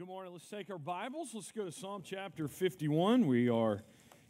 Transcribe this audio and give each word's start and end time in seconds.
good 0.00 0.08
morning. 0.08 0.32
Let's 0.32 0.48
take 0.48 0.70
our 0.70 0.78
Bibles. 0.78 1.32
Let's 1.34 1.52
go 1.52 1.66
to 1.66 1.70
Psalm 1.70 2.02
chapter 2.02 2.48
51. 2.48 3.26
We 3.26 3.50
are 3.50 3.82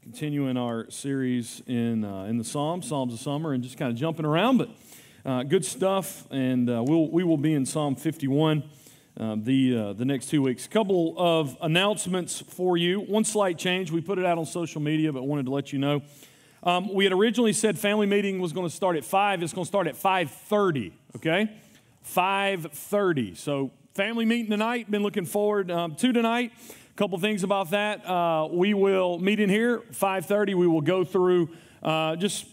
continuing 0.02 0.56
our 0.56 0.90
series 0.90 1.62
in, 1.68 2.04
uh, 2.04 2.24
in 2.24 2.38
the 2.38 2.44
Psalms, 2.44 2.88
Psalms 2.88 3.14
of 3.14 3.20
Summer, 3.20 3.52
and 3.52 3.62
just 3.62 3.78
kind 3.78 3.88
of 3.88 3.96
jumping 3.96 4.26
around, 4.26 4.58
but 4.58 4.70
uh, 5.24 5.44
good 5.44 5.64
stuff. 5.64 6.26
And 6.32 6.68
uh, 6.68 6.82
we'll, 6.84 7.08
we 7.08 7.22
will 7.22 7.36
be 7.36 7.54
in 7.54 7.64
Psalm 7.64 7.94
51 7.94 8.64
uh, 9.20 9.36
the, 9.38 9.76
uh, 9.76 9.92
the 9.92 10.04
next 10.04 10.26
two 10.26 10.42
weeks. 10.42 10.66
A 10.66 10.68
couple 10.68 11.14
of 11.16 11.56
announcements 11.62 12.40
for 12.40 12.76
you. 12.76 12.98
One 13.02 13.22
slight 13.22 13.56
change. 13.56 13.92
We 13.92 14.00
put 14.00 14.18
it 14.18 14.26
out 14.26 14.38
on 14.38 14.46
social 14.46 14.80
media, 14.80 15.12
but 15.12 15.22
wanted 15.22 15.46
to 15.46 15.52
let 15.52 15.72
you 15.72 15.78
know. 15.78 16.02
Um, 16.64 16.92
we 16.92 17.04
had 17.04 17.12
originally 17.12 17.52
said 17.52 17.78
family 17.78 18.08
meeting 18.08 18.40
was 18.40 18.52
going 18.52 18.68
to 18.68 18.74
start 18.74 18.96
at 18.96 19.04
5. 19.04 19.40
It's 19.44 19.52
going 19.52 19.66
to 19.66 19.68
start 19.68 19.86
at 19.86 19.94
5.30, 19.94 20.90
okay? 21.14 21.48
5.30. 22.04 23.36
So 23.36 23.70
family 23.94 24.24
meeting 24.24 24.50
tonight. 24.50 24.90
Been 24.90 25.02
looking 25.02 25.24
forward 25.24 25.70
um, 25.70 25.96
to 25.96 26.12
tonight. 26.12 26.52
A 26.70 26.96
couple 26.96 27.18
things 27.18 27.42
about 27.42 27.70
that. 27.70 28.06
Uh, 28.06 28.48
we 28.50 28.72
will 28.72 29.18
meet 29.18 29.40
in 29.40 29.50
here 29.50 29.80
5:30. 29.92 30.54
We 30.54 30.66
will 30.66 30.80
go 30.80 31.04
through 31.04 31.50
uh, 31.82 32.16
just 32.16 32.46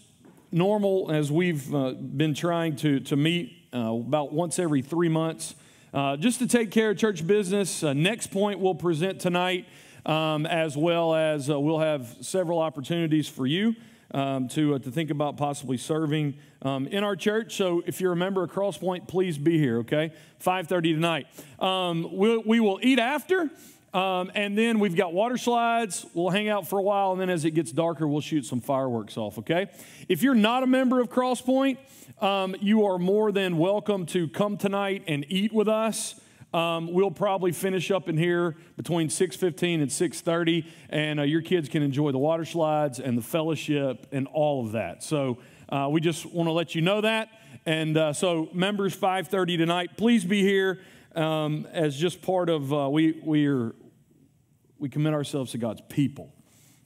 normal 0.50 1.12
as 1.12 1.30
we've 1.30 1.72
uh, 1.74 1.92
been 1.92 2.34
trying 2.34 2.74
to 2.76 3.00
to 3.00 3.16
meet 3.16 3.54
uh, 3.72 3.94
about 3.94 4.32
once 4.32 4.58
every 4.58 4.82
three 4.82 5.08
months, 5.08 5.54
uh, 5.94 6.16
just 6.16 6.40
to 6.40 6.48
take 6.48 6.70
care 6.72 6.90
of 6.90 6.98
church 6.98 7.24
business. 7.24 7.84
Uh, 7.84 7.92
next 7.92 8.28
point 8.28 8.58
we'll 8.58 8.74
present 8.74 9.20
tonight, 9.20 9.66
um, 10.06 10.44
as 10.44 10.76
well 10.76 11.14
as 11.14 11.48
we'll 11.48 11.78
have 11.78 12.16
several 12.20 12.58
opportunities 12.58 13.28
for 13.28 13.46
you 13.46 13.76
um, 14.12 14.48
to, 14.48 14.74
uh, 14.74 14.78
to 14.78 14.90
think 14.90 15.10
about 15.10 15.36
possibly 15.36 15.76
serving 15.76 16.34
um, 16.62 16.86
in 16.86 17.04
our 17.04 17.16
church. 17.16 17.56
So 17.56 17.82
if 17.86 18.00
you're 18.00 18.12
a 18.12 18.16
member 18.16 18.42
of 18.42 18.50
Crosspointe, 18.50 19.06
please 19.06 19.38
be 19.38 19.58
here, 19.58 19.78
okay? 19.78 20.12
5.30 20.44 20.94
tonight. 20.94 21.26
Um, 21.58 22.08
we'll, 22.12 22.42
we 22.44 22.60
will 22.60 22.78
eat 22.82 22.98
after, 22.98 23.50
um, 23.92 24.30
and 24.34 24.56
then 24.56 24.78
we've 24.80 24.96
got 24.96 25.12
water 25.12 25.36
slides. 25.36 26.06
We'll 26.14 26.30
hang 26.30 26.48
out 26.48 26.66
for 26.68 26.78
a 26.78 26.82
while, 26.82 27.12
and 27.12 27.20
then 27.20 27.30
as 27.30 27.44
it 27.44 27.52
gets 27.52 27.72
darker, 27.72 28.06
we'll 28.06 28.20
shoot 28.20 28.46
some 28.46 28.60
fireworks 28.60 29.16
off, 29.16 29.38
okay? 29.38 29.68
If 30.08 30.22
you're 30.22 30.34
not 30.34 30.62
a 30.62 30.66
member 30.66 31.00
of 31.00 31.10
Crosspointe, 31.10 31.78
um, 32.20 32.56
you 32.60 32.86
are 32.86 32.98
more 32.98 33.30
than 33.30 33.58
welcome 33.58 34.06
to 34.06 34.28
come 34.28 34.56
tonight 34.56 35.04
and 35.06 35.24
eat 35.28 35.52
with 35.52 35.68
us. 35.68 36.20
Um, 36.54 36.92
we'll 36.92 37.10
probably 37.10 37.52
finish 37.52 37.90
up 37.90 38.08
in 38.08 38.16
here 38.16 38.56
between 38.76 39.08
6:15 39.08 39.82
and 39.82 39.90
6:30, 39.90 40.66
and 40.88 41.20
uh, 41.20 41.22
your 41.24 41.42
kids 41.42 41.68
can 41.68 41.82
enjoy 41.82 42.10
the 42.10 42.18
water 42.18 42.46
slides 42.46 43.00
and 43.00 43.18
the 43.18 43.22
fellowship 43.22 44.06
and 44.12 44.26
all 44.28 44.64
of 44.64 44.72
that. 44.72 45.02
So 45.02 45.38
uh, 45.68 45.88
we 45.90 46.00
just 46.00 46.24
want 46.24 46.46
to 46.46 46.52
let 46.52 46.74
you 46.74 46.80
know 46.80 47.02
that. 47.02 47.28
And 47.66 47.96
uh, 47.98 48.12
so 48.14 48.48
members 48.54 48.96
5:30 48.96 49.58
tonight, 49.58 49.96
please 49.98 50.24
be 50.24 50.42
here 50.42 50.80
um, 51.14 51.66
as 51.72 51.96
just 51.96 52.22
part 52.22 52.48
of 52.48 52.72
uh, 52.72 52.88
we 52.90 53.20
we 53.22 53.46
are 53.46 53.74
we 54.78 54.88
commit 54.88 55.12
ourselves 55.12 55.52
to 55.52 55.58
God's 55.58 55.82
people, 55.90 56.32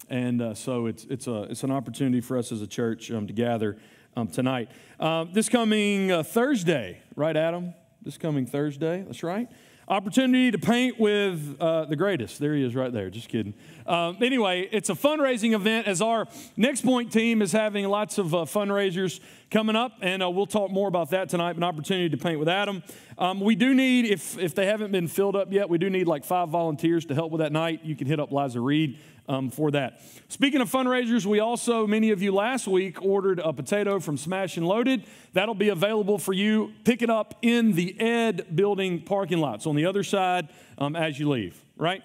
and 0.08 0.42
uh, 0.42 0.54
so 0.54 0.86
it's 0.86 1.04
it's 1.04 1.28
a 1.28 1.44
it's 1.44 1.62
an 1.62 1.70
opportunity 1.70 2.20
for 2.20 2.36
us 2.36 2.50
as 2.50 2.62
a 2.62 2.66
church 2.66 3.12
um, 3.12 3.28
to 3.28 3.32
gather 3.32 3.78
um, 4.16 4.26
tonight. 4.26 4.72
Uh, 4.98 5.24
this 5.32 5.48
coming 5.48 6.24
Thursday, 6.24 7.00
right, 7.14 7.36
Adam? 7.36 7.74
This 8.04 8.18
coming 8.18 8.46
Thursday. 8.46 9.02
That's 9.02 9.22
right. 9.22 9.48
Opportunity 9.88 10.50
to 10.52 10.58
paint 10.58 10.98
with 10.98 11.56
uh, 11.60 11.84
the 11.86 11.96
greatest. 11.96 12.38
There 12.38 12.54
he 12.54 12.64
is 12.64 12.74
right 12.74 12.92
there. 12.92 13.10
Just 13.10 13.28
kidding. 13.28 13.52
Um, 13.84 14.16
anyway, 14.22 14.68
it's 14.70 14.88
a 14.90 14.94
fundraising 14.94 15.54
event 15.54 15.88
as 15.88 16.00
our 16.00 16.28
Next 16.56 16.82
Point 16.82 17.12
team 17.12 17.42
is 17.42 17.50
having 17.50 17.86
lots 17.88 18.16
of 18.16 18.32
uh, 18.32 18.38
fundraisers 18.38 19.20
coming 19.50 19.74
up, 19.74 19.92
and 20.00 20.22
uh, 20.22 20.30
we'll 20.30 20.46
talk 20.46 20.70
more 20.70 20.88
about 20.88 21.10
that 21.10 21.28
tonight. 21.28 21.56
An 21.56 21.64
opportunity 21.64 22.08
to 22.08 22.16
paint 22.16 22.38
with 22.38 22.48
Adam. 22.48 22.82
Um, 23.18 23.40
we 23.40 23.54
do 23.56 23.74
need, 23.74 24.06
if, 24.06 24.38
if 24.38 24.54
they 24.54 24.66
haven't 24.66 24.92
been 24.92 25.08
filled 25.08 25.36
up 25.36 25.52
yet, 25.52 25.68
we 25.68 25.78
do 25.78 25.90
need 25.90 26.06
like 26.06 26.24
five 26.24 26.48
volunteers 26.48 27.04
to 27.06 27.14
help 27.14 27.32
with 27.32 27.40
that 27.40 27.52
night. 27.52 27.80
You 27.82 27.96
can 27.96 28.06
hit 28.06 28.20
up 28.20 28.32
Liza 28.32 28.60
Reed 28.60 28.98
um, 29.28 29.50
for 29.50 29.70
that. 29.70 30.00
Speaking 30.28 30.60
of 30.60 30.70
fundraisers, 30.70 31.24
we 31.24 31.40
also, 31.40 31.86
many 31.86 32.10
of 32.10 32.22
you 32.22 32.34
last 32.34 32.66
week 32.66 33.02
ordered 33.02 33.38
a 33.38 33.52
potato 33.52 34.00
from 34.00 34.16
Smash 34.16 34.56
and 34.56 34.66
Loaded. 34.66 35.04
That'll 35.32 35.54
be 35.54 35.68
available 35.68 36.18
for 36.18 36.32
you. 36.32 36.72
Pick 36.84 37.02
it 37.02 37.10
up 37.10 37.36
in 37.42 37.72
the 37.72 37.98
Ed 38.00 38.54
building 38.54 39.02
parking 39.02 39.38
lots 39.38 39.66
on 39.66 39.76
the 39.76 39.86
other 39.86 40.02
side 40.02 40.48
um, 40.78 40.96
as 40.96 41.18
you 41.18 41.28
leave, 41.28 41.62
right? 41.76 42.02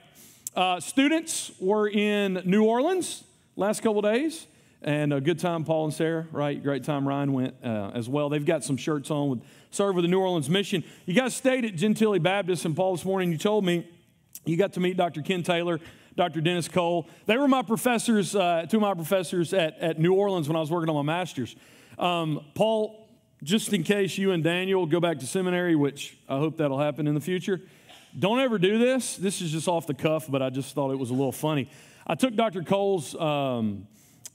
Uh, 0.56 0.80
students 0.80 1.52
were 1.60 1.88
in 1.88 2.42
New 2.46 2.64
Orleans 2.64 3.24
last 3.56 3.82
couple 3.82 4.02
days. 4.02 4.48
And 4.80 5.12
a 5.12 5.20
good 5.20 5.40
time, 5.40 5.64
Paul 5.64 5.86
and 5.86 5.94
Sarah, 5.94 6.28
right? 6.32 6.62
Great 6.62 6.84
time, 6.84 7.08
Ryan 7.08 7.34
went 7.34 7.56
uh, 7.64 7.92
as 7.96 8.08
well. 8.08 8.30
They've 8.30 8.46
got 8.46 8.64
some 8.64 8.78
shirts 8.78 9.10
on 9.10 9.30
with 9.30 9.42
serve 9.72 9.96
with 9.96 10.04
the 10.04 10.08
New 10.08 10.20
Orleans 10.20 10.50
mission. 10.50 10.84
You 11.06 11.16
guys 11.16 11.36
stayed 11.36 11.66
at 11.66 11.76
Gentilly 11.76 12.20
Baptist 12.20 12.64
and 12.64 12.76
Paul 12.76 12.96
this 12.96 13.04
morning. 13.04 13.32
You 13.32 13.40
told 13.40 13.66
me 13.66 13.88
you 14.46 14.56
got 14.56 14.74
to 14.74 14.80
meet 14.80 14.96
Dr. 14.96 15.22
Ken 15.24 15.44
Taylor 15.44 15.80
Dr. 16.18 16.42
Dennis 16.42 16.68
Cole. 16.68 17.08
They 17.28 17.38
were 17.38 17.48
my 17.48 17.62
professors, 17.62 18.36
uh, 18.36 18.66
two 18.68 18.78
of 18.78 18.82
my 18.82 18.96
professors 18.96 19.54
at, 19.54 19.78
at 19.80 20.00
New 20.00 20.14
Orleans 20.14 20.50
when 20.50 20.58
I 20.58 20.60
was 20.60 20.72
working 20.72 20.90
on 20.90 20.96
my 20.96 21.14
master's. 21.14 21.56
Um, 22.00 22.44
Paul, 22.56 23.08
just 23.44 23.72
in 23.72 23.84
case 23.84 24.18
you 24.18 24.32
and 24.32 24.44
Daniel 24.44 24.88
go 24.88 25.00
back 25.00 25.20
to 25.20 25.28
seminary, 25.28 25.76
which 25.76 26.18
I 26.28 26.38
hope 26.38 26.58
that'll 26.58 26.80
happen 26.80 27.08
in 27.08 27.14
the 27.14 27.22
future, 27.22 27.62
don't 28.18 28.40
ever 28.40 28.58
do 28.58 28.80
this. 28.80 29.16
This 29.16 29.42
is 29.42 29.52
just 29.52 29.68
off 29.68 29.86
the 29.86 29.94
cuff, 29.94 30.26
but 30.28 30.42
I 30.42 30.50
just 30.50 30.74
thought 30.74 30.90
it 30.90 30.98
was 30.98 31.12
a 31.12 31.14
little 31.14 31.32
funny. 31.32 31.70
I 32.08 32.16
took 32.16 32.36
Dr. 32.36 32.64
Cole's, 32.64 33.14
um, 33.16 33.86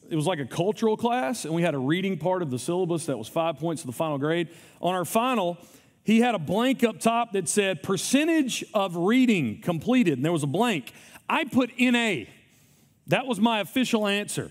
it 0.09 0.15
was 0.15 0.27
like 0.27 0.39
a 0.39 0.47
cultural 0.47 0.97
class, 0.97 1.45
and 1.45 1.53
we 1.53 1.63
had 1.63 1.75
a 1.75 1.79
reading 1.79 2.17
part 2.17 2.43
of 2.43 2.51
the 2.51 2.61
syllabus 2.61 3.07
that 3.07 3.19
was 3.19 3.27
five 3.27 3.59
points 3.59 3.83
of 3.83 3.87
the 3.87 3.93
final 3.93 4.19
grade. 4.19 4.51
On 4.81 4.95
our 4.95 5.05
final, 5.05 5.59
he 6.05 6.21
had 6.21 6.35
a 6.35 6.39
blank 6.39 6.85
up 6.85 7.01
top 7.01 7.33
that 7.33 7.49
said 7.49 7.83
percentage 7.83 8.65
of 8.73 8.97
reading 8.97 9.61
completed, 9.61 10.15
and 10.15 10.25
there 10.25 10.33
was 10.33 10.43
a 10.43 10.49
blank. 10.49 10.93
I 11.29 11.45
put 11.45 11.71
NA. 11.79 12.25
That 13.09 13.27
was 13.27 13.41
my 13.41 13.61
official 13.61 14.07
answer. 14.07 14.51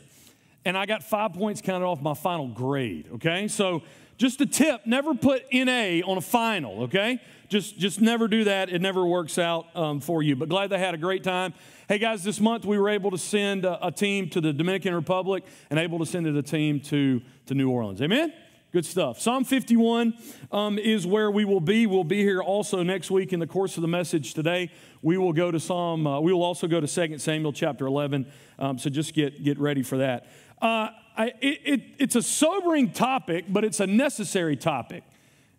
And 0.64 0.78
I 0.78 0.86
got 0.86 1.04
five 1.04 1.34
points 1.34 1.62
counted 1.62 1.86
off 1.86 2.02
my 2.02 2.14
final 2.14 2.48
grade, 2.48 3.08
okay? 3.16 3.48
So 3.48 3.82
just 4.18 4.40
a 4.42 4.46
tip 4.46 4.86
never 4.86 5.16
put 5.16 5.44
NA 5.52 6.02
on 6.06 6.18
a 6.18 6.22
final, 6.22 6.84
okay? 6.84 7.20
Just, 7.50 7.78
just 7.78 8.00
never 8.00 8.28
do 8.28 8.44
that. 8.44 8.70
It 8.70 8.82
never 8.82 9.04
works 9.06 9.40
out 9.40 9.76
um, 9.76 10.00
for 10.00 10.22
you. 10.22 10.36
But 10.36 10.50
glad 10.50 10.70
they 10.70 10.78
had 10.78 10.94
a 10.94 10.98
great 10.98 11.24
time. 11.24 11.54
Hey, 11.90 11.98
guys, 11.98 12.24
this 12.24 12.40
month 12.40 12.64
we 12.64 12.78
were 12.78 12.90
able 12.90 13.12
to 13.12 13.18
send 13.18 13.66
a, 13.66 13.88
a 13.88 13.92
team 13.92 14.30
to 14.30 14.40
the 14.40 14.54
Dominican 14.54 14.94
Republic 14.94 15.44
and 15.70 15.80
able 15.80 15.98
to 16.00 16.06
send 16.06 16.28
a 16.28 16.42
team 16.44 16.80
to, 16.82 17.22
to 17.48 17.56
New 17.56 17.70
Orleans. 17.70 18.02
Amen? 18.02 18.32
Good 18.72 18.86
stuff. 18.86 19.20
Psalm 19.20 19.44
51 19.44 20.14
um, 20.50 20.80
is 20.80 21.06
where 21.06 21.30
we 21.30 21.44
will 21.44 21.60
be. 21.60 21.86
We'll 21.88 22.06
be 22.06 22.22
here 22.22 22.42
also 22.42 22.84
next 22.84 23.12
week 23.12 23.34
in 23.34 23.42
the 23.42 23.48
course 23.48 23.76
of 23.76 23.82
the 23.82 23.90
message 23.90 24.34
today. 24.34 24.72
We 25.02 25.18
will 25.18 25.34
go 25.34 25.52
to 25.52 25.60
Psalm, 25.60 26.08
uh, 26.08 26.22
we 26.22 26.32
will 26.32 26.44
also 26.44 26.68
go 26.68 26.80
to 26.80 26.88
2 26.88 27.18
Samuel 27.18 27.52
chapter 27.52 27.86
11. 27.86 28.32
Um, 28.60 28.78
so 28.80 28.90
just 28.90 29.14
get, 29.14 29.44
get 29.44 29.60
ready 29.60 29.84
for 29.84 29.98
that. 29.98 30.28
Uh, 30.62 30.88
I, 31.18 31.34
it, 31.42 31.60
it, 31.66 31.82
it's 32.00 32.16
a 32.16 32.22
sobering 32.22 32.94
topic, 32.94 33.44
but 33.50 33.66
it's 33.66 33.82
a 33.82 33.88
necessary 33.88 34.56
topic. 34.56 35.04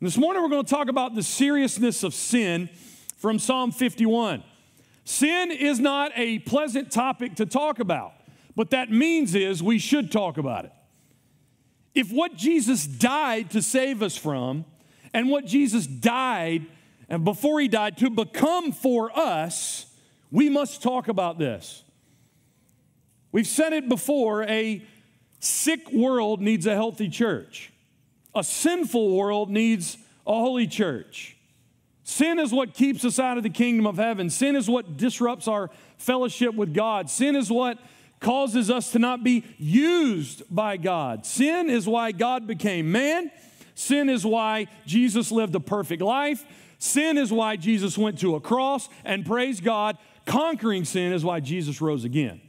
And 0.01 0.07
this 0.07 0.17
morning 0.17 0.43
we're 0.43 0.49
going 0.49 0.65
to 0.65 0.71
talk 0.71 0.89
about 0.89 1.15
the 1.15 1.23
seriousness 1.23 2.05
of 2.05 2.15
sin 2.15 2.71
from 3.19 3.39
Psalm 3.39 3.73
51. 3.73 4.43
Sin 5.05 5.51
is 5.51 5.79
not 5.81 6.13
a 6.17 6.39
pleasant 6.39 6.91
topic 6.91 7.35
to 7.35 7.45
talk 7.45 7.79
about, 7.79 8.15
but 8.57 8.71
that 8.71 8.91
means 8.91 9.35
is 9.35 9.63
we 9.63 9.79
should 9.79 10.11
talk 10.11 10.39
about 10.39 10.65
it. 10.65 10.73
If 11.95 12.11
what 12.11 12.37
Jesus 12.37 12.87
died 12.87 13.51
to 13.51 13.63
save 13.63 14.03
us 14.03 14.17
from, 14.17 14.65
and 15.13 15.29
what 15.29 15.45
Jesus 15.45 15.87
died, 15.87 16.67
and 17.09 17.25
before 17.25 17.61
he 17.61 17.69
died, 17.69 17.99
to 17.99 18.09
become 18.09 18.73
for 18.73 19.17
us, 19.17 19.87
we 20.31 20.49
must 20.49 20.83
talk 20.83 21.09
about 21.09 21.39
this. 21.39 21.85
We've 23.31 23.47
said 23.47 23.73
it 23.73 23.89
before 23.89 24.45
a 24.45 24.83
sick 25.41 25.91
world 25.93 26.41
needs 26.41 26.67
a 26.67 26.75
healthy 26.75 27.09
church, 27.09 27.73
a 28.35 28.43
sinful 28.43 29.15
world 29.17 29.51
needs 29.51 29.99
a 30.27 30.33
holy 30.33 30.67
church. 30.67 31.37
Sin 32.05 32.39
is 32.39 32.53
what 32.53 32.75
keeps 32.75 33.05
us 33.05 33.19
out 33.19 33.37
of 33.37 33.43
the 33.43 33.51
kingdom 33.51 33.87
of 33.87 33.97
heaven. 33.97 34.29
Sin 34.29 34.57
is 34.57 34.69
what 34.69 34.97
disrupts 34.97 35.47
our 35.49 35.71
fellowship 35.99 36.55
with 36.55 36.75
God. 36.75 37.09
Sin 37.09 37.37
is 37.37 37.51
what 37.51 37.79
causes 38.23 38.71
us 38.71 38.93
to 38.93 38.99
not 38.99 39.23
be 39.23 39.45
used 39.59 40.43
by 40.49 40.79
God. 40.79 41.27
Sin 41.27 41.69
is 41.69 41.87
why 41.87 42.13
God 42.13 42.47
became 42.47 42.91
man. 42.91 43.31
Sin 43.75 44.09
is 44.09 44.25
why 44.25 44.69
Jesus 44.87 45.31
lived 45.31 45.55
a 45.55 45.61
perfect 45.61 46.01
life. 46.01 46.45
Sin 46.79 47.19
is 47.19 47.31
why 47.31 47.57
Jesus 47.57 47.99
went 47.99 48.19
to 48.21 48.35
a 48.35 48.41
cross. 48.41 48.89
And 49.05 49.27
praise 49.27 49.61
God, 49.61 49.99
conquering 50.25 50.85
sin 50.85 51.13
is 51.13 51.25
why 51.25 51.41
Jesus 51.41 51.81
rose 51.81 52.05
again. 52.05 52.41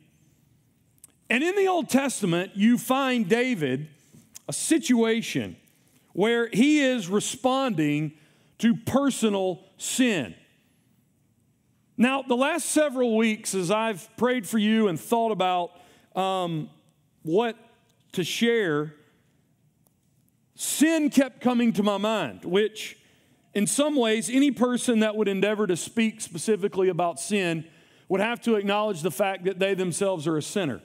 And 1.30 1.44
in 1.44 1.56
the 1.56 1.68
Old 1.68 1.90
Testament, 1.90 2.52
you 2.56 2.78
find 2.78 3.28
David 3.28 3.90
a 4.48 4.54
situation 4.54 5.56
where 6.14 6.48
he 6.48 6.80
is 6.80 7.08
responding 7.08 8.14
to 8.60 8.76
personal 8.76 9.64
sin. 9.78 10.36
Now, 11.98 12.24
the 12.24 12.36
last 12.36 12.68
several 12.68 13.16
weeks, 13.16 13.54
as 13.54 13.70
I've 13.70 14.10
prayed 14.18 14.48
for 14.48 14.58
you 14.58 14.88
and 14.88 15.00
thought 15.00 15.32
about 15.32 15.72
um, 16.16 16.70
what 17.22 17.56
to 18.14 18.24
share, 18.24 18.96
sin 20.56 21.10
kept 21.10 21.40
coming 21.40 21.72
to 21.74 21.84
my 21.84 21.98
mind, 21.98 22.46
which 22.46 22.98
in 23.54 23.68
some 23.68 23.96
ways, 23.96 24.30
any 24.30 24.50
person 24.50 25.00
that 25.00 25.16
would 25.16 25.28
endeavor 25.28 25.68
to 25.68 25.78
speak 25.78 26.22
specifically 26.22 26.90
about 26.90 27.20
sin 27.20 27.66
would 28.10 28.22
have 28.22 28.42
to 28.42 28.56
acknowledge 28.56 29.02
the 29.02 29.12
fact 29.12 29.46
that 29.46 29.60
they 29.60 29.76
themselves 29.76 30.28
are 30.28 30.38
a 30.38 30.42
sinner. 30.42 30.82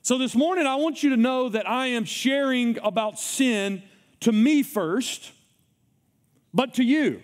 So 0.00 0.16
this 0.16 0.34
morning, 0.34 0.66
I 0.66 0.76
want 0.76 1.02
you 1.02 1.10
to 1.10 1.16
know 1.16 1.48
that 1.50 1.68
I 1.68 1.88
am 1.88 2.04
sharing 2.04 2.78
about 2.82 3.18
sin 3.18 3.82
to 4.20 4.32
me 4.32 4.62
first, 4.62 5.32
but 6.54 6.74
to 6.74 6.84
you. 6.84 7.22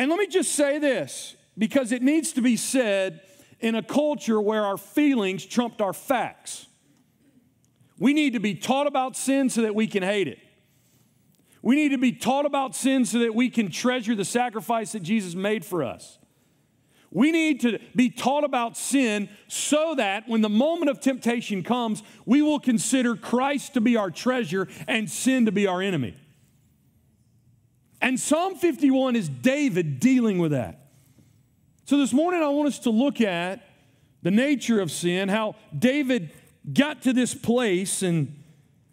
And 0.00 0.08
let 0.08 0.18
me 0.18 0.28
just 0.28 0.52
say 0.52 0.78
this 0.78 1.36
because 1.58 1.92
it 1.92 2.00
needs 2.00 2.32
to 2.32 2.40
be 2.40 2.56
said 2.56 3.20
in 3.60 3.74
a 3.74 3.82
culture 3.82 4.40
where 4.40 4.64
our 4.64 4.78
feelings 4.78 5.44
trumped 5.44 5.82
our 5.82 5.92
facts. 5.92 6.66
We 7.98 8.14
need 8.14 8.32
to 8.32 8.40
be 8.40 8.54
taught 8.54 8.86
about 8.86 9.14
sin 9.14 9.50
so 9.50 9.60
that 9.60 9.74
we 9.74 9.86
can 9.86 10.02
hate 10.02 10.26
it. 10.26 10.38
We 11.60 11.76
need 11.76 11.90
to 11.90 11.98
be 11.98 12.12
taught 12.12 12.46
about 12.46 12.74
sin 12.74 13.04
so 13.04 13.18
that 13.18 13.34
we 13.34 13.50
can 13.50 13.70
treasure 13.70 14.14
the 14.14 14.24
sacrifice 14.24 14.92
that 14.92 15.02
Jesus 15.02 15.34
made 15.34 15.66
for 15.66 15.84
us. 15.84 16.18
We 17.10 17.30
need 17.30 17.60
to 17.60 17.78
be 17.94 18.08
taught 18.08 18.44
about 18.44 18.78
sin 18.78 19.28
so 19.48 19.94
that 19.96 20.26
when 20.26 20.40
the 20.40 20.48
moment 20.48 20.90
of 20.90 21.00
temptation 21.00 21.62
comes, 21.62 22.02
we 22.24 22.40
will 22.40 22.58
consider 22.58 23.16
Christ 23.16 23.74
to 23.74 23.82
be 23.82 23.98
our 23.98 24.10
treasure 24.10 24.66
and 24.88 25.10
sin 25.10 25.44
to 25.44 25.52
be 25.52 25.66
our 25.66 25.82
enemy. 25.82 26.14
And 28.00 28.18
Psalm 28.18 28.54
51 28.54 29.16
is 29.16 29.28
David 29.28 30.00
dealing 30.00 30.38
with 30.38 30.52
that. 30.52 30.88
So 31.84 31.98
this 31.98 32.12
morning, 32.12 32.42
I 32.42 32.48
want 32.48 32.68
us 32.68 32.78
to 32.80 32.90
look 32.90 33.20
at 33.20 33.66
the 34.22 34.30
nature 34.30 34.80
of 34.80 34.90
sin, 34.90 35.28
how 35.28 35.56
David 35.76 36.30
got 36.72 37.02
to 37.02 37.12
this 37.12 37.34
place, 37.34 38.02
and 38.02 38.42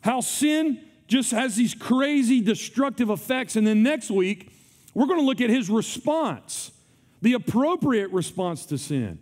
how 0.02 0.22
sin 0.22 0.82
just 1.08 1.32
has 1.32 1.56
these 1.56 1.74
crazy 1.74 2.42
destructive 2.42 3.10
effects. 3.10 3.56
And 3.56 3.66
then 3.66 3.84
next 3.84 4.10
week, 4.10 4.52
we're 4.94 5.06
going 5.06 5.20
to 5.20 5.26
look 5.26 5.42
at 5.42 5.50
his 5.50 5.70
response, 5.70 6.72
the 7.22 7.34
appropriate 7.34 8.12
response 8.12 8.66
to 8.68 8.78
sin. 8.78 9.20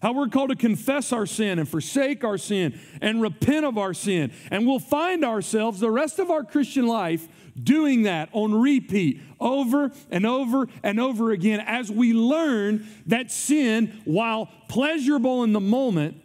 How 0.00 0.12
we're 0.12 0.28
called 0.28 0.50
to 0.50 0.56
confess 0.56 1.12
our 1.12 1.26
sin 1.26 1.58
and 1.58 1.68
forsake 1.68 2.22
our 2.22 2.38
sin 2.38 2.78
and 3.00 3.20
repent 3.20 3.66
of 3.66 3.78
our 3.78 3.94
sin. 3.94 4.32
And 4.50 4.66
we'll 4.66 4.78
find 4.78 5.24
ourselves 5.24 5.80
the 5.80 5.90
rest 5.90 6.18
of 6.18 6.30
our 6.30 6.44
Christian 6.44 6.86
life 6.86 7.26
doing 7.60 8.02
that 8.02 8.28
on 8.32 8.54
repeat 8.54 9.20
over 9.40 9.90
and 10.10 10.24
over 10.24 10.68
and 10.82 11.00
over 11.00 11.32
again 11.32 11.60
as 11.66 11.90
we 11.90 12.12
learn 12.12 12.86
that 13.06 13.30
sin, 13.30 14.00
while 14.04 14.48
pleasurable 14.68 15.42
in 15.42 15.52
the 15.52 15.60
moment, 15.60 16.22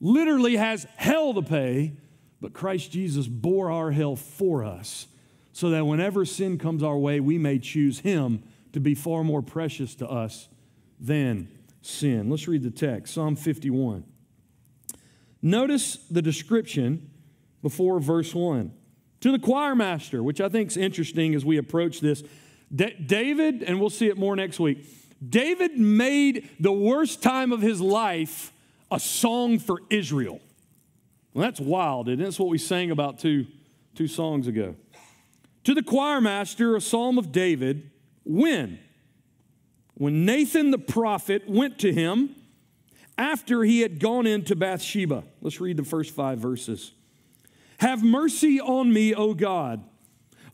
literally 0.00 0.56
has 0.56 0.86
hell 0.96 1.34
to 1.34 1.42
pay, 1.42 1.92
but 2.40 2.52
Christ 2.52 2.90
Jesus 2.90 3.26
bore 3.26 3.70
our 3.70 3.90
hell 3.90 4.16
for 4.16 4.64
us 4.64 5.06
so 5.52 5.70
that 5.70 5.84
whenever 5.84 6.24
sin 6.24 6.58
comes 6.58 6.82
our 6.82 6.98
way, 6.98 7.20
we 7.20 7.38
may 7.38 7.58
choose 7.58 8.00
Him 8.00 8.42
to 8.72 8.80
be 8.80 8.94
far 8.94 9.22
more 9.22 9.42
precious 9.42 9.94
to 9.96 10.08
us 10.08 10.48
than 10.98 11.48
sin. 11.82 12.30
Let's 12.30 12.48
read 12.48 12.62
the 12.62 12.70
text 12.70 13.14
Psalm 13.14 13.36
51. 13.36 14.04
Notice 15.42 15.96
the 16.10 16.22
description 16.22 17.10
before 17.62 18.00
verse 18.00 18.34
1 18.34 18.72
to 19.20 19.32
the 19.32 19.38
choir 19.38 19.74
master, 19.74 20.22
which 20.22 20.40
I 20.40 20.48
think 20.48 20.70
is 20.70 20.76
interesting 20.76 21.34
as 21.34 21.44
we 21.44 21.56
approach 21.56 22.00
this. 22.00 22.22
D- 22.74 22.94
David, 23.04 23.62
and 23.62 23.80
we'll 23.80 23.90
see 23.90 24.08
it 24.08 24.16
more 24.16 24.34
next 24.34 24.58
week, 24.58 24.84
David 25.26 25.78
made 25.78 26.50
the 26.58 26.72
worst 26.72 27.22
time 27.22 27.52
of 27.52 27.60
his 27.60 27.80
life 27.80 28.52
a 28.90 28.98
song 28.98 29.58
for 29.58 29.78
Israel. 29.90 30.40
Well, 31.32 31.42
that's 31.42 31.60
wild, 31.60 32.08
and 32.08 32.20
that's 32.20 32.38
what 32.38 32.48
we 32.48 32.58
sang 32.58 32.90
about 32.90 33.18
two, 33.18 33.46
two 33.94 34.08
songs 34.08 34.48
ago. 34.48 34.74
To 35.64 35.74
the 35.74 35.82
choir 35.82 36.20
master, 36.20 36.74
a 36.74 36.80
psalm 36.80 37.18
of 37.18 37.30
David, 37.30 37.90
when? 38.24 38.80
When 39.94 40.24
Nathan 40.24 40.70
the 40.70 40.78
prophet 40.78 41.48
went 41.48 41.78
to 41.80 41.92
him 41.92 42.34
after 43.18 43.62
he 43.62 43.80
had 43.80 44.00
gone 44.00 44.26
into 44.26 44.56
Bathsheba. 44.56 45.24
Let's 45.40 45.60
read 45.60 45.76
the 45.76 45.84
first 45.84 46.14
five 46.14 46.38
verses. 46.38 46.92
Have 47.78 48.02
mercy 48.02 48.60
on 48.60 48.92
me, 48.92 49.14
O 49.14 49.34
God, 49.34 49.82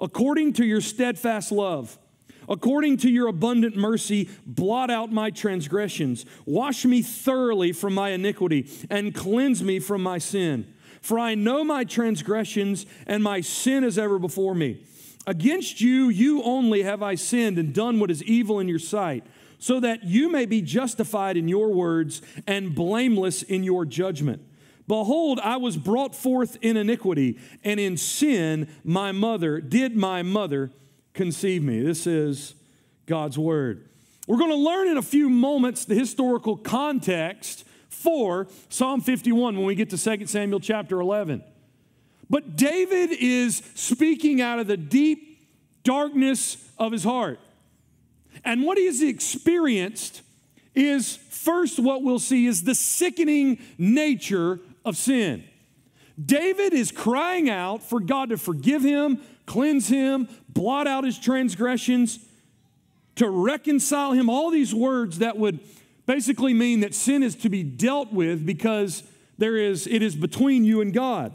according 0.01 0.55
to 0.55 0.65
your 0.65 0.81
steadfast 0.81 1.53
love. 1.53 1.99
According 2.51 2.97
to 2.99 3.11
your 3.11 3.29
abundant 3.29 3.77
mercy, 3.77 4.31
blot 4.47 4.91
out 4.91 5.13
my 5.13 5.29
transgressions. 5.29 6.25
Wash 6.47 6.87
me 6.87 7.03
thoroughly 7.03 7.73
from 7.73 7.93
my 7.93 8.11
iniquity 8.11 8.71
and 8.89 9.15
cleanse 9.15 9.63
me 9.63 9.79
from 9.81 10.03
my 10.03 10.17
sin. 10.17 10.73
For 11.03 11.19
I 11.19 11.35
know 11.35 11.63
my 11.63 11.85
transgressions 11.85 12.87
and 13.07 13.23
my 13.23 13.43
sin 13.43 13.85
is 13.85 13.99
ever 13.99 14.19
before 14.19 14.55
me. 14.55 14.83
Against 15.29 15.83
you, 15.83 16.09
you 16.09 16.43
only 16.43 16.85
have 16.85 17.03
I 17.03 17.15
sinned 17.15 17.59
and 17.59 17.75
done 17.75 18.01
what 18.01 18.11
is 18.11 18.25
evil 18.25 18.61
in 18.61 18.67
your 18.67 18.79
sight, 18.79 19.27
so 19.59 19.79
that 19.79 20.03
you 20.05 20.33
may 20.33 20.47
be 20.47 20.63
justified 20.63 21.37
in 21.37 21.49
your 21.49 21.69
words 21.71 22.23
and 22.47 22.75
blameless 22.75 23.43
in 23.43 23.63
your 23.63 23.85
judgment. 23.85 24.41
Behold, 24.87 25.39
I 25.41 25.59
was 25.59 25.77
brought 25.77 26.15
forth 26.15 26.57
in 26.63 26.79
iniquity, 26.79 27.39
and 27.63 27.79
in 27.79 27.99
sin 27.99 28.71
my 28.85 29.13
mother, 29.13 29.61
did 29.61 29.95
my 29.95 30.23
mother 30.23 30.73
conceive 31.13 31.63
me. 31.63 31.83
This 31.83 32.07
is 32.07 32.55
God's 33.05 33.37
word. 33.37 33.87
We're 34.27 34.39
going 34.39 34.49
to 34.49 34.57
learn 34.57 34.89
in 34.89 34.97
a 34.97 35.03
few 35.03 35.29
moments 35.29 35.85
the 35.85 35.95
historical 35.95 36.57
context 36.57 37.67
for 37.91 38.47
Psalm 38.71 39.03
51 39.03 39.59
when 39.59 39.67
we 39.67 39.75
get 39.75 39.91
to 39.91 39.99
2 39.99 40.25
Samuel 40.25 40.61
chapter 40.61 40.99
11. 41.01 41.45
But 42.31 42.57
David 42.57 43.11
is 43.13 43.63
speaking 43.75 44.41
out 44.41 44.59
of 44.59 44.67
the 44.67 44.77
deep 44.77 45.49
darkness 45.83 46.57
of 46.79 46.93
his 46.93 47.05
heart. 47.05 47.41
And 48.45 48.63
what 48.63 48.79
he 48.79 48.87
has 48.87 49.03
experienced 49.03 50.23
is 50.75 51.17
first, 51.17 51.79
what 51.79 52.03
we'll 52.03 52.19
see 52.19 52.47
is 52.47 52.63
the 52.63 52.75
sickening 52.75 53.59
nature 53.79 54.61
of 54.85 54.97
sin. 54.97 55.45
David 56.23 56.73
is 56.73 56.91
crying 56.91 57.49
out 57.49 57.83
for 57.83 58.01
God 58.01 58.31
to 58.31 58.37
forgive 58.37 58.83
him, 58.83 59.21
cleanse 59.47 59.89
him, 59.89 60.29
blot 60.49 60.87
out 60.87 61.05
his 61.05 61.19
transgressions, 61.19 62.19
to 63.17 63.29
reconcile 63.29 64.13
him. 64.13 64.29
All 64.29 64.51
these 64.51 64.75
words 64.75 65.19
that 65.19 65.37
would 65.39 65.61
basically 66.07 66.55
mean 66.55 66.81
that 66.81 66.95
sin 66.95 67.23
is 67.23 67.35
to 67.37 67.49
be 67.49 67.63
dealt 67.63 68.13
with 68.13 68.45
because 68.45 69.03
there 69.39 69.57
is 69.57 69.87
it 69.87 70.03
is 70.03 70.17
between 70.17 70.65
you 70.65 70.81
and 70.81 70.93
God. 70.93 71.33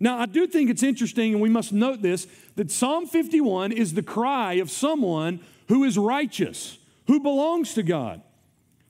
Now, 0.00 0.18
I 0.18 0.26
do 0.26 0.46
think 0.46 0.70
it's 0.70 0.82
interesting, 0.82 1.32
and 1.32 1.40
we 1.40 1.48
must 1.48 1.72
note 1.72 2.02
this 2.02 2.26
that 2.56 2.70
Psalm 2.70 3.06
51 3.06 3.72
is 3.72 3.94
the 3.94 4.02
cry 4.02 4.54
of 4.54 4.70
someone 4.70 5.40
who 5.68 5.84
is 5.84 5.98
righteous, 5.98 6.78
who 7.06 7.20
belongs 7.20 7.74
to 7.74 7.82
God, 7.82 8.22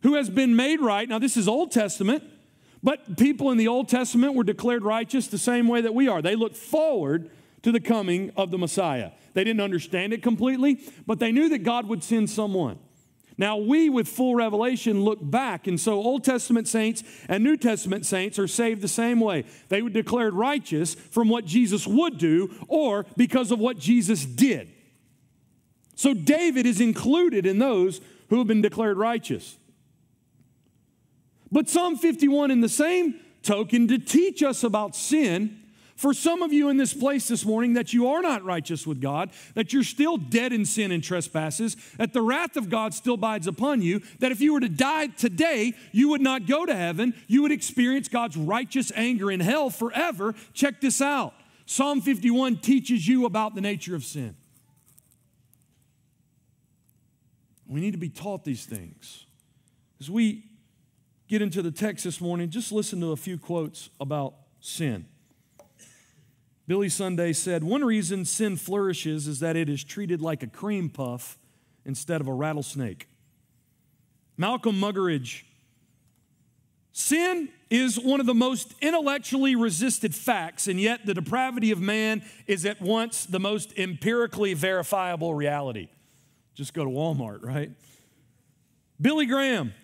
who 0.02 0.14
has 0.14 0.28
been 0.28 0.56
made 0.56 0.80
right. 0.80 1.08
Now, 1.08 1.18
this 1.18 1.36
is 1.36 1.48
Old 1.48 1.70
Testament. 1.70 2.22
But 2.84 3.16
people 3.16 3.50
in 3.50 3.56
the 3.56 3.66
Old 3.66 3.88
Testament 3.88 4.34
were 4.34 4.44
declared 4.44 4.84
righteous 4.84 5.26
the 5.26 5.38
same 5.38 5.68
way 5.68 5.80
that 5.80 5.94
we 5.94 6.06
are. 6.06 6.20
They 6.20 6.36
looked 6.36 6.56
forward 6.56 7.30
to 7.62 7.72
the 7.72 7.80
coming 7.80 8.30
of 8.36 8.50
the 8.50 8.58
Messiah. 8.58 9.12
They 9.32 9.42
didn't 9.42 9.62
understand 9.62 10.12
it 10.12 10.22
completely, 10.22 10.78
but 11.06 11.18
they 11.18 11.32
knew 11.32 11.48
that 11.48 11.60
God 11.60 11.88
would 11.88 12.04
send 12.04 12.28
someone. 12.28 12.78
Now, 13.36 13.56
we 13.56 13.88
with 13.88 14.06
full 14.06 14.36
revelation 14.36 15.02
look 15.02 15.18
back, 15.20 15.66
and 15.66 15.80
so 15.80 15.94
Old 15.94 16.22
Testament 16.22 16.68
saints 16.68 17.02
and 17.28 17.42
New 17.42 17.56
Testament 17.56 18.06
saints 18.06 18.38
are 18.38 18.46
saved 18.46 18.80
the 18.80 18.88
same 18.88 19.18
way. 19.18 19.44
They 19.68 19.82
were 19.82 19.90
declared 19.90 20.34
righteous 20.34 20.94
from 20.94 21.28
what 21.28 21.44
Jesus 21.44 21.86
would 21.86 22.18
do 22.18 22.54
or 22.68 23.06
because 23.16 23.50
of 23.50 23.58
what 23.58 23.78
Jesus 23.78 24.24
did. 24.24 24.70
So, 25.96 26.14
David 26.14 26.66
is 26.66 26.80
included 26.80 27.46
in 27.46 27.58
those 27.58 28.00
who 28.28 28.38
have 28.38 28.46
been 28.46 28.62
declared 28.62 28.98
righteous. 28.98 29.56
But 31.50 31.68
Psalm 31.68 31.96
51, 31.96 32.50
in 32.50 32.60
the 32.60 32.68
same 32.68 33.20
token, 33.42 33.86
to 33.88 33.98
teach 33.98 34.42
us 34.42 34.64
about 34.64 34.96
sin, 34.96 35.60
for 35.96 36.12
some 36.12 36.42
of 36.42 36.52
you 36.52 36.68
in 36.68 36.76
this 36.76 36.92
place 36.92 37.28
this 37.28 37.44
morning, 37.44 37.74
that 37.74 37.92
you 37.92 38.08
are 38.08 38.20
not 38.20 38.44
righteous 38.44 38.86
with 38.86 39.00
God, 39.00 39.30
that 39.54 39.72
you're 39.72 39.84
still 39.84 40.16
dead 40.16 40.52
in 40.52 40.64
sin 40.64 40.90
and 40.90 41.02
trespasses, 41.02 41.76
that 41.98 42.12
the 42.12 42.22
wrath 42.22 42.56
of 42.56 42.68
God 42.68 42.94
still 42.94 43.16
bides 43.16 43.46
upon 43.46 43.80
you, 43.80 44.00
that 44.18 44.32
if 44.32 44.40
you 44.40 44.52
were 44.52 44.60
to 44.60 44.68
die 44.68 45.06
today, 45.08 45.74
you 45.92 46.08
would 46.08 46.20
not 46.20 46.46
go 46.46 46.66
to 46.66 46.74
heaven, 46.74 47.14
you 47.28 47.42
would 47.42 47.52
experience 47.52 48.08
God's 48.08 48.36
righteous 48.36 48.90
anger 48.94 49.30
in 49.30 49.40
hell 49.40 49.70
forever. 49.70 50.34
Check 50.52 50.80
this 50.80 51.00
out 51.00 51.34
Psalm 51.66 52.00
51 52.00 52.58
teaches 52.58 53.08
you 53.08 53.24
about 53.24 53.54
the 53.54 53.60
nature 53.60 53.94
of 53.94 54.04
sin. 54.04 54.36
We 57.66 57.80
need 57.80 57.92
to 57.92 57.98
be 57.98 58.10
taught 58.10 58.44
these 58.44 58.66
things. 58.66 59.24
As 59.98 60.10
we 60.10 60.44
get 61.28 61.40
into 61.40 61.62
the 61.62 61.70
text 61.70 62.04
this 62.04 62.20
morning, 62.20 62.50
just 62.50 62.72
listen 62.72 63.00
to 63.00 63.12
a 63.12 63.16
few 63.16 63.38
quotes 63.38 63.88
about 63.98 64.34
sin. 64.60 65.06
Billy 66.66 66.88
Sunday 66.88 67.32
said, 67.32 67.62
One 67.62 67.84
reason 67.84 68.24
sin 68.24 68.56
flourishes 68.56 69.26
is 69.26 69.40
that 69.40 69.56
it 69.56 69.68
is 69.68 69.84
treated 69.84 70.22
like 70.22 70.42
a 70.42 70.46
cream 70.46 70.88
puff 70.88 71.38
instead 71.84 72.20
of 72.20 72.28
a 72.28 72.32
rattlesnake. 72.32 73.08
Malcolm 74.36 74.80
Muggeridge, 74.80 75.42
sin 76.92 77.50
is 77.70 77.98
one 77.98 78.20
of 78.20 78.26
the 78.26 78.34
most 78.34 78.74
intellectually 78.80 79.54
resisted 79.54 80.14
facts, 80.14 80.66
and 80.66 80.80
yet 80.80 81.04
the 81.04 81.14
depravity 81.14 81.70
of 81.70 81.80
man 81.80 82.22
is 82.46 82.64
at 82.64 82.80
once 82.80 83.26
the 83.26 83.40
most 83.40 83.76
empirically 83.78 84.54
verifiable 84.54 85.34
reality. 85.34 85.88
Just 86.54 86.72
go 86.72 86.84
to 86.84 86.90
Walmart, 86.90 87.44
right? 87.44 87.70
Billy 89.00 89.26
Graham. 89.26 89.74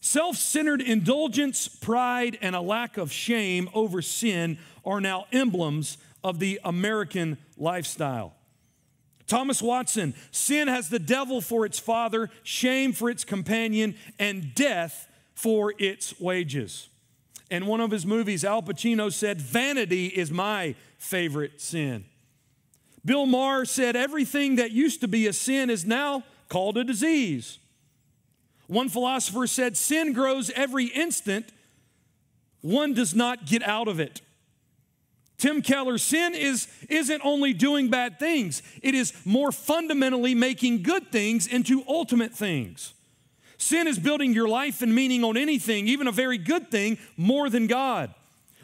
Self 0.00 0.36
centered 0.36 0.80
indulgence, 0.80 1.66
pride, 1.66 2.38
and 2.40 2.54
a 2.54 2.60
lack 2.60 2.96
of 2.98 3.10
shame 3.10 3.68
over 3.74 4.00
sin 4.00 4.58
are 4.88 5.00
now 5.00 5.26
emblems 5.30 5.98
of 6.24 6.40
the 6.40 6.58
American 6.64 7.36
lifestyle. 7.56 8.34
Thomas 9.26 9.60
Watson, 9.60 10.14
sin 10.30 10.66
has 10.68 10.88
the 10.88 10.98
devil 10.98 11.42
for 11.42 11.66
its 11.66 11.78
father, 11.78 12.30
shame 12.42 12.94
for 12.94 13.10
its 13.10 13.24
companion, 13.24 13.94
and 14.18 14.54
death 14.54 15.06
for 15.34 15.74
its 15.78 16.18
wages. 16.18 16.88
In 17.50 17.66
one 17.66 17.80
of 17.80 17.90
his 17.90 18.06
movies, 18.06 18.44
Al 18.44 18.62
Pacino 18.62 19.12
said, 19.12 19.40
Vanity 19.40 20.06
is 20.06 20.30
my 20.30 20.74
favorite 20.96 21.60
sin. 21.60 22.06
Bill 23.04 23.26
Maher 23.26 23.66
said, 23.66 23.94
Everything 23.94 24.56
that 24.56 24.70
used 24.72 25.00
to 25.02 25.08
be 25.08 25.26
a 25.26 25.32
sin 25.34 25.68
is 25.68 25.84
now 25.84 26.24
called 26.48 26.78
a 26.78 26.84
disease. 26.84 27.58
One 28.66 28.88
philosopher 28.88 29.46
said, 29.46 29.76
Sin 29.76 30.14
grows 30.14 30.50
every 30.50 30.86
instant, 30.86 31.52
one 32.62 32.94
does 32.94 33.14
not 33.14 33.46
get 33.46 33.62
out 33.62 33.88
of 33.88 34.00
it. 34.00 34.22
Tim 35.38 35.62
Keller, 35.62 35.98
sin 35.98 36.34
is, 36.34 36.66
isn't 36.88 37.20
only 37.24 37.52
doing 37.52 37.88
bad 37.88 38.18
things, 38.18 38.60
it 38.82 38.94
is 38.94 39.12
more 39.24 39.52
fundamentally 39.52 40.34
making 40.34 40.82
good 40.82 41.10
things 41.12 41.46
into 41.46 41.84
ultimate 41.88 42.32
things. 42.32 42.92
Sin 43.56 43.86
is 43.86 43.98
building 43.98 44.32
your 44.32 44.48
life 44.48 44.82
and 44.82 44.94
meaning 44.94 45.24
on 45.24 45.36
anything, 45.36 45.88
even 45.88 46.06
a 46.06 46.12
very 46.12 46.38
good 46.38 46.70
thing, 46.70 46.98
more 47.16 47.48
than 47.48 47.66
God. 47.66 48.12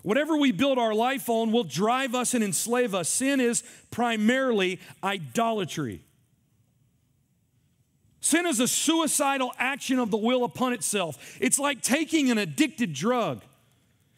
Whatever 0.02 0.36
we 0.36 0.52
build 0.52 0.78
our 0.78 0.94
life 0.94 1.28
on 1.28 1.50
will 1.50 1.64
drive 1.64 2.14
us 2.14 2.34
and 2.34 2.44
enslave 2.44 2.94
us. 2.94 3.08
Sin 3.08 3.40
is 3.40 3.62
primarily 3.90 4.78
idolatry. 5.02 6.02
Sin 8.20 8.46
is 8.46 8.60
a 8.60 8.68
suicidal 8.68 9.52
action 9.58 9.98
of 9.98 10.10
the 10.10 10.16
will 10.16 10.44
upon 10.44 10.72
itself. 10.72 11.38
It's 11.40 11.58
like 11.58 11.82
taking 11.82 12.30
an 12.30 12.38
addicted 12.38 12.92
drug. 12.92 13.42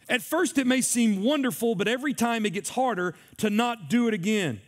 At 0.09 0.23
first, 0.23 0.57
it 0.59 0.67
may 0.67 0.81
seem 0.81 1.23
wonderful, 1.23 1.75
but 1.75 1.89
every 1.89 2.15
time 2.15 2.47
it 2.47 2.53
gets 2.53 2.71
harder 2.71 3.15
to 3.39 3.51
not 3.51 3.91
do 3.91 4.07
it 4.09 4.15
again. 4.15 4.61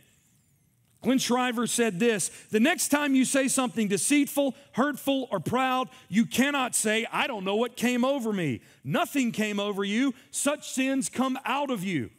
Glen 1.01 1.19
Scrivener 1.19 1.65
said 1.65 1.97
this 1.99 2.29
The 2.51 2.59
next 2.59 2.89
time 2.89 3.15
you 3.15 3.23
say 3.23 3.47
something 3.47 3.87
deceitful, 3.87 4.55
hurtful, 4.73 5.29
or 5.31 5.39
proud, 5.39 5.89
you 6.09 6.25
cannot 6.25 6.75
say, 6.75 7.07
I 7.11 7.27
don't 7.27 7.45
know 7.45 7.55
what 7.55 7.77
came 7.77 8.03
over 8.03 8.33
me. 8.33 8.61
Nothing 8.83 9.31
came 9.31 9.59
over 9.59 9.83
you. 9.83 10.13
Such 10.31 10.69
sins 10.69 11.07
come 11.07 11.39
out 11.45 11.71
of 11.71 11.83
you. 11.83 12.09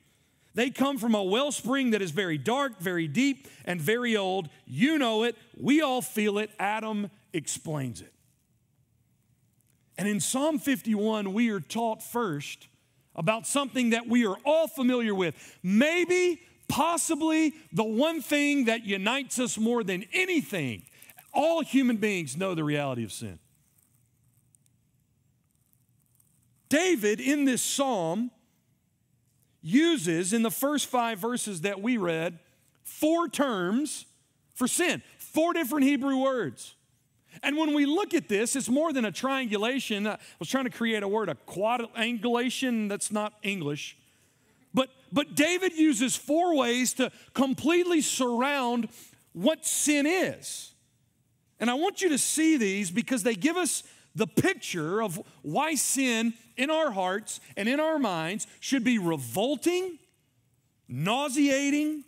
They 0.55 0.71
come 0.71 0.99
from 0.99 1.15
a 1.15 1.23
wellspring 1.23 1.91
that 1.91 2.03
is 2.03 2.11
very 2.11 2.39
dark, 2.39 2.81
very 2.81 3.07
deep, 3.07 3.47
and 3.65 3.81
very 3.81 4.17
old. 4.17 4.49
You 4.67 4.99
know 4.99 5.25
it. 5.25 5.37
We 5.57 5.81
all 5.81 6.03
feel 6.03 6.39
it. 6.39 6.51
Adam 6.59 7.11
explains 7.33 8.01
it. 8.01 8.13
And 9.97 10.09
in 10.09 10.19
Psalm 10.19 10.59
51, 10.59 11.35
we 11.35 11.51
are 11.51 11.61
taught 11.61 12.03
first 12.03 12.67
about 13.21 13.47
something 13.47 13.91
that 13.91 14.09
we 14.09 14.27
are 14.27 14.37
all 14.47 14.67
familiar 14.67 15.15
with. 15.15 15.35
Maybe, 15.63 16.41
possibly, 16.69 17.53
the 17.71 17.85
one 17.85 18.23
thing 18.23 18.65
that 18.65 18.87
unites 18.87 19.39
us 19.39 19.59
more 19.59 19.85
than 19.85 20.07
anything. 20.15 20.85
All 21.35 21.61
human 21.61 21.99
beings 21.99 22.35
know 22.35 22.55
the 22.55 22.65
reality 22.65 23.05
of 23.05 23.13
sin. 23.13 23.39
David, 26.71 27.21
in 27.21 27.45
this 27.45 27.61
psalm, 27.61 28.31
uses 29.61 30.33
in 30.33 30.43
the 30.43 30.51
first 30.51 30.87
five 30.87 31.19
verses 31.19 31.61
that 31.61 31.83
we 31.83 31.99
read 31.99 32.39
four 32.85 33.29
terms 33.29 34.07
for 34.55 34.67
sin, 34.67 35.03
four 35.19 35.53
different 35.53 35.85
Hebrew 35.85 36.17
words. 36.17 36.75
And 37.43 37.57
when 37.57 37.73
we 37.73 37.87
look 37.87 38.13
at 38.15 38.29
this, 38.29 38.55
it's 38.55 38.69
more 38.69 38.93
than 38.93 39.05
a 39.05 39.13
triangulation. 39.13 40.07
I 40.07 40.19
was 40.39 40.49
trying 40.49 40.65
to 40.65 40.71
create 40.71 41.03
a 41.03 41.09
word, 41.09 41.29
a 41.29 41.35
quadrangulation, 41.35 42.89
that's 42.89 43.11
not 43.11 43.33
English. 43.43 43.97
But, 44.75 44.91
but 45.11 45.35
David 45.35 45.73
uses 45.73 46.17
four 46.17 46.55
ways 46.55 46.95
to 46.95 47.11
completely 47.33 48.03
surround 48.03 48.89
what 49.33 49.65
sin 49.65 50.07
is. 50.07 50.73
And 51.59 51.71
I 51.71 51.75
want 51.75 52.03
you 52.03 52.11
to 52.11 52.19
see 52.19 52.57
these 52.57 52.91
because 52.91 53.23
they 53.23 53.35
give 53.35 53.57
us 53.57 53.83
the 54.15 54.27
picture 54.27 55.03
of 55.03 55.21
why 55.43 55.75
sin 55.75 56.35
in 56.57 56.71
our 56.71 56.91
hearts 56.91 57.41
and 57.57 57.69
in 57.69 57.81
our 57.81 57.99
minds 57.99 58.47
should 58.59 58.85
be 58.85 58.99
revolting, 58.99 59.99
nauseating, 60.89 62.05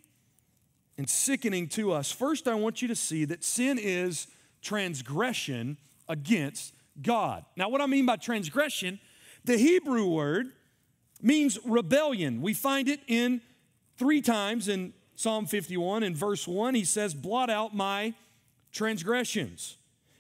and 0.99 1.09
sickening 1.09 1.69
to 1.69 1.93
us. 1.93 2.13
First, 2.13 2.49
I 2.49 2.55
want 2.55 2.83
you 2.83 2.89
to 2.89 2.97
see 2.97 3.25
that 3.27 3.45
sin 3.45 3.79
is 3.81 4.27
transgression 4.63 5.77
against 6.09 6.75
God. 7.01 7.45
Now, 7.57 7.69
what 7.69 7.81
I 7.81 7.87
mean 7.87 8.07
by 8.07 8.17
transgression, 8.17 9.01
the 9.45 9.59
Hebrew 9.59 10.07
word 10.07 10.53
means 11.21 11.59
rebellion. 11.65 12.41
We 12.41 12.55
find 12.55 12.89
it 12.89 13.01
in 13.07 13.41
three 13.97 14.21
times 14.21 14.69
in 14.69 14.93
Psalm 15.17 15.47
51. 15.47 16.03
In 16.03 16.15
verse 16.15 16.47
1, 16.47 16.75
he 16.75 16.85
says, 16.85 17.15
Blot 17.15 17.51
out 17.51 17.75
my 17.75 18.15
transgressions. 18.73 19.77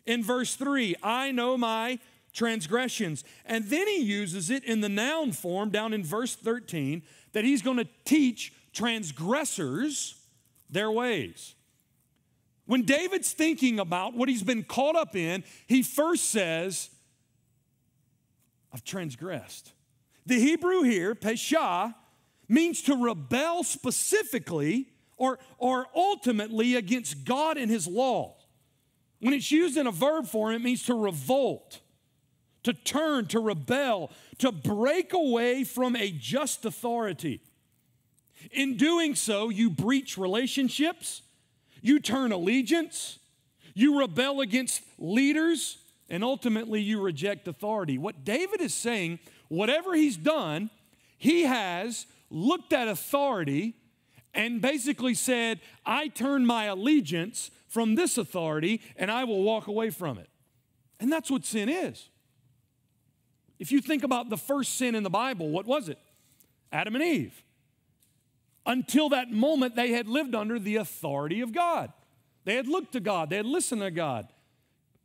In 0.06 0.22
verse 0.22 0.56
3, 0.56 0.96
I 1.02 1.30
know 1.30 1.56
my 1.56 1.98
transgressions. 2.32 3.24
And 3.44 3.66
then 3.66 3.86
he 3.86 4.02
uses 4.02 4.50
it 4.50 4.64
in 4.64 4.80
the 4.80 4.88
noun 4.88 5.32
form 5.32 5.70
down 5.70 5.92
in 5.92 6.04
verse 6.04 6.34
13 6.34 7.02
that 7.32 7.44
he's 7.44 7.62
going 7.62 7.76
to 7.76 7.88
teach 8.04 8.52
transgressors 8.72 10.14
their 10.70 10.90
ways. 10.90 11.54
When 12.66 12.82
David's 12.82 13.32
thinking 13.32 13.78
about 13.80 14.14
what 14.14 14.28
he's 14.28 14.42
been 14.42 14.62
caught 14.62 14.96
up 14.96 15.16
in, 15.16 15.44
he 15.66 15.82
first 15.82 16.30
says, 16.30 16.90
I've 18.72 18.84
transgressed. 18.84 19.72
The 20.26 20.38
Hebrew 20.38 20.82
here, 20.82 21.14
pesha, 21.14 21.94
means 22.48 22.82
to 22.82 22.94
rebel 22.94 23.64
specifically 23.64 24.88
or, 25.16 25.38
or 25.58 25.86
ultimately 25.94 26.76
against 26.76 27.24
God 27.24 27.56
and 27.56 27.70
his 27.70 27.86
law. 27.86 28.36
When 29.20 29.34
it's 29.34 29.50
used 29.50 29.76
in 29.76 29.86
a 29.86 29.92
verb 29.92 30.26
form, 30.26 30.54
it 30.54 30.62
means 30.62 30.84
to 30.86 30.94
revolt, 30.94 31.80
to 32.64 32.72
turn, 32.72 33.26
to 33.26 33.40
rebel, 33.40 34.10
to 34.38 34.52
break 34.52 35.12
away 35.12 35.64
from 35.64 35.94
a 35.96 36.10
just 36.10 36.64
authority. 36.64 37.40
In 38.50 38.76
doing 38.76 39.14
so, 39.14 39.48
you 39.48 39.70
breach 39.70 40.18
relationships, 40.18 41.21
you 41.82 42.00
turn 42.00 42.32
allegiance, 42.32 43.18
you 43.74 43.98
rebel 43.98 44.40
against 44.40 44.82
leaders, 44.98 45.78
and 46.08 46.24
ultimately 46.24 46.80
you 46.80 47.00
reject 47.00 47.48
authority. 47.48 47.98
What 47.98 48.24
David 48.24 48.60
is 48.60 48.72
saying, 48.72 49.18
whatever 49.48 49.94
he's 49.94 50.16
done, 50.16 50.70
he 51.18 51.42
has 51.42 52.06
looked 52.30 52.72
at 52.72 52.88
authority 52.88 53.74
and 54.34 54.62
basically 54.62 55.14
said, 55.14 55.60
I 55.84 56.08
turn 56.08 56.46
my 56.46 56.64
allegiance 56.64 57.50
from 57.68 57.94
this 57.94 58.16
authority 58.18 58.80
and 58.96 59.10
I 59.10 59.24
will 59.24 59.42
walk 59.42 59.66
away 59.66 59.90
from 59.90 60.18
it. 60.18 60.28
And 61.00 61.12
that's 61.12 61.30
what 61.30 61.44
sin 61.44 61.68
is. 61.68 62.08
If 63.58 63.72
you 63.72 63.80
think 63.80 64.02
about 64.02 64.30
the 64.30 64.36
first 64.36 64.76
sin 64.76 64.94
in 64.94 65.02
the 65.02 65.10
Bible, 65.10 65.48
what 65.48 65.66
was 65.66 65.88
it? 65.88 65.98
Adam 66.70 66.94
and 66.94 67.04
Eve. 67.04 67.42
Until 68.64 69.08
that 69.08 69.30
moment, 69.30 69.74
they 69.74 69.92
had 69.92 70.08
lived 70.08 70.34
under 70.34 70.58
the 70.58 70.76
authority 70.76 71.40
of 71.40 71.52
God. 71.52 71.92
They 72.44 72.56
had 72.56 72.68
looked 72.68 72.92
to 72.92 73.00
God, 73.00 73.30
they 73.30 73.36
had 73.36 73.46
listened 73.46 73.82
to 73.82 73.90
God, 73.90 74.28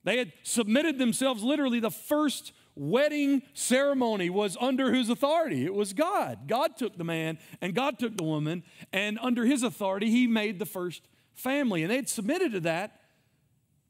they 0.04 0.18
had 0.18 0.34
submitted 0.44 0.98
themselves 0.98 1.44
literally. 1.44 1.80
The 1.80 1.92
first 1.92 2.54
wedding 2.76 3.42
ceremony 3.54 4.30
was 4.30 4.56
under 4.62 4.94
whose 4.94 5.10
authority? 5.10 5.66
It 5.66 5.74
was 5.74 5.94
God. 5.94 6.48
God 6.48 6.78
took 6.78 6.98
the 6.98 7.04
man 7.04 7.40
and 7.62 7.74
God 7.74 8.00
took 8.00 8.16
the 8.16 8.24
woman, 8.24 8.64
and 8.94 9.20
under 9.22 9.46
his 9.46 9.64
authority, 9.64 10.10
he 10.10 10.28
made 10.28 10.60
the 10.60 10.66
first 10.66 11.02
family. 11.34 11.84
And 11.84 11.92
they 11.92 11.96
had 11.96 12.10
submitted 12.10 12.54
to 12.54 12.60
that. 12.62 13.02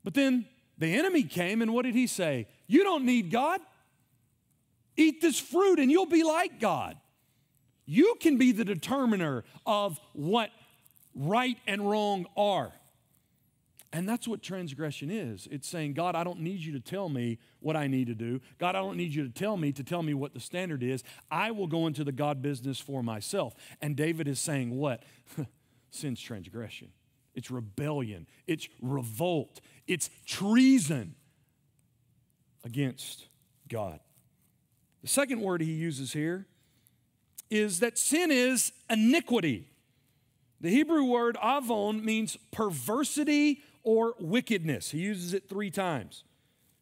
But 0.04 0.14
then 0.14 0.46
the 0.78 0.96
enemy 0.96 1.24
came, 1.24 1.62
and 1.62 1.74
what 1.74 1.84
did 1.84 1.96
he 1.96 2.08
say? 2.08 2.48
You 2.68 2.84
don't 2.84 3.06
need 3.06 3.32
God. 3.32 3.60
Eat 4.96 5.22
this 5.22 5.40
fruit, 5.40 5.80
and 5.80 5.92
you'll 5.92 6.06
be 6.06 6.24
like 6.24 6.60
God. 6.60 6.98
You 7.88 8.16
can 8.20 8.38
be 8.38 8.52
the 8.52 8.66
determiner 8.66 9.46
of 9.66 10.00
what 10.14 10.52
right 11.16 11.58
and 11.66 11.90
wrong 11.90 12.28
are. 12.36 12.74
And 13.94 14.08
that's 14.08 14.28
what 14.28 14.44
transgression 14.44 15.10
is. 15.10 15.48
It's 15.50 15.68
saying, 15.68 15.94
God, 15.94 16.14
I 16.14 16.26
don't 16.26 16.42
need 16.42 16.60
you 16.60 16.74
to 16.74 16.82
tell 16.82 17.08
me 17.08 17.40
what 17.62 17.78
I 17.78 17.88
need 17.88 18.08
to 18.08 18.14
do. 18.14 18.42
God, 18.58 18.76
I 18.76 18.80
don't 18.80 18.98
need 18.98 19.16
you 19.16 19.24
to 19.24 19.34
tell 19.34 19.56
me 19.56 19.72
to 19.72 19.84
tell 19.84 20.04
me 20.04 20.14
what 20.14 20.34
the 20.34 20.42
standard 20.42 20.84
is. 20.84 21.04
I 21.32 21.52
will 21.52 21.68
go 21.68 21.88
into 21.88 22.04
the 22.04 22.12
God 22.12 22.42
business 22.42 22.80
for 22.80 23.02
myself. 23.02 23.56
And 23.82 23.96
David 23.96 24.28
is 24.28 24.42
saying, 24.42 24.76
what? 24.76 25.04
Sin's 25.90 26.20
transgression. 26.20 26.90
It's 27.34 27.50
rebellion. 27.50 28.28
It's 28.46 28.68
revolt. 28.82 29.62
It's 29.88 30.10
treason 30.26 31.16
against 32.66 33.28
God. 33.70 34.02
The 35.02 35.08
second 35.08 35.40
word 35.40 35.62
he 35.62 35.72
uses 35.72 36.12
here 36.12 36.48
is 37.50 37.80
that 37.80 37.98
sin 37.98 38.32
is 38.32 38.72
iniquity. 38.90 39.68
The 40.60 40.70
Hebrew 40.70 41.04
word 41.04 41.38
avon 41.44 42.04
means 42.04 42.38
perversity 42.52 43.62
or 43.84 44.16
wickedness. 44.20 44.92
He 44.92 45.00
uses 45.00 45.34
it 45.34 45.48
three 45.48 45.72
times. 45.72 46.24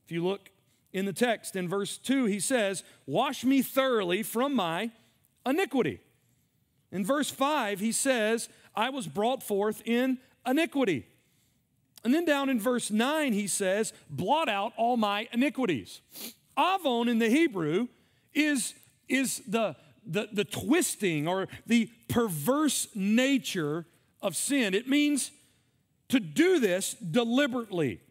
If 0.05 0.11
you 0.11 0.23
look 0.25 0.49
in 0.93 1.05
the 1.05 1.13
text 1.13 1.55
in 1.55 1.67
verse 1.67 1.97
2, 1.97 2.25
he 2.25 2.39
says, 2.39 2.83
Wash 3.05 3.43
me 3.43 3.61
thoroughly 3.61 4.23
from 4.23 4.55
my 4.55 4.91
iniquity. 5.45 5.99
In 6.91 7.03
verse 7.05 7.29
5, 7.29 7.79
he 7.79 7.91
says, 7.91 8.47
I 8.75 8.89
was 8.89 9.07
brought 9.07 9.43
forth 9.43 9.81
in 9.85 10.19
iniquity. 10.47 11.05
And 12.03 12.13
then 12.13 12.23
down 12.23 12.49
in 12.49 12.59
verse 12.59 12.91
9, 12.91 13.33
he 13.33 13.47
says, 13.47 13.91
Blot 14.09 14.47
out 14.47 14.73
all 14.77 14.95
my 14.95 15.27
iniquities. 15.33 16.01
Avon 16.57 17.09
in 17.09 17.19
the 17.19 17.29
Hebrew 17.29 17.87
is, 18.33 18.73
is 19.09 19.41
the, 19.47 19.75
the, 20.05 20.29
the 20.31 20.43
twisting 20.45 21.27
or 21.27 21.47
the 21.65 21.89
perverse 22.07 22.87
nature 22.95 23.85
of 24.21 24.35
sin. 24.35 24.73
It 24.73 24.87
means 24.87 25.31
to 26.09 26.19
do 26.19 26.59
this 26.59 26.93
deliberately. 26.93 28.01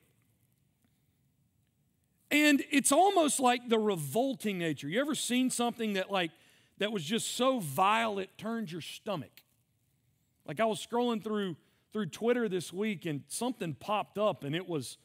And 2.31 2.65
it's 2.71 2.91
almost 2.91 3.39
like 3.39 3.69
the 3.69 3.79
revolting 3.79 4.59
nature. 4.59 4.89
You 4.89 5.01
ever 5.01 5.15
seen 5.15 5.51
something 5.51 5.93
that 5.95 6.11
like 6.11 6.33
that 6.79 6.91
was 6.91 7.05
just 7.05 7.37
so 7.37 7.61
vile 7.61 8.19
it 8.19 8.31
turned 8.37 8.73
your 8.73 8.81
stomach? 8.81 9.43
Like 10.47 10.61
I 10.61 10.65
was 10.65 10.85
scrolling 10.85 11.23
through 11.23 11.57
through 11.93 12.07
Twitter 12.07 12.49
this 12.49 12.73
week 12.73 13.07
and 13.07 13.23
something 13.29 13.75
popped 13.75 14.19
up 14.19 14.43
and 14.43 14.55
it 14.55 14.69
was 14.69 14.99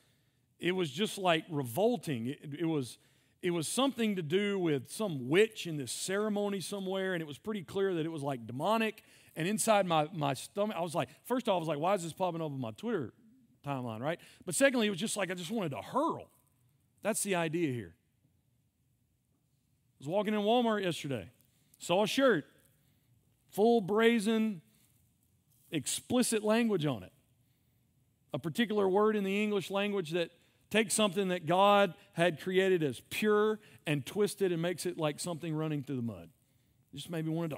it 0.60 0.72
was 0.72 0.90
just 0.90 1.18
like 1.18 1.46
revolting. 1.50 2.28
It, 2.28 2.40
it 2.62 2.66
was 2.66 2.98
it 3.42 3.52
was 3.52 3.68
something 3.68 4.18
to 4.18 4.22
do 4.22 4.60
with 4.60 4.92
some 4.92 5.30
witch 5.30 5.66
in 5.66 5.78
this 5.78 5.92
ceremony 5.92 6.60
somewhere, 6.60 7.14
and 7.14 7.22
it 7.22 7.28
was 7.28 7.38
pretty 7.38 7.64
clear 7.64 7.94
that 7.94 8.06
it 8.06 8.10
was 8.10 8.22
like 8.22 8.46
demonic. 8.46 9.04
And 9.36 9.48
inside 9.48 9.86
my, 9.86 10.08
my 10.14 10.34
stomach, 10.34 10.76
I 10.78 10.82
was 10.82 10.94
like, 10.94 11.08
first 11.24 11.48
off, 11.48 11.56
I 11.56 11.60
was 11.60 11.68
like, 11.68 11.80
why 11.80 11.94
is 11.94 12.04
this 12.04 12.12
popping 12.12 12.42
up 12.42 12.52
on 12.52 12.60
my 12.60 12.72
Twitter 12.72 13.14
timeline, 13.66 14.02
right? 14.02 14.20
But 14.46 14.56
secondly, 14.56 14.88
it 14.88 14.90
was 14.90 15.00
just 15.00 15.16
like 15.16 15.32
I 15.32 15.36
just 15.36 15.52
wanted 15.52 15.70
to 15.70 15.82
hurl. 15.82 16.30
That's 17.02 17.24
the 17.24 17.36
idea 17.36 17.72
here. 17.72 17.96
I 17.96 19.96
was 20.00 20.08
walking 20.08 20.34
in 20.34 20.42
Walmart 20.42 20.84
yesterday, 20.84 21.30
saw 21.78 22.04
a 22.04 22.08
shirt, 22.08 22.46
full 23.52 23.80
brazen, 23.80 24.62
explicit 25.72 26.44
language 26.44 26.86
on 26.86 27.04
it. 27.04 27.14
A 28.34 28.40
particular 28.40 28.88
word 28.88 29.16
in 29.16 29.24
the 29.24 29.44
English 29.44 29.72
language 29.72 30.12
that 30.12 30.30
takes 30.70 30.94
something 30.94 31.30
that 31.30 31.46
God 31.46 31.94
had 32.14 32.40
created 32.40 32.84
as 32.84 33.02
pure 33.10 33.60
and 33.88 34.06
twisted 34.06 34.52
and 34.52 34.62
makes 34.62 34.86
it 34.86 34.98
like 34.98 35.20
something 35.20 35.56
running 35.56 35.84
through 35.84 35.98
the 35.98 36.02
mud. 36.02 36.30
Just 36.94 37.10
maybe 37.10 37.30
wanted 37.30 37.52
to. 37.52 37.58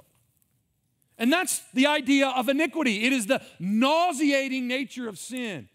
And 1.18 1.32
that's 1.32 1.62
the 1.74 1.86
idea 1.86 2.28
of 2.28 2.48
iniquity. 2.48 3.04
It 3.04 3.12
is 3.12 3.26
the 3.26 3.42
nauseating 3.58 4.66
nature 4.66 5.08
of 5.08 5.18
sin. 5.18 5.68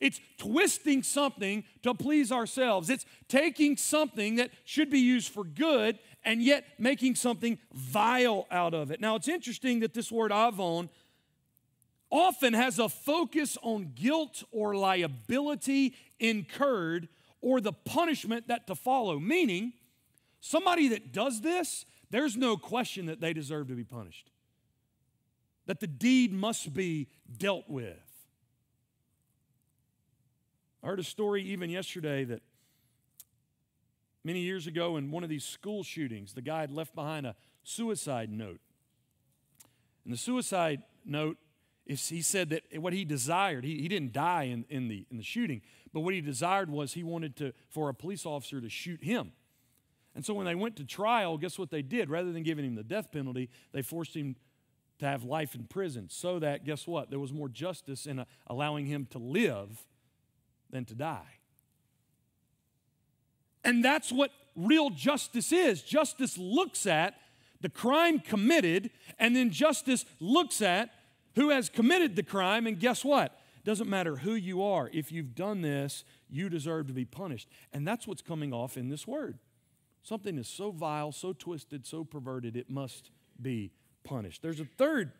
It's 0.00 0.20
twisting 0.38 1.02
something 1.02 1.64
to 1.82 1.94
please 1.94 2.30
ourselves. 2.30 2.90
It's 2.90 3.06
taking 3.28 3.76
something 3.76 4.36
that 4.36 4.50
should 4.64 4.90
be 4.90 5.00
used 5.00 5.32
for 5.32 5.44
good 5.44 5.98
and 6.24 6.42
yet 6.42 6.64
making 6.78 7.14
something 7.14 7.58
vile 7.72 8.46
out 8.50 8.74
of 8.74 8.90
it. 8.90 9.00
Now, 9.00 9.16
it's 9.16 9.28
interesting 9.28 9.80
that 9.80 9.94
this 9.94 10.12
word 10.12 10.32
avon 10.32 10.90
often 12.16 12.54
has 12.54 12.78
a 12.78 12.88
focus 12.88 13.58
on 13.62 13.92
guilt 13.94 14.42
or 14.50 14.74
liability 14.74 15.94
incurred 16.18 17.08
or 17.40 17.60
the 17.60 17.72
punishment 17.72 18.48
that 18.48 18.66
to 18.66 18.74
follow. 18.74 19.18
Meaning, 19.18 19.72
somebody 20.40 20.88
that 20.88 21.12
does 21.12 21.42
this, 21.42 21.84
there's 22.10 22.36
no 22.36 22.56
question 22.56 23.06
that 23.06 23.20
they 23.20 23.32
deserve 23.32 23.68
to 23.68 23.74
be 23.74 23.84
punished, 23.84 24.30
that 25.66 25.80
the 25.80 25.86
deed 25.86 26.32
must 26.32 26.72
be 26.72 27.08
dealt 27.38 27.68
with. 27.68 27.96
I 30.82 30.86
heard 30.86 31.00
a 31.00 31.04
story 31.04 31.42
even 31.42 31.68
yesterday 31.68 32.24
that 32.24 32.42
many 34.22 34.40
years 34.40 34.66
ago 34.66 34.96
in 34.96 35.10
one 35.10 35.24
of 35.24 35.28
these 35.28 35.44
school 35.44 35.82
shootings, 35.82 36.32
the 36.32 36.42
guy 36.42 36.60
had 36.60 36.70
left 36.70 36.94
behind 36.94 37.26
a 37.26 37.34
suicide 37.64 38.30
note. 38.30 38.60
And 40.04 40.12
the 40.12 40.18
suicide 40.18 40.82
note 41.04 41.36
he 41.86 42.20
said 42.20 42.50
that 42.50 42.62
what 42.78 42.92
he 42.92 43.04
desired, 43.04 43.64
he, 43.64 43.80
he 43.80 43.88
didn't 43.88 44.12
die 44.12 44.44
in, 44.44 44.64
in, 44.68 44.88
the, 44.88 45.06
in 45.10 45.16
the 45.16 45.22
shooting, 45.22 45.62
but 45.92 46.00
what 46.00 46.14
he 46.14 46.20
desired 46.20 46.68
was 46.68 46.94
he 46.94 47.04
wanted 47.04 47.36
to, 47.36 47.52
for 47.70 47.88
a 47.88 47.94
police 47.94 48.26
officer 48.26 48.60
to 48.60 48.68
shoot 48.68 49.02
him. 49.02 49.32
And 50.14 50.24
so 50.24 50.34
when 50.34 50.46
they 50.46 50.54
went 50.54 50.76
to 50.76 50.84
trial, 50.84 51.38
guess 51.38 51.58
what 51.58 51.70
they 51.70 51.82
did? 51.82 52.10
Rather 52.10 52.32
than 52.32 52.42
giving 52.42 52.64
him 52.64 52.74
the 52.74 52.82
death 52.82 53.12
penalty, 53.12 53.50
they 53.72 53.82
forced 53.82 54.16
him 54.16 54.34
to 54.98 55.06
have 55.06 55.24
life 55.24 55.54
in 55.54 55.64
prison 55.64 56.08
so 56.08 56.38
that, 56.38 56.64
guess 56.64 56.86
what? 56.86 57.10
There 57.10 57.18
was 57.18 57.32
more 57.32 57.48
justice 57.48 58.06
in 58.06 58.18
uh, 58.18 58.24
allowing 58.46 58.86
him 58.86 59.06
to 59.10 59.18
live 59.18 59.84
than 60.70 60.84
to 60.86 60.94
die. 60.94 61.38
And 63.62 63.84
that's 63.84 64.10
what 64.10 64.30
real 64.56 64.90
justice 64.90 65.52
is. 65.52 65.82
Justice 65.82 66.38
looks 66.38 66.86
at 66.86 67.14
the 67.60 67.68
crime 67.68 68.18
committed, 68.18 68.90
and 69.18 69.36
then 69.36 69.50
justice 69.50 70.04
looks 70.20 70.62
at 70.62 70.90
who 71.36 71.50
has 71.50 71.68
committed 71.68 72.16
the 72.16 72.22
crime, 72.22 72.66
and 72.66 72.80
guess 72.80 73.04
what? 73.04 73.38
Doesn't 73.64 73.88
matter 73.88 74.16
who 74.16 74.34
you 74.34 74.62
are, 74.62 74.90
if 74.92 75.12
you've 75.12 75.34
done 75.34 75.60
this, 75.60 76.04
you 76.30 76.48
deserve 76.48 76.86
to 76.88 76.92
be 76.92 77.04
punished. 77.04 77.48
And 77.72 77.86
that's 77.86 78.06
what's 78.06 78.22
coming 78.22 78.52
off 78.52 78.76
in 78.76 78.88
this 78.88 79.06
word. 79.06 79.38
Something 80.02 80.38
is 80.38 80.48
so 80.48 80.70
vile, 80.70 81.12
so 81.12 81.32
twisted, 81.32 81.84
so 81.84 82.04
perverted, 82.04 82.56
it 82.56 82.70
must 82.70 83.10
be 83.40 83.72
punished. 84.04 84.40
There's 84.40 84.60
a 84.60 84.64
third 84.64 85.12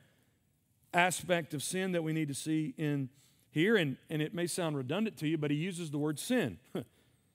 aspect 0.95 1.55
of 1.55 1.63
sin 1.63 1.93
that 1.93 2.03
we 2.03 2.13
need 2.13 2.29
to 2.29 2.35
see 2.35 2.73
in 2.79 3.09
here, 3.51 3.77
and, 3.77 3.97
and 4.09 4.23
it 4.23 4.33
may 4.33 4.47
sound 4.47 4.77
redundant 4.77 5.17
to 5.19 5.27
you, 5.27 5.37
but 5.37 5.51
he 5.51 5.57
uses 5.57 5.91
the 5.91 5.99
word 5.99 6.19
sin. 6.19 6.59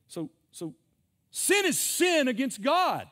so, 0.08 0.30
so 0.52 0.74
sin 1.30 1.66
is 1.66 1.78
sin 1.78 2.28
against 2.28 2.62
God. 2.62 3.08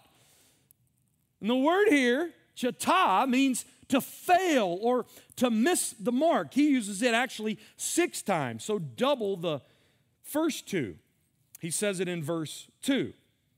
And 1.41 1.49
the 1.49 1.55
word 1.55 1.89
here, 1.89 2.31
chata, 2.55 3.27
means 3.27 3.65
to 3.89 4.01
fail 4.01 4.77
or 4.81 5.05
to 5.35 5.49
miss 5.49 5.91
the 5.99 6.11
mark. 6.11 6.53
He 6.53 6.69
uses 6.69 7.01
it 7.01 7.13
actually 7.13 7.59
six 7.75 8.21
times, 8.21 8.63
so 8.63 8.79
double 8.79 9.35
the 9.35 9.61
first 10.21 10.67
two. 10.67 10.95
He 11.59 11.71
says 11.71 11.99
it 11.99 12.07
in 12.07 12.23
verse 12.23 12.67
2. 12.83 13.13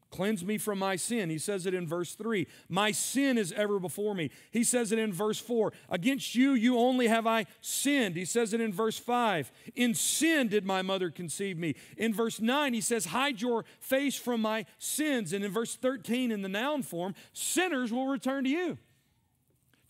Cleanse 0.10 0.44
me 0.44 0.58
from 0.58 0.80
my 0.80 0.98
sin. 0.98 1.30
He 1.30 1.38
says 1.38 1.66
it 1.66 1.74
in 1.74 1.88
verse 1.88 2.16
3. 2.16 2.46
My 2.68 2.92
sin 2.92 3.38
is 3.38 3.54
ever 3.54 3.80
before 3.80 4.14
me. 4.14 4.30
He 4.52 4.66
says 4.66 4.92
it 4.92 5.00
in 5.00 5.14
verse 5.14 5.40
4. 5.40 5.72
Against 5.90 6.36
you, 6.36 6.52
you 6.52 6.78
only 6.78 7.08
have 7.08 7.26
I 7.26 7.46
sinned. 7.62 8.18
He 8.18 8.26
says 8.26 8.54
it 8.54 8.60
in 8.60 8.74
verse 8.74 9.00
5. 9.00 9.50
In 9.74 9.94
sin 9.94 10.50
did 10.50 10.66
my 10.66 10.82
mother 10.82 11.10
conceive 11.12 11.58
me. 11.58 11.76
In 11.96 12.14
verse 12.14 12.42
9, 12.42 12.74
he 12.74 12.82
says, 12.82 13.06
Hide 13.06 13.40
your 13.40 13.64
face 13.80 14.18
from 14.18 14.42
my 14.42 14.66
sins. 14.80 15.32
And 15.32 15.46
in 15.46 15.52
verse 15.52 15.76
13, 15.78 16.30
in 16.30 16.42
the 16.42 16.50
noun 16.50 16.84
form, 16.84 17.16
sinners 17.32 17.94
will 17.94 18.08
return 18.08 18.44
to 18.44 18.50
you. 18.50 18.78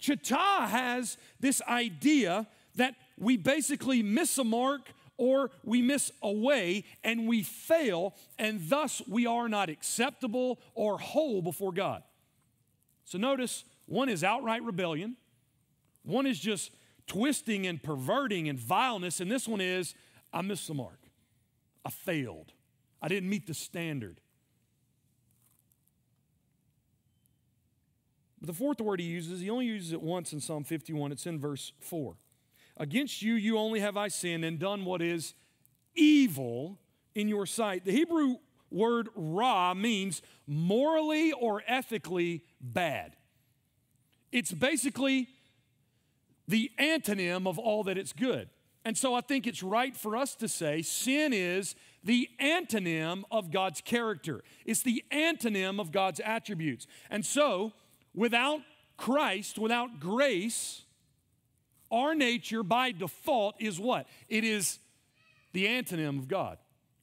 Chita 0.02 0.36
has 0.36 1.18
this 1.40 1.62
idea 1.62 2.48
that 2.76 2.96
we 3.18 3.38
basically 3.38 4.04
miss 4.04 4.38
a 4.38 4.44
mark 4.44 4.90
or 5.18 5.52
we 5.64 5.82
miss 5.82 6.12
a 6.24 6.32
way 6.32 6.84
and 7.04 7.28
we 7.28 7.44
fail, 7.44 8.16
and 8.40 8.60
thus 8.68 9.04
we 9.08 9.28
are 9.28 9.48
not 9.48 9.70
acceptable 9.70 10.60
or 10.74 10.98
whole 10.98 11.44
before 11.44 11.72
God. 11.72 12.02
So 13.06 13.20
notice 13.20 13.64
one 13.86 14.10
is 14.10 14.24
outright 14.24 14.64
rebellion, 14.64 15.16
one 16.04 16.26
is 16.26 16.40
just 16.40 16.72
twisting 17.06 17.68
and 17.68 17.82
perverting 17.82 18.50
and 18.50 18.58
vileness, 18.58 19.20
and 19.20 19.30
this 19.30 19.48
one 19.48 19.62
is 19.62 19.94
I 20.34 20.42
missed 20.42 20.68
the 20.68 20.74
mark. 20.74 21.00
I 21.86 21.92
failed. 21.92 22.54
I 23.02 23.08
didn't 23.08 23.30
meet 23.30 23.46
the 23.46 23.54
standard. 23.54 24.22
But 28.42 28.48
the 28.48 28.54
fourth 28.54 28.82
word 28.82 29.00
he 29.00 29.06
uses, 29.06 29.40
he 29.40 29.50
only 29.52 29.68
uses 29.68 29.94
it 29.94 30.02
once 30.02 30.34
in 30.34 30.42
Psalm 30.42 30.64
51. 30.64 31.12
It's 31.12 31.28
in 31.28 31.40
verse 31.40 31.74
4. 31.80 32.16
Against 32.78 33.22
you, 33.22 33.36
you 33.36 33.58
only 33.58 33.80
have 33.80 33.96
I 33.96 34.08
sinned 34.08 34.44
and 34.44 34.58
done 34.58 34.84
what 34.84 35.02
is 35.02 35.36
evil 35.94 36.80
in 37.14 37.28
your 37.28 37.46
sight. 37.46 37.86
The 37.86 37.92
Hebrew 37.92 38.38
word 38.72 39.10
ra 39.16 39.76
means 39.76 40.24
morally 40.48 41.32
or 41.34 41.62
ethically 41.68 42.44
bad. 42.60 43.16
It's 44.32 44.52
basically 44.52 45.28
the 46.48 46.72
antonym 46.80 47.48
of 47.48 47.60
all 47.60 47.84
that 47.84 47.98
it's 47.98 48.14
good. 48.14 48.50
And 48.84 48.98
so 48.98 49.14
I 49.14 49.22
think 49.22 49.46
it's 49.46 49.62
right 49.62 49.96
for 49.96 50.18
us 50.18 50.34
to 50.36 50.48
say 50.48 50.82
sin 50.82 51.34
is 51.34 51.76
the 52.04 52.30
antonym 52.42 53.24
of 53.30 53.52
God's 53.52 53.82
character. 53.82 54.44
It's 54.66 54.82
the 54.82 55.04
antonym 55.12 55.80
of 55.80 55.92
God's 55.92 56.20
attributes. 56.20 56.88
And 57.12 57.24
so 57.24 57.74
Without 58.14 58.62
Christ, 58.98 59.58
without 59.58 60.00
grace, 60.00 60.84
our 61.92 62.16
nature 62.16 62.64
by 62.64 62.92
default 62.92 63.56
is 63.60 63.80
what? 63.80 64.08
It 64.30 64.44
is 64.44 64.80
the 65.54 65.66
antonym 65.66 66.20
of 66.20 66.28
God. 66.28 66.58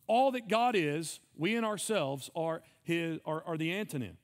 All 0.07 0.33
that 0.33 0.49
God 0.49 0.75
is, 0.75 1.21
we 1.37 1.55
in 1.55 1.65
ourselves 1.65 2.31
are, 2.35 2.63
his, 2.83 3.19
are, 3.27 3.43
are 3.45 3.59
the 3.59 3.71
antonym. 3.71 4.15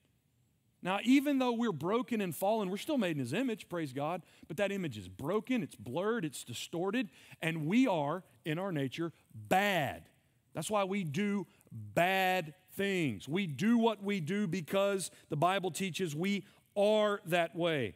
Now, 0.85 0.99
even 1.03 1.39
though 1.39 1.53
we're 1.53 1.73
broken 1.73 2.21
and 2.21 2.37
fallen, 2.37 2.69
we're 2.69 2.77
still 2.77 2.99
made 2.99 3.13
in 3.13 3.19
His 3.19 3.33
image, 3.33 3.71
praise 3.71 3.95
God, 3.95 4.21
but 4.47 4.59
that 4.59 4.71
image 4.71 4.99
is 4.99 5.09
broken, 5.09 5.63
it's 5.63 5.75
blurred, 5.75 6.27
it's 6.27 6.45
distorted, 6.45 7.09
and 7.41 7.67
we 7.67 7.87
are, 7.87 8.23
in 8.45 8.59
our 8.59 8.71
nature, 8.71 9.11
bad. 9.35 10.05
That's 10.53 10.71
why 10.71 10.85
we 10.85 11.03
do 11.03 11.47
bad 11.73 12.53
things. 12.75 13.27
We 13.27 13.47
do 13.47 13.79
what 13.79 14.03
we 14.03 14.21
do 14.21 14.47
because 14.47 15.11
the 15.31 15.37
Bible 15.37 15.71
teaches 15.71 16.15
we 16.15 16.45
are 16.77 17.21
that 17.27 17.55
way. 17.55 17.95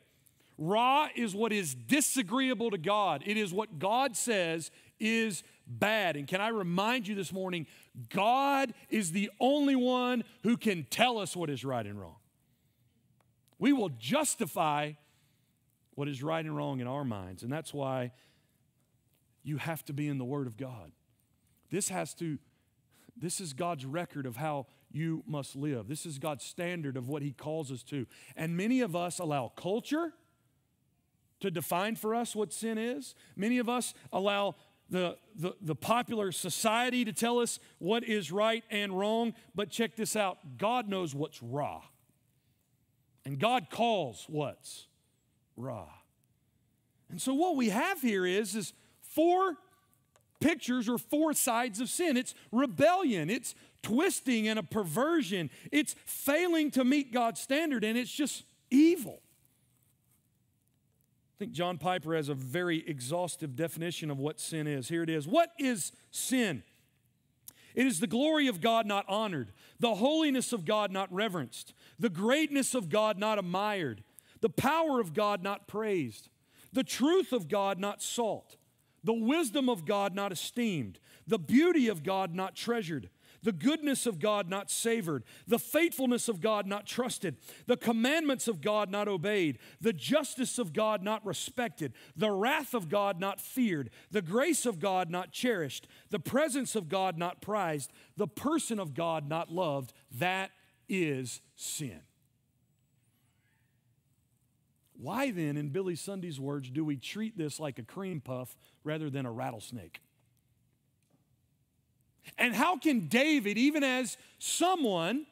Ra 0.56 1.08
is 1.14 1.34
what 1.34 1.52
is 1.52 1.74
disagreeable 1.74 2.70
to 2.70 2.78
God, 2.78 3.22
it 3.26 3.36
is 3.36 3.52
what 3.52 3.78
God 3.78 4.16
says 4.16 4.70
is 5.00 5.44
bad. 5.66 6.16
And 6.16 6.26
can 6.26 6.40
I 6.40 6.48
remind 6.48 7.06
you 7.06 7.14
this 7.14 7.32
morning, 7.32 7.66
God 8.10 8.74
is 8.88 9.12
the 9.12 9.30
only 9.38 9.76
one 9.76 10.24
who 10.42 10.56
can 10.56 10.86
tell 10.90 11.18
us 11.18 11.36
what 11.36 11.50
is 11.50 11.64
right 11.64 11.86
and 11.86 12.00
wrong. 12.00 12.16
We 13.58 13.72
will 13.72 13.90
justify 13.90 14.92
what 15.94 16.08
is 16.08 16.22
right 16.22 16.44
and 16.44 16.56
wrong 16.56 16.80
in 16.80 16.86
our 16.86 17.04
minds. 17.04 17.42
And 17.42 17.52
that's 17.52 17.74
why 17.74 18.12
you 19.42 19.56
have 19.58 19.84
to 19.86 19.92
be 19.92 20.08
in 20.08 20.18
the 20.18 20.24
Word 20.24 20.46
of 20.46 20.56
God. 20.56 20.92
This 21.70 21.88
has 21.88 22.14
to, 22.14 22.38
this 23.16 23.40
is 23.40 23.52
God's 23.52 23.84
record 23.84 24.26
of 24.26 24.36
how 24.36 24.66
you 24.98 25.22
must 25.26 25.56
live. 25.56 25.88
This 25.88 26.04
is 26.04 26.18
God's 26.18 26.44
standard 26.44 26.96
of 26.96 27.08
what 27.08 27.22
He 27.22 27.32
calls 27.32 27.70
us 27.72 27.82
to. 27.84 28.06
And 28.36 28.56
many 28.56 28.80
of 28.80 28.94
us 28.94 29.18
allow 29.18 29.52
culture 29.56 30.12
to 31.40 31.50
define 31.50 31.96
for 31.96 32.14
us 32.14 32.34
what 32.34 32.52
sin 32.52 32.78
is. 32.78 33.14
Many 33.36 33.58
of 33.58 33.68
us 33.68 33.94
allow 34.12 34.56
the, 34.90 35.16
the, 35.36 35.54
the, 35.60 35.74
popular 35.74 36.32
society 36.32 37.04
to 37.04 37.12
tell 37.12 37.38
us 37.38 37.60
what 37.78 38.04
is 38.04 38.32
right 38.32 38.64
and 38.70 38.98
wrong. 38.98 39.34
But 39.54 39.70
check 39.70 39.96
this 39.96 40.16
out 40.16 40.38
God 40.56 40.88
knows 40.88 41.14
what's 41.14 41.42
ra. 41.42 41.82
And 43.24 43.38
God 43.38 43.68
calls 43.70 44.24
what's 44.28 44.86
ra. 45.56 45.86
And 47.10 47.20
so 47.20 47.34
what 47.34 47.56
we 47.56 47.68
have 47.68 48.00
here 48.00 48.26
is, 48.26 48.54
is 48.54 48.72
four 49.02 49.56
pictures 50.40 50.88
or 50.88 50.98
four 50.98 51.32
sides 51.34 51.80
of 51.80 51.88
sin. 51.88 52.16
It's 52.16 52.34
rebellion, 52.52 53.30
it's 53.30 53.54
twisting 53.82 54.48
and 54.48 54.58
a 54.58 54.62
perversion, 54.62 55.50
it's 55.72 55.94
failing 56.04 56.70
to 56.72 56.84
meet 56.84 57.12
God's 57.12 57.40
standard, 57.40 57.84
and 57.84 57.96
it's 57.96 58.12
just 58.12 58.44
evil. 58.70 59.20
I 61.06 61.38
think 61.38 61.52
John 61.52 61.78
Piper 61.78 62.16
has 62.16 62.28
a 62.28 62.34
very 62.34 62.86
exhaustive 62.88 63.54
definition 63.54 64.10
of 64.10 64.18
what 64.18 64.40
sin 64.40 64.66
is. 64.66 64.88
Here 64.88 65.04
it 65.04 65.10
is 65.10 65.26
What 65.28 65.52
is 65.58 65.92
sin? 66.10 66.62
It 67.74 67.86
is 67.86 68.00
the 68.00 68.08
glory 68.08 68.48
of 68.48 68.60
God 68.60 68.86
not 68.86 69.04
honored, 69.08 69.52
the 69.78 69.94
holiness 69.94 70.52
of 70.52 70.64
God 70.64 70.90
not 70.90 71.12
reverenced, 71.12 71.74
the 71.96 72.08
greatness 72.08 72.74
of 72.74 72.88
God 72.88 73.18
not 73.18 73.38
admired, 73.38 74.02
the 74.40 74.48
power 74.48 74.98
of 74.98 75.14
God 75.14 75.44
not 75.44 75.68
praised, 75.68 76.28
the 76.72 76.82
truth 76.82 77.32
of 77.32 77.46
God 77.46 77.78
not 77.78 78.02
sought, 78.02 78.56
the 79.04 79.12
wisdom 79.12 79.68
of 79.68 79.84
God 79.84 80.12
not 80.12 80.32
esteemed, 80.32 80.98
the 81.24 81.38
beauty 81.38 81.86
of 81.86 82.02
God 82.02 82.34
not 82.34 82.56
treasured 82.56 83.10
the 83.42 83.52
goodness 83.52 84.06
of 84.06 84.18
God 84.18 84.48
not 84.48 84.70
savored, 84.70 85.24
the 85.46 85.58
faithfulness 85.58 86.28
of 86.28 86.40
God 86.40 86.66
not 86.66 86.86
trusted, 86.86 87.36
the 87.66 87.76
commandments 87.76 88.48
of 88.48 88.60
God 88.60 88.90
not 88.90 89.08
obeyed, 89.08 89.58
the 89.80 89.92
justice 89.92 90.58
of 90.58 90.72
God 90.72 91.02
not 91.02 91.24
respected, 91.24 91.92
the 92.16 92.30
wrath 92.30 92.74
of 92.74 92.88
God 92.88 93.20
not 93.20 93.40
feared, 93.40 93.90
the 94.10 94.22
grace 94.22 94.66
of 94.66 94.78
God 94.78 95.10
not 95.10 95.32
cherished, 95.32 95.86
the 96.10 96.18
presence 96.18 96.74
of 96.74 96.88
God 96.88 97.18
not 97.18 97.40
prized, 97.40 97.92
the 98.16 98.28
person 98.28 98.78
of 98.78 98.94
God 98.94 99.28
not 99.28 99.50
loved. 99.50 99.92
That 100.10 100.50
is 100.88 101.40
sin. 101.54 102.00
Why 105.00 105.30
then, 105.30 105.56
in 105.56 105.68
Billy 105.68 105.94
Sunday's 105.94 106.40
words, 106.40 106.70
do 106.70 106.84
we 106.84 106.96
treat 106.96 107.38
this 107.38 107.60
like 107.60 107.78
a 107.78 107.84
cream 107.84 108.20
puff 108.20 108.56
rather 108.82 109.08
than 109.08 109.26
a 109.26 109.30
rattlesnake? 109.30 110.00
And 112.36 112.54
how 112.54 112.76
can 112.76 113.08
David, 113.08 113.56
even 113.56 113.82
as 113.82 114.16
someone 114.38 115.26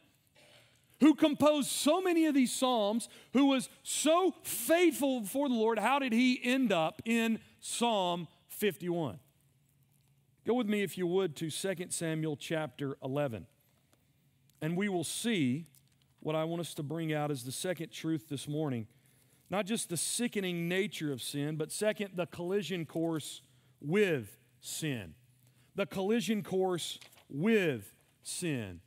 who 1.01 1.15
composed 1.15 1.69
so 1.69 2.01
many 2.01 2.27
of 2.27 2.35
these 2.35 2.53
Psalms, 2.53 3.09
who 3.33 3.47
was 3.47 3.69
so 3.83 4.35
faithful 4.43 5.21
before 5.21 5.49
the 5.49 5.55
Lord, 5.55 5.79
how 5.79 5.99
did 5.99 6.13
he 6.13 6.41
end 6.43 6.73
up 6.73 7.03
in 7.05 7.39
Psalm 7.61 8.29
51? 8.49 9.19
Go 10.47 10.55
with 10.55 10.69
me, 10.69 10.83
if 10.83 10.97
you 10.97 11.07
would, 11.07 11.37
to 11.37 11.51
2 11.51 11.87
Samuel 11.91 12.37
chapter 12.37 12.97
11. 13.03 13.47
And 14.63 14.77
we 14.77 14.89
will 14.89 15.05
see 15.05 15.67
what 16.21 16.35
I 16.35 16.45
want 16.45 16.61
us 16.61 16.73
to 16.75 16.83
bring 16.83 17.13
out 17.13 17.31
as 17.31 17.45
the 17.45 17.53
second 17.53 17.91
truth 17.91 18.29
this 18.29 18.49
morning. 18.49 18.87
Not 19.51 19.67
just 19.67 19.89
the 19.89 19.97
sickening 19.97 20.69
nature 20.69 21.13
of 21.13 21.21
sin, 21.21 21.57
but 21.57 21.71
second, 21.71 22.13
the 22.15 22.27
collision 22.27 22.87
course 22.87 23.43
with 23.81 24.39
sin 24.61 25.15
the 25.77 25.87
collision 25.87 26.43
course 26.43 26.99
with 27.29 27.95
sin. 28.23 28.81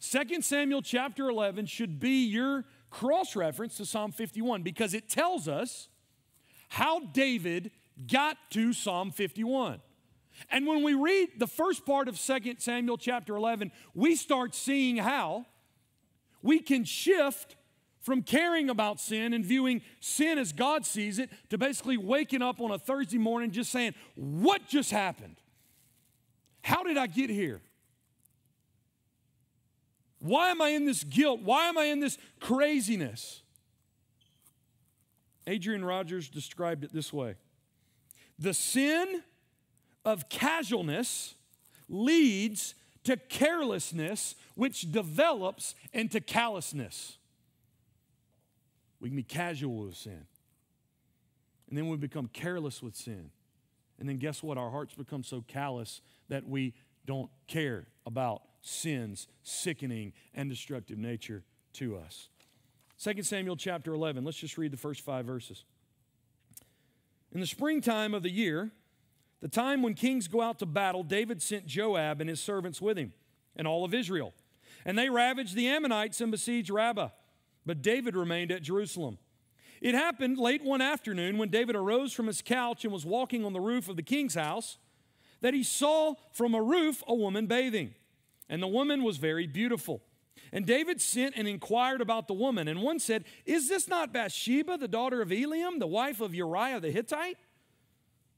2 0.00 0.42
Samuel 0.42 0.82
chapter 0.82 1.28
11 1.28 1.66
should 1.66 2.00
be 2.00 2.24
your 2.24 2.64
cross 2.90 3.36
reference 3.36 3.76
to 3.76 3.86
Psalm 3.86 4.12
51 4.12 4.62
because 4.62 4.94
it 4.94 5.08
tells 5.08 5.46
us 5.48 5.88
how 6.68 7.00
David 7.00 7.70
got 8.10 8.36
to 8.50 8.72
Psalm 8.72 9.10
51. 9.10 9.80
And 10.50 10.66
when 10.66 10.82
we 10.82 10.94
read 10.94 11.28
the 11.38 11.46
first 11.46 11.84
part 11.84 12.08
of 12.08 12.18
2 12.18 12.56
Samuel 12.58 12.96
chapter 12.96 13.36
11, 13.36 13.70
we 13.94 14.16
start 14.16 14.54
seeing 14.54 14.96
how 14.96 15.46
we 16.42 16.58
can 16.58 16.84
shift 16.84 17.56
from 18.00 18.22
caring 18.22 18.68
about 18.68 18.98
sin 18.98 19.32
and 19.32 19.44
viewing 19.44 19.82
sin 20.00 20.38
as 20.38 20.52
God 20.52 20.84
sees 20.84 21.18
it 21.18 21.30
to 21.50 21.58
basically 21.58 21.96
waking 21.96 22.42
up 22.42 22.60
on 22.60 22.70
a 22.72 22.78
Thursday 22.78 23.18
morning 23.18 23.52
just 23.52 23.70
saying, 23.70 23.94
What 24.16 24.66
just 24.66 24.90
happened? 24.90 25.41
How 26.62 26.82
did 26.82 26.96
I 26.96 27.06
get 27.06 27.30
here? 27.30 27.60
Why 30.20 30.50
am 30.50 30.62
I 30.62 30.68
in 30.68 30.84
this 30.84 31.02
guilt? 31.02 31.40
Why 31.42 31.66
am 31.68 31.76
I 31.76 31.86
in 31.86 31.98
this 32.00 32.16
craziness? 32.40 33.42
Adrian 35.46 35.84
Rogers 35.84 36.28
described 36.28 36.84
it 36.84 36.92
this 36.92 37.12
way 37.12 37.34
The 38.38 38.54
sin 38.54 39.22
of 40.04 40.28
casualness 40.28 41.34
leads 41.88 42.74
to 43.04 43.16
carelessness, 43.16 44.36
which 44.54 44.92
develops 44.92 45.74
into 45.92 46.20
callousness. 46.20 47.18
We 49.00 49.08
can 49.08 49.16
be 49.16 49.24
casual 49.24 49.86
with 49.86 49.96
sin. 49.96 50.26
And 51.68 51.76
then 51.76 51.88
we 51.88 51.96
become 51.96 52.28
careless 52.28 52.80
with 52.80 52.94
sin. 52.94 53.30
And 53.98 54.08
then 54.08 54.18
guess 54.18 54.42
what? 54.42 54.58
Our 54.58 54.70
hearts 54.70 54.94
become 54.94 55.22
so 55.22 55.44
callous 55.46 56.00
that 56.28 56.48
we 56.48 56.74
don't 57.06 57.30
care 57.46 57.86
about 58.06 58.42
sin's 58.60 59.28
sickening 59.42 60.12
and 60.34 60.48
destructive 60.48 60.98
nature 60.98 61.44
to 61.74 61.96
us. 61.96 62.28
2 63.02 63.22
Samuel 63.22 63.56
chapter 63.56 63.94
11, 63.94 64.24
let's 64.24 64.38
just 64.38 64.56
read 64.56 64.72
the 64.72 64.76
first 64.76 65.00
five 65.00 65.26
verses. 65.26 65.64
In 67.32 67.40
the 67.40 67.46
springtime 67.46 68.14
of 68.14 68.22
the 68.22 68.30
year, 68.30 68.70
the 69.40 69.48
time 69.48 69.82
when 69.82 69.94
kings 69.94 70.28
go 70.28 70.40
out 70.40 70.60
to 70.60 70.66
battle, 70.66 71.02
David 71.02 71.42
sent 71.42 71.66
Joab 71.66 72.20
and 72.20 72.30
his 72.30 72.40
servants 72.40 72.80
with 72.80 72.96
him 72.96 73.12
and 73.56 73.66
all 73.66 73.84
of 73.84 73.92
Israel. 73.92 74.32
And 74.84 74.96
they 74.96 75.10
ravaged 75.10 75.56
the 75.56 75.68
Ammonites 75.68 76.20
and 76.20 76.30
besieged 76.30 76.70
Rabbah. 76.70 77.08
But 77.66 77.82
David 77.82 78.16
remained 78.16 78.52
at 78.52 78.62
Jerusalem. 78.62 79.18
It 79.82 79.96
happened 79.96 80.38
late 80.38 80.62
one 80.62 80.80
afternoon 80.80 81.38
when 81.38 81.48
David 81.48 81.74
arose 81.74 82.12
from 82.12 82.28
his 82.28 82.40
couch 82.40 82.84
and 82.84 82.92
was 82.92 83.04
walking 83.04 83.44
on 83.44 83.52
the 83.52 83.60
roof 83.60 83.88
of 83.88 83.96
the 83.96 84.02
king's 84.02 84.36
house 84.36 84.78
that 85.40 85.54
he 85.54 85.64
saw 85.64 86.14
from 86.30 86.54
a 86.54 86.62
roof 86.62 87.02
a 87.08 87.14
woman 87.14 87.48
bathing. 87.48 87.94
And 88.48 88.62
the 88.62 88.68
woman 88.68 89.02
was 89.02 89.16
very 89.16 89.48
beautiful. 89.48 90.00
And 90.52 90.64
David 90.66 91.00
sent 91.00 91.36
and 91.36 91.48
inquired 91.48 92.00
about 92.00 92.28
the 92.28 92.32
woman. 92.32 92.68
And 92.68 92.80
one 92.80 93.00
said, 93.00 93.24
Is 93.44 93.68
this 93.68 93.88
not 93.88 94.12
Bathsheba, 94.12 94.78
the 94.78 94.86
daughter 94.86 95.20
of 95.20 95.30
Eliam, 95.30 95.80
the 95.80 95.88
wife 95.88 96.20
of 96.20 96.32
Uriah 96.32 96.78
the 96.78 96.92
Hittite? 96.92 97.38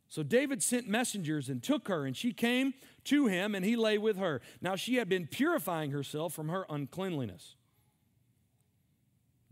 So 0.09 0.23
David 0.23 0.63
sent 0.63 0.89
messengers 0.89 1.51
and 1.51 1.63
took 1.63 1.89
her, 1.89 2.07
and 2.07 2.17
she 2.17 2.33
came 2.33 2.73
to 3.05 3.27
him, 3.27 3.55
and 3.55 3.67
he 3.67 3.77
lay 3.77 3.99
with 3.99 4.17
her. 4.17 4.41
Now 4.63 4.77
she 4.77 4.95
had 4.95 5.11
been 5.11 5.27
purifying 5.27 5.91
herself 5.91 6.33
from 6.33 6.49
her 6.49 6.65
uncleanliness. 6.71 7.57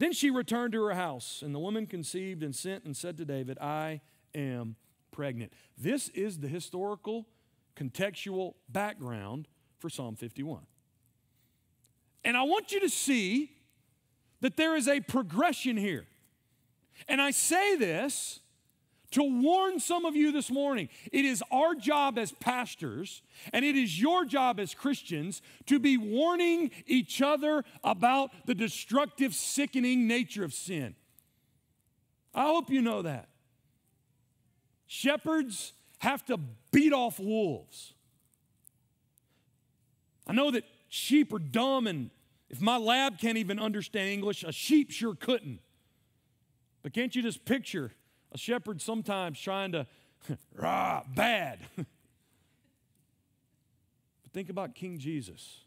Then 0.02 0.12
she 0.12 0.30
returned 0.30 0.72
to 0.72 0.82
her 0.82 0.94
house, 0.94 1.42
and 1.42 1.54
the 1.54 1.60
woman 1.60 1.86
conceived 1.86 2.42
and 2.42 2.56
sent 2.56 2.82
and 2.82 2.96
said 2.96 3.16
to 3.18 3.24
David, 3.24 3.56
I 3.60 4.00
am 4.34 4.74
pregnant. 5.12 5.52
This 5.78 6.08
is 6.08 6.40
the 6.40 6.48
historical, 6.48 7.28
contextual 7.76 8.54
background 8.68 9.46
for 9.78 9.88
Psalm 9.88 10.16
51. 10.16 10.62
And 12.24 12.36
I 12.36 12.42
want 12.42 12.72
you 12.72 12.80
to 12.80 12.88
see 12.88 13.52
that 14.40 14.56
there 14.56 14.74
is 14.74 14.88
a 14.88 14.98
progression 14.98 15.76
here. 15.76 16.06
And 17.06 17.22
I 17.22 17.30
say 17.30 17.76
this 17.76 18.40
to 19.12 19.22
warn 19.22 19.78
some 19.78 20.04
of 20.04 20.16
you 20.16 20.32
this 20.32 20.50
morning. 20.50 20.88
It 21.12 21.24
is 21.24 21.42
our 21.50 21.74
job 21.74 22.18
as 22.18 22.32
pastors, 22.32 23.22
and 23.52 23.64
it 23.64 23.76
is 23.76 24.00
your 24.00 24.24
job 24.24 24.58
as 24.58 24.74
Christians 24.74 25.40
to 25.66 25.78
be 25.78 25.96
warning 25.96 26.70
each 26.86 27.22
other 27.22 27.64
about 27.84 28.30
the 28.46 28.54
destructive, 28.54 29.34
sickening 29.34 30.06
nature 30.06 30.44
of 30.44 30.52
sin. 30.52 30.94
I 32.34 32.46
hope 32.46 32.70
you 32.70 32.82
know 32.82 33.02
that. 33.02 33.28
Shepherds 34.86 35.72
have 35.98 36.24
to 36.26 36.38
beat 36.70 36.92
off 36.92 37.18
wolves. 37.18 37.94
I 40.26 40.32
know 40.32 40.50
that 40.50 40.64
sheep 40.88 41.32
are 41.32 41.38
dumb, 41.38 41.86
and 41.86 42.10
if 42.48 42.60
my 42.60 42.76
lab 42.76 43.18
can't 43.18 43.38
even 43.38 43.58
understand 43.58 44.08
English, 44.08 44.44
a 44.44 44.52
sheep 44.52 44.90
sure 44.90 45.14
couldn't. 45.14 45.60
But 46.82 46.92
can't 46.92 47.14
you 47.14 47.22
just 47.22 47.44
picture 47.44 47.92
a 48.32 48.38
shepherd 48.38 48.80
sometimes 48.80 49.40
trying 49.40 49.72
to, 49.72 49.86
rah, 50.54 51.02
bad. 51.14 51.58
but 51.76 51.86
think 54.32 54.48
about 54.48 54.74
King 54.74 54.98
Jesus 54.98 55.60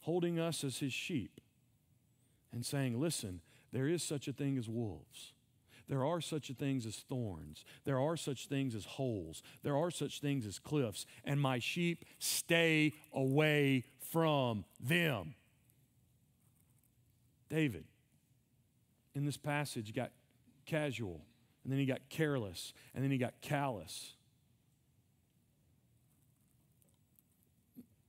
holding 0.00 0.38
us 0.38 0.64
as 0.64 0.78
his 0.78 0.92
sheep 0.92 1.40
and 2.52 2.64
saying, 2.64 2.98
listen, 2.98 3.40
there 3.72 3.86
is 3.86 4.02
such 4.02 4.26
a 4.28 4.32
thing 4.32 4.56
as 4.56 4.68
wolves. 4.68 5.32
There 5.88 6.04
are 6.04 6.20
such 6.20 6.48
things 6.58 6.84
as 6.86 6.96
thorns. 6.96 7.64
There 7.84 7.98
are 7.98 8.16
such 8.16 8.46
things 8.46 8.74
as 8.74 8.84
holes. 8.84 9.42
There 9.62 9.76
are 9.76 9.90
such 9.90 10.20
things 10.20 10.46
as 10.46 10.58
cliffs. 10.58 11.06
And 11.24 11.40
my 11.40 11.58
sheep 11.58 12.04
stay 12.18 12.92
away 13.12 13.84
from 13.98 14.64
them. 14.80 15.34
David, 17.48 17.84
in 19.14 19.24
this 19.24 19.38
passage, 19.38 19.94
got 19.94 20.10
casual, 20.68 21.20
and 21.64 21.72
then 21.72 21.80
he 21.80 21.86
got 21.86 22.00
careless, 22.08 22.72
and 22.94 23.02
then 23.02 23.10
he 23.10 23.18
got 23.18 23.34
callous. 23.40 24.14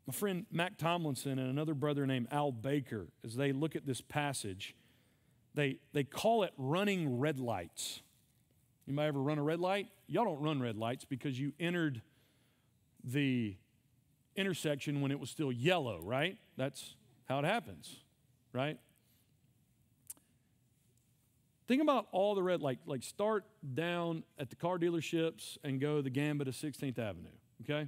My 0.06 0.13
friend 0.13 0.45
Mac 0.52 0.78
Tomlinson 0.78 1.39
and 1.39 1.50
another 1.50 1.74
brother 1.74 2.06
named 2.06 2.28
Al 2.32 2.52
Baker, 2.52 3.08
as 3.24 3.36
they 3.36 3.52
look 3.52 3.76
at 3.76 3.86
this 3.86 4.02
passage, 4.02 4.76
they, 5.54 5.80
they 5.93 6.04
call 6.04 6.43
it 6.43 6.52
running 6.58 7.19
red 7.19 7.39
lights. 7.39 8.02
You 8.86 8.93
might 8.93 9.08
ever 9.08 9.22
run 9.22 9.38
a 9.38 9.43
red 9.43 9.60
light? 9.60 9.88
Y'all 10.08 10.26
don't 10.26 10.41
run 10.41 10.60
red 10.62 10.76
lights 10.76 11.06
because 11.06 11.39
you 11.39 11.54
entered 11.60 12.02
the 13.04 13.56
intersection 14.36 15.02
when 15.02 15.12
it 15.12 15.19
was 15.19 15.30
still 15.30 15.52
yellow, 15.52 16.00
right? 16.02 16.38
That's 16.58 16.95
how 17.28 17.39
it 17.39 17.45
happens, 17.45 17.98
right? 18.52 18.80
Think 21.69 21.84
about 21.84 22.08
all 22.12 22.34
the 22.34 22.41
red, 22.41 22.63
like, 22.63 22.79
like 22.88 23.03
start 23.03 23.45
down 23.75 24.23
at 24.39 24.49
the 24.49 24.55
car 24.55 24.79
dealerships 24.79 25.60
and 25.63 25.79
go 25.79 26.01
the 26.01 26.10
gambit 26.10 26.47
of 26.47 26.55
16th 26.55 26.97
Avenue, 26.97 27.29
okay? 27.62 27.88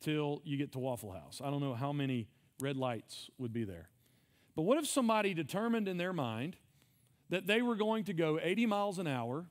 Till 0.00 0.42
you 0.44 0.56
get 0.56 0.72
to 0.72 0.80
Waffle 0.80 1.12
House. 1.12 1.40
I 1.42 1.48
don't 1.50 1.60
know 1.60 1.74
how 1.74 1.92
many 1.92 2.26
red 2.60 2.76
lights 2.76 3.30
would 3.38 3.52
be 3.52 3.62
there. 3.62 3.90
But 4.56 4.62
what 4.62 4.76
if 4.78 4.88
somebody 4.88 5.34
determined 5.34 5.86
in 5.86 5.98
their 5.98 6.12
mind 6.12 6.56
that 7.28 7.46
they 7.46 7.62
were 7.62 7.76
going 7.76 8.02
to 8.04 8.12
go 8.12 8.40
80 8.42 8.66
miles 8.66 8.98
an 8.98 9.06
hour 9.06 9.46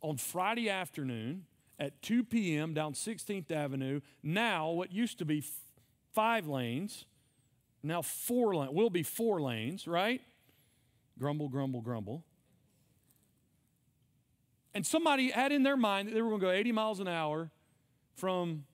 on 0.00 0.16
Friday 0.16 0.70
afternoon 0.70 1.46
at 1.80 2.00
2 2.00 2.22
p.m. 2.22 2.74
down 2.74 2.92
16th 2.92 3.50
Avenue, 3.50 4.02
now 4.22 4.70
what 4.70 4.92
used 4.92 5.18
to 5.18 5.24
be 5.24 5.38
f- 5.38 5.46
five 6.12 6.46
lanes, 6.46 7.06
now 7.82 8.02
four 8.02 8.54
lanes, 8.54 8.72
will 8.72 8.88
be 8.88 9.02
four 9.02 9.42
lanes, 9.42 9.88
right? 9.88 10.20
Grumble, 11.18 11.48
grumble, 11.48 11.80
grumble 11.80 12.22
and 14.74 14.84
somebody 14.84 15.30
had 15.30 15.52
in 15.52 15.62
their 15.62 15.76
mind 15.76 16.08
that 16.08 16.14
they 16.14 16.22
were 16.22 16.30
going 16.30 16.40
to 16.40 16.46
go 16.46 16.52
80 16.52 16.72
miles 16.72 17.00
an 17.00 17.08
hour 17.08 17.50
from, 18.16 18.64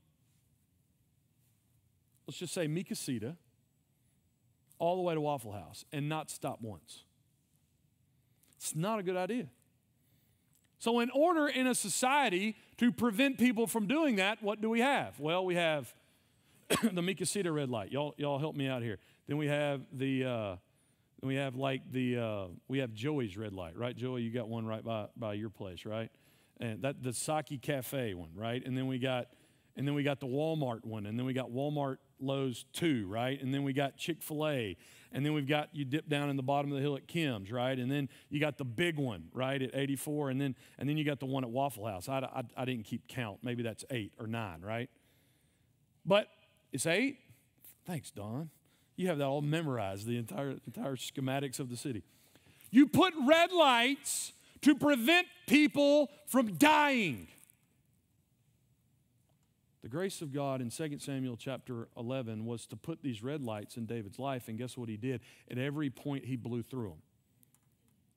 let's 2.27 2.39
just 2.39 2.55
say, 2.55 2.67
Mi 2.67 2.83
Casita 2.83 3.37
all 4.79 4.97
the 4.97 5.03
way 5.03 5.15
to 5.15 5.21
Waffle 5.21 5.53
House 5.53 5.85
and 5.93 6.09
not 6.09 6.31
stop 6.31 6.61
once. 6.63 7.05
It's 8.57 8.75
not 8.75 8.99
a 8.99 9.03
good 9.03 9.17
idea. 9.17 9.49
So, 10.79 11.01
in 11.01 11.11
order 11.11 11.47
in 11.47 11.67
a 11.67 11.75
society 11.75 12.57
to 12.79 12.91
prevent 12.91 13.37
people 13.37 13.67
from 13.67 13.87
doing 13.87 14.17
that, 14.17 14.43
what 14.43 14.63
do 14.63 14.71
we 14.71 14.81
have? 14.81 15.21
Well, 15.21 15.45
we 15.45 15.55
have 15.55 15.95
the 16.93 17.03
Mi 17.03 17.15
Casita 17.15 17.53
red 17.53 17.69
light. 17.69 17.93
Y'all, 17.93 18.15
y'all 18.17 18.39
help 18.39 18.57
me 18.57 18.67
out 18.67 18.83
here. 18.83 18.99
Then 19.29 19.37
we 19.37 19.49
have 19.49 19.83
the, 19.93 20.25
uh, 20.25 20.57
we 21.23 21.37
have 21.37 21.55
like 21.55 21.83
the 21.93 22.19
uh, 22.19 22.47
we 22.69 22.79
have 22.79 22.95
Joey's 22.95 23.37
red 23.37 23.53
light, 23.53 23.77
right? 23.77 23.97
Joey, 23.97 24.23
you 24.23 24.31
got 24.31 24.49
one 24.49 24.67
right 24.67 24.85
by, 24.85 25.07
by 25.17 25.35
your 25.35 25.51
place, 25.51 25.85
right? 25.85 26.11
And 26.59 26.83
that 26.83 27.03
the 27.03 27.13
Saki 27.13 27.59
Cafe 27.59 28.15
one, 28.15 28.31
right? 28.35 28.65
And 28.65 28.77
then 28.77 28.87
we 28.87 28.99
got 28.99 29.29
and 29.77 29.87
then 29.87 29.95
we 29.95 30.03
got 30.03 30.21
the 30.21 30.27
Walmart 30.27 30.85
one, 30.85 31.07
and 31.07 31.19
then 31.19 31.25
we 31.27 31.33
got 31.33 31.51
Walmart 31.51 31.99
Lowe's 32.21 32.65
two, 32.73 33.07
right? 33.07 33.41
And 33.41 33.53
then 33.55 33.63
we 33.63 33.73
got 33.73 33.97
Chick 33.97 34.23
Fil 34.23 34.47
A, 34.47 34.77
and 35.13 35.25
then 35.25 35.33
we've 35.33 35.49
got 35.49 35.69
you 35.73 35.85
dip 35.85 36.09
down 36.09 36.29
in 36.29 36.37
the 36.37 36.43
bottom 36.43 36.71
of 36.71 36.77
the 36.77 36.83
hill 36.83 36.97
at 36.97 37.07
Kim's, 37.07 37.53
right? 37.53 37.79
And 37.79 37.91
then 37.91 38.09
you 38.29 38.41
got 38.41 38.59
the 38.59 38.65
big 38.65 38.99
one, 38.99 39.29
right, 39.33 39.61
at 39.61 39.71
84, 39.75 40.31
and 40.31 40.41
then 40.41 40.55
and 40.79 40.89
then 40.89 40.97
you 40.97 41.05
got 41.05 41.21
the 41.21 41.27
one 41.27 41.45
at 41.45 41.51
Waffle 41.51 41.87
House. 41.87 42.09
I, 42.09 42.19
I, 42.19 42.43
I 42.57 42.65
didn't 42.65 42.85
keep 42.85 43.09
count. 43.09 43.39
Maybe 43.43 43.63
that's 43.63 43.85
eight 43.91 44.13
or 44.19 44.27
nine, 44.27 44.61
right? 44.61 44.91
But 46.05 46.29
it's 46.73 46.87
eight. 46.87 47.19
Thanks, 47.87 48.11
Don. 48.11 48.51
You 49.01 49.09
have 49.09 49.17
that 49.17 49.25
all 49.25 49.41
memorized, 49.41 50.07
the 50.07 50.19
entire, 50.19 50.57
entire 50.67 50.95
schematics 50.95 51.59
of 51.59 51.71
the 51.71 51.77
city. 51.77 52.03
You 52.71 52.87
put 52.87 53.15
red 53.27 53.51
lights 53.51 54.35
to 54.61 54.75
prevent 54.75 55.27
people 55.47 56.11
from 56.27 56.59
dying. 56.59 57.27
The 59.83 59.89
grace 59.89 60.21
of 60.21 60.35
God 60.35 60.61
in 60.61 60.69
2 60.69 60.99
Samuel 60.99 61.39
chapter 61.39 61.89
11 61.97 62.45
was 62.45 62.67
to 62.67 62.77
put 62.77 63.03
these 63.03 63.23
red 63.23 63.43
lights 63.43 63.79
in 63.79 63.87
David's 63.87 64.19
life, 64.19 64.49
and 64.49 64.59
guess 64.59 64.77
what 64.77 64.91
he 64.91 64.99
did? 64.99 65.23
At 65.51 65.57
every 65.57 65.89
point, 65.89 66.27
he 66.27 66.37
blew 66.37 66.63
through 66.63 66.91
them. 66.91 67.03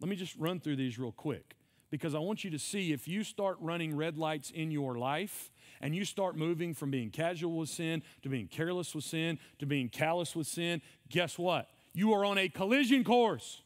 Let 0.01 0.09
me 0.09 0.17
just 0.17 0.35
run 0.35 0.59
through 0.59 0.75
these 0.75 0.99
real 0.99 1.13
quick 1.13 1.55
because 1.93 2.15
I 2.15 2.19
want 2.19 2.43
you 2.43 2.49
to 2.49 2.57
see 2.57 2.91
if 2.91 3.07
you 3.07 3.23
start 3.23 3.55
running 3.61 3.95
red 3.95 4.17
lights 4.17 4.49
in 4.49 4.71
your 4.71 4.97
life, 4.97 5.51
and 5.79 5.95
you 5.95 6.05
start 6.05 6.35
moving 6.35 6.73
from 6.73 6.89
being 6.89 7.11
casual 7.11 7.55
with 7.55 7.69
sin 7.69 8.01
to 8.23 8.29
being 8.29 8.47
careless 8.47 8.95
with 8.95 9.03
sin 9.03 9.37
to 9.59 9.67
being 9.67 9.89
callous 9.89 10.35
with 10.35 10.47
sin, 10.47 10.81
guess 11.07 11.37
what? 11.37 11.69
You 11.93 12.13
are 12.13 12.25
on 12.25 12.39
a 12.39 12.49
collision 12.49 13.03
course. 13.03 13.61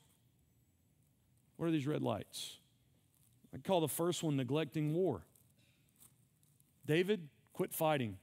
What 1.55 1.67
are 1.67 1.71
these 1.71 1.87
red 1.87 2.03
lights? 2.03 2.57
I 3.55 3.59
call 3.59 3.79
the 3.79 3.87
first 3.87 4.21
one 4.21 4.35
neglecting 4.35 4.93
war. 4.93 5.21
David, 6.85 7.29
quit 7.53 7.73
fighting. 7.73 8.17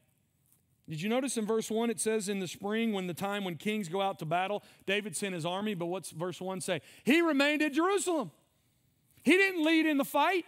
Did 0.86 1.00
you 1.00 1.08
notice 1.08 1.38
in 1.38 1.46
verse 1.46 1.70
1 1.70 1.88
it 1.88 1.98
says 1.98 2.28
in 2.28 2.40
the 2.40 2.48
spring, 2.48 2.92
when 2.92 3.06
the 3.06 3.14
time 3.14 3.42
when 3.42 3.56
kings 3.56 3.88
go 3.88 4.02
out 4.02 4.18
to 4.18 4.26
battle, 4.26 4.64
David 4.84 5.16
sent 5.16 5.34
his 5.34 5.46
army, 5.46 5.72
but 5.72 5.86
what's 5.86 6.10
verse 6.10 6.42
1 6.42 6.60
say? 6.60 6.82
He 7.04 7.22
remained 7.22 7.62
at 7.62 7.72
Jerusalem. 7.72 8.32
He 9.24 9.32
didn't 9.32 9.64
lead 9.64 9.86
in 9.86 9.98
the 9.98 10.04
fight. 10.04 10.44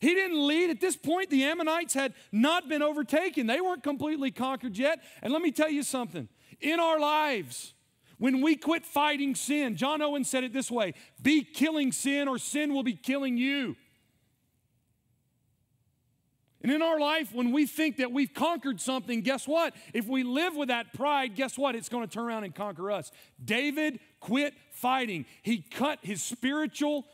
He 0.00 0.14
didn't 0.14 0.46
lead. 0.46 0.70
At 0.70 0.80
this 0.80 0.96
point, 0.96 1.30
the 1.30 1.44
Ammonites 1.44 1.94
had 1.94 2.12
not 2.30 2.68
been 2.68 2.82
overtaken, 2.82 3.46
they 3.46 3.60
weren't 3.60 3.82
completely 3.82 4.30
conquered 4.30 4.76
yet. 4.76 5.00
And 5.22 5.32
let 5.32 5.42
me 5.42 5.50
tell 5.50 5.70
you 5.70 5.82
something 5.82 6.28
in 6.60 6.80
our 6.80 6.98
lives, 6.98 7.74
when 8.18 8.40
we 8.40 8.56
quit 8.56 8.84
fighting 8.84 9.34
sin, 9.34 9.76
John 9.76 10.02
Owen 10.02 10.24
said 10.24 10.44
it 10.44 10.52
this 10.52 10.70
way 10.70 10.94
be 11.22 11.42
killing 11.42 11.92
sin, 11.92 12.28
or 12.28 12.38
sin 12.38 12.74
will 12.74 12.82
be 12.82 12.94
killing 12.94 13.36
you. 13.36 13.76
And 16.60 16.72
in 16.72 16.82
our 16.82 16.98
life, 16.98 17.32
when 17.32 17.52
we 17.52 17.66
think 17.66 17.98
that 17.98 18.10
we've 18.10 18.34
conquered 18.34 18.80
something, 18.80 19.20
guess 19.20 19.46
what? 19.46 19.74
If 19.94 20.06
we 20.06 20.24
live 20.24 20.56
with 20.56 20.68
that 20.68 20.92
pride, 20.92 21.36
guess 21.36 21.56
what? 21.56 21.76
It's 21.76 21.88
going 21.88 22.06
to 22.06 22.12
turn 22.12 22.24
around 22.24 22.42
and 22.42 22.52
conquer 22.52 22.90
us. 22.90 23.12
David 23.42 24.00
quit 24.18 24.54
fighting. 24.72 25.24
He 25.42 25.58
cut 25.58 26.00
his 26.02 26.20
spiritual 26.20 27.04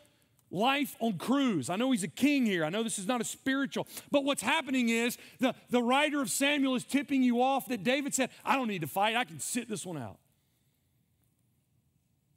life 0.55 0.97
on 1.01 1.19
cruise. 1.19 1.69
I 1.69 1.77
know 1.77 1.91
he's 1.91 2.05
a 2.05 2.09
king 2.09 2.47
here. 2.47 2.65
I 2.65 2.71
know 2.71 2.83
this 2.83 2.99
is 2.99 3.07
not 3.07 3.21
a 3.21 3.25
spiritual. 3.25 3.87
But 4.11 4.25
what's 4.25 4.43
happening 4.43 4.89
is 4.89 5.19
the, 5.41 5.55
the 5.69 5.83
writer 5.83 6.23
of 6.23 6.31
Samuel 6.31 6.77
is 6.77 6.85
tipping 6.85 7.23
you 7.23 7.43
off 7.43 7.67
that 7.69 7.83
David 7.83 8.15
said, 8.15 8.31
I 8.45 8.55
don't 8.55 8.69
need 8.69 8.83
to 8.83 8.87
fight. 8.87 9.17
I 9.17 9.25
can 9.25 9.41
sit 9.41 9.69
this 9.69 9.85
one 9.85 9.99
out. 9.99 10.19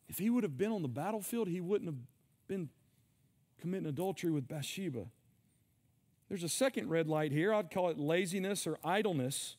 If 0.09 0.17
he 0.17 0.29
would 0.29 0.43
have 0.43 0.57
been 0.57 0.71
on 0.71 0.81
the 0.81 0.87
battlefield, 0.87 1.47
he 1.47 1.61
wouldn't 1.61 1.89
have 1.89 1.99
been 2.47 2.69
committing 3.59 3.87
adultery 3.87 4.31
with 4.31 4.47
Bathsheba. 4.47 5.05
There's 6.29 6.43
a 6.43 6.49
second 6.49 6.89
red 6.89 7.07
light 7.07 7.31
here. 7.31 7.53
I'd 7.53 7.71
call 7.71 7.89
it 7.89 7.99
laziness 7.99 8.65
or 8.65 8.77
idleness. 8.83 9.57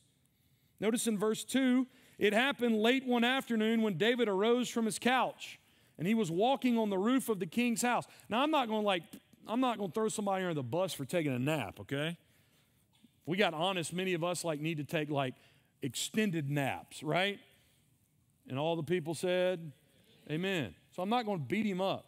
Notice 0.79 1.07
in 1.07 1.17
verse 1.17 1.43
2, 1.43 1.87
it 2.17 2.33
happened 2.33 2.79
late 2.79 3.05
one 3.05 3.23
afternoon 3.23 3.81
when 3.81 3.97
David 3.97 4.27
arose 4.27 4.69
from 4.69 4.85
his 4.85 4.99
couch 4.99 5.58
and 5.99 6.07
he 6.07 6.15
was 6.15 6.31
walking 6.31 6.77
on 6.77 6.89
the 6.89 6.97
roof 6.97 7.27
of 7.27 7.39
the 7.39 7.45
king's 7.45 7.81
house. 7.81 8.05
Now, 8.29 8.41
I'm 8.41 8.49
not 8.49 8.69
going 8.69 8.81
to 8.81 8.87
like, 8.87 9.03
I'm 9.45 9.59
not 9.59 9.77
going 9.77 9.91
to 9.91 9.93
throw 9.93 10.07
somebody 10.07 10.43
under 10.43 10.53
the 10.53 10.63
bus 10.63 10.93
for 10.93 11.03
taking 11.03 11.33
a 11.33 11.37
nap, 11.37 11.77
okay? 11.81 12.17
If 13.21 13.27
we 13.27 13.35
got 13.35 13.53
honest, 13.53 13.91
many 13.91 14.13
of 14.13 14.23
us 14.23 14.45
like 14.45 14.61
need 14.61 14.77
to 14.77 14.85
take 14.85 15.09
like 15.09 15.35
extended 15.81 16.49
naps, 16.49 17.03
right? 17.03 17.37
And 18.47 18.57
all 18.57 18.77
the 18.77 18.83
people 18.83 19.13
said, 19.13 19.73
Amen. 20.31 20.73
So 20.95 21.03
I'm 21.03 21.09
not 21.09 21.25
going 21.25 21.39
to 21.39 21.45
beat 21.45 21.65
him 21.65 21.81
up. 21.81 22.05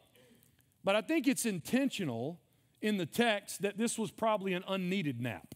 But 0.84 0.96
I 0.96 1.02
think 1.02 1.28
it's 1.28 1.46
intentional 1.46 2.40
in 2.82 2.98
the 2.98 3.06
text 3.06 3.62
that 3.62 3.78
this 3.78 3.98
was 3.98 4.10
probably 4.10 4.54
an 4.54 4.64
unneeded 4.68 5.20
nap. 5.20 5.54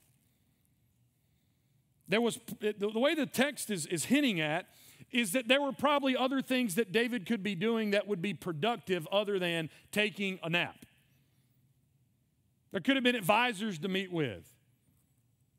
There 2.08 2.22
was, 2.22 2.38
the 2.60 3.00
way 3.00 3.16
the 3.16 3.26
text 3.26 3.70
is, 3.70 3.86
is 3.86 4.06
hinting 4.06 4.42
at 4.42 4.68
is 5.12 5.32
that 5.32 5.48
there 5.48 5.62
were 5.62 5.72
probably 5.72 6.16
other 6.16 6.42
things 6.42 6.76
that 6.76 6.92
David 6.92 7.26
could 7.26 7.44
be 7.44 7.56
doing 7.56 7.92
that 7.92 8.08
would 8.08 8.22
be 8.22 8.34
productive 8.34 9.08
other 9.12 9.40
than 9.40 9.70
taking 9.92 10.40
a 10.44 10.50
nap. 10.50 10.86
There 12.72 12.82
could 12.82 12.96
have 12.96 13.04
been 13.04 13.16
advisors 13.16 13.80
to 13.80 13.88
meet 13.88 14.12
with. 14.12 14.46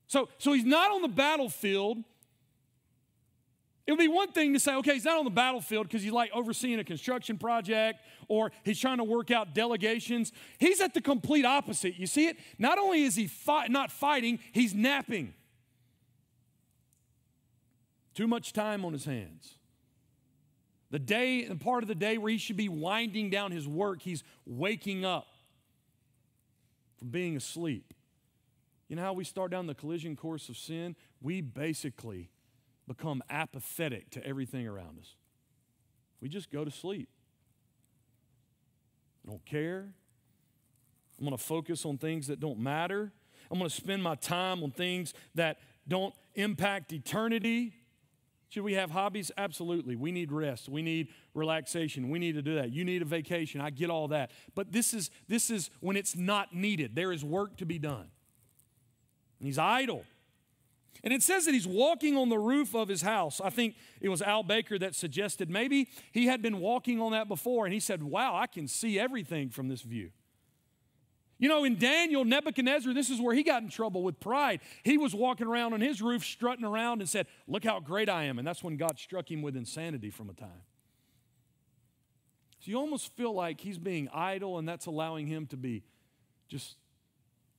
So, 0.06 0.28
so 0.38 0.52
he's 0.52 0.64
not 0.64 0.90
on 0.90 1.02
the 1.02 1.08
battlefield. 1.08 1.98
It 3.86 3.92
would 3.92 3.98
be 3.98 4.08
one 4.08 4.32
thing 4.32 4.52
to 4.52 4.60
say, 4.60 4.74
okay, 4.76 4.94
he's 4.94 5.04
not 5.04 5.16
on 5.16 5.24
the 5.24 5.30
battlefield 5.30 5.86
because 5.86 6.02
he's 6.02 6.12
like 6.12 6.30
overseeing 6.32 6.80
a 6.80 6.84
construction 6.84 7.38
project 7.38 8.00
or 8.28 8.50
he's 8.64 8.80
trying 8.80 8.98
to 8.98 9.04
work 9.04 9.30
out 9.30 9.54
delegations. 9.54 10.32
He's 10.58 10.80
at 10.80 10.92
the 10.92 11.00
complete 11.00 11.44
opposite. 11.44 11.96
You 11.96 12.08
see 12.08 12.26
it? 12.26 12.36
Not 12.58 12.78
only 12.78 13.04
is 13.04 13.14
he 13.14 13.28
fight, 13.28 13.70
not 13.70 13.92
fighting, 13.92 14.40
he's 14.52 14.74
napping. 14.74 15.34
Too 18.16 18.26
much 18.26 18.54
time 18.54 18.82
on 18.86 18.94
his 18.94 19.04
hands. 19.04 19.58
The 20.90 20.98
day, 20.98 21.44
the 21.44 21.54
part 21.54 21.84
of 21.84 21.88
the 21.88 21.94
day 21.94 22.16
where 22.16 22.32
he 22.32 22.38
should 22.38 22.56
be 22.56 22.70
winding 22.70 23.28
down 23.28 23.52
his 23.52 23.68
work, 23.68 24.00
he's 24.00 24.24
waking 24.46 25.04
up 25.04 25.26
from 26.98 27.08
being 27.08 27.36
asleep. 27.36 27.92
You 28.88 28.96
know 28.96 29.02
how 29.02 29.12
we 29.12 29.24
start 29.24 29.50
down 29.50 29.66
the 29.66 29.74
collision 29.74 30.16
course 30.16 30.48
of 30.48 30.56
sin? 30.56 30.96
We 31.20 31.42
basically 31.42 32.30
become 32.88 33.22
apathetic 33.28 34.08
to 34.10 34.26
everything 34.26 34.66
around 34.66 34.98
us. 34.98 35.14
We 36.22 36.30
just 36.30 36.50
go 36.50 36.64
to 36.64 36.70
sleep. 36.70 37.10
I 39.26 39.30
don't 39.30 39.44
care. 39.44 39.92
I'm 41.18 41.26
going 41.26 41.36
to 41.36 41.42
focus 41.42 41.84
on 41.84 41.98
things 41.98 42.28
that 42.28 42.40
don't 42.40 42.60
matter. 42.60 43.12
I'm 43.50 43.58
going 43.58 43.68
to 43.68 43.76
spend 43.76 44.02
my 44.02 44.14
time 44.14 44.62
on 44.62 44.70
things 44.70 45.12
that 45.34 45.58
don't 45.86 46.14
impact 46.34 46.94
eternity. 46.94 47.74
Should 48.56 48.64
we 48.64 48.72
have 48.72 48.90
hobbies? 48.90 49.30
Absolutely. 49.36 49.96
We 49.96 50.12
need 50.12 50.32
rest. 50.32 50.70
We 50.70 50.80
need 50.80 51.08
relaxation. 51.34 52.08
We 52.08 52.18
need 52.18 52.36
to 52.36 52.40
do 52.40 52.54
that. 52.54 52.72
You 52.72 52.86
need 52.86 53.02
a 53.02 53.04
vacation. 53.04 53.60
I 53.60 53.68
get 53.68 53.90
all 53.90 54.08
that. 54.08 54.30
But 54.54 54.72
this 54.72 54.94
is 54.94 55.10
this 55.28 55.50
is 55.50 55.68
when 55.80 55.94
it's 55.94 56.16
not 56.16 56.54
needed. 56.54 56.94
There 56.94 57.12
is 57.12 57.22
work 57.22 57.58
to 57.58 57.66
be 57.66 57.78
done. 57.78 58.06
And 59.40 59.46
he's 59.46 59.58
idle. 59.58 60.04
And 61.04 61.12
it 61.12 61.22
says 61.22 61.44
that 61.44 61.52
he's 61.52 61.66
walking 61.66 62.16
on 62.16 62.30
the 62.30 62.38
roof 62.38 62.74
of 62.74 62.88
his 62.88 63.02
house. 63.02 63.42
I 63.44 63.50
think 63.50 63.74
it 64.00 64.08
was 64.08 64.22
Al 64.22 64.42
Baker 64.42 64.78
that 64.78 64.94
suggested 64.94 65.50
maybe 65.50 65.90
he 66.10 66.24
had 66.24 66.40
been 66.40 66.58
walking 66.58 66.98
on 66.98 67.12
that 67.12 67.28
before 67.28 67.66
and 67.66 67.74
he 67.74 67.80
said, 67.80 68.02
Wow, 68.02 68.34
I 68.36 68.46
can 68.46 68.68
see 68.68 68.98
everything 68.98 69.50
from 69.50 69.68
this 69.68 69.82
view. 69.82 70.12
You 71.38 71.48
know, 71.48 71.64
in 71.64 71.76
Daniel, 71.78 72.24
Nebuchadnezzar, 72.24 72.94
this 72.94 73.10
is 73.10 73.20
where 73.20 73.34
he 73.34 73.42
got 73.42 73.62
in 73.62 73.68
trouble 73.68 74.02
with 74.02 74.18
pride. 74.18 74.60
He 74.82 74.96
was 74.96 75.14
walking 75.14 75.46
around 75.46 75.74
on 75.74 75.82
his 75.82 76.00
roof, 76.00 76.24
strutting 76.24 76.64
around, 76.64 77.00
and 77.00 77.08
said, 77.08 77.26
Look 77.46 77.64
how 77.64 77.78
great 77.78 78.08
I 78.08 78.24
am. 78.24 78.38
And 78.38 78.48
that's 78.48 78.62
when 78.64 78.76
God 78.76 78.98
struck 78.98 79.30
him 79.30 79.42
with 79.42 79.54
insanity 79.54 80.10
from 80.10 80.30
a 80.30 80.32
time. 80.32 80.62
So 82.60 82.70
you 82.70 82.78
almost 82.78 83.14
feel 83.16 83.34
like 83.34 83.60
he's 83.60 83.78
being 83.78 84.08
idle, 84.14 84.58
and 84.58 84.66
that's 84.66 84.86
allowing 84.86 85.26
him 85.26 85.46
to 85.48 85.58
be 85.58 85.82
just, 86.48 86.76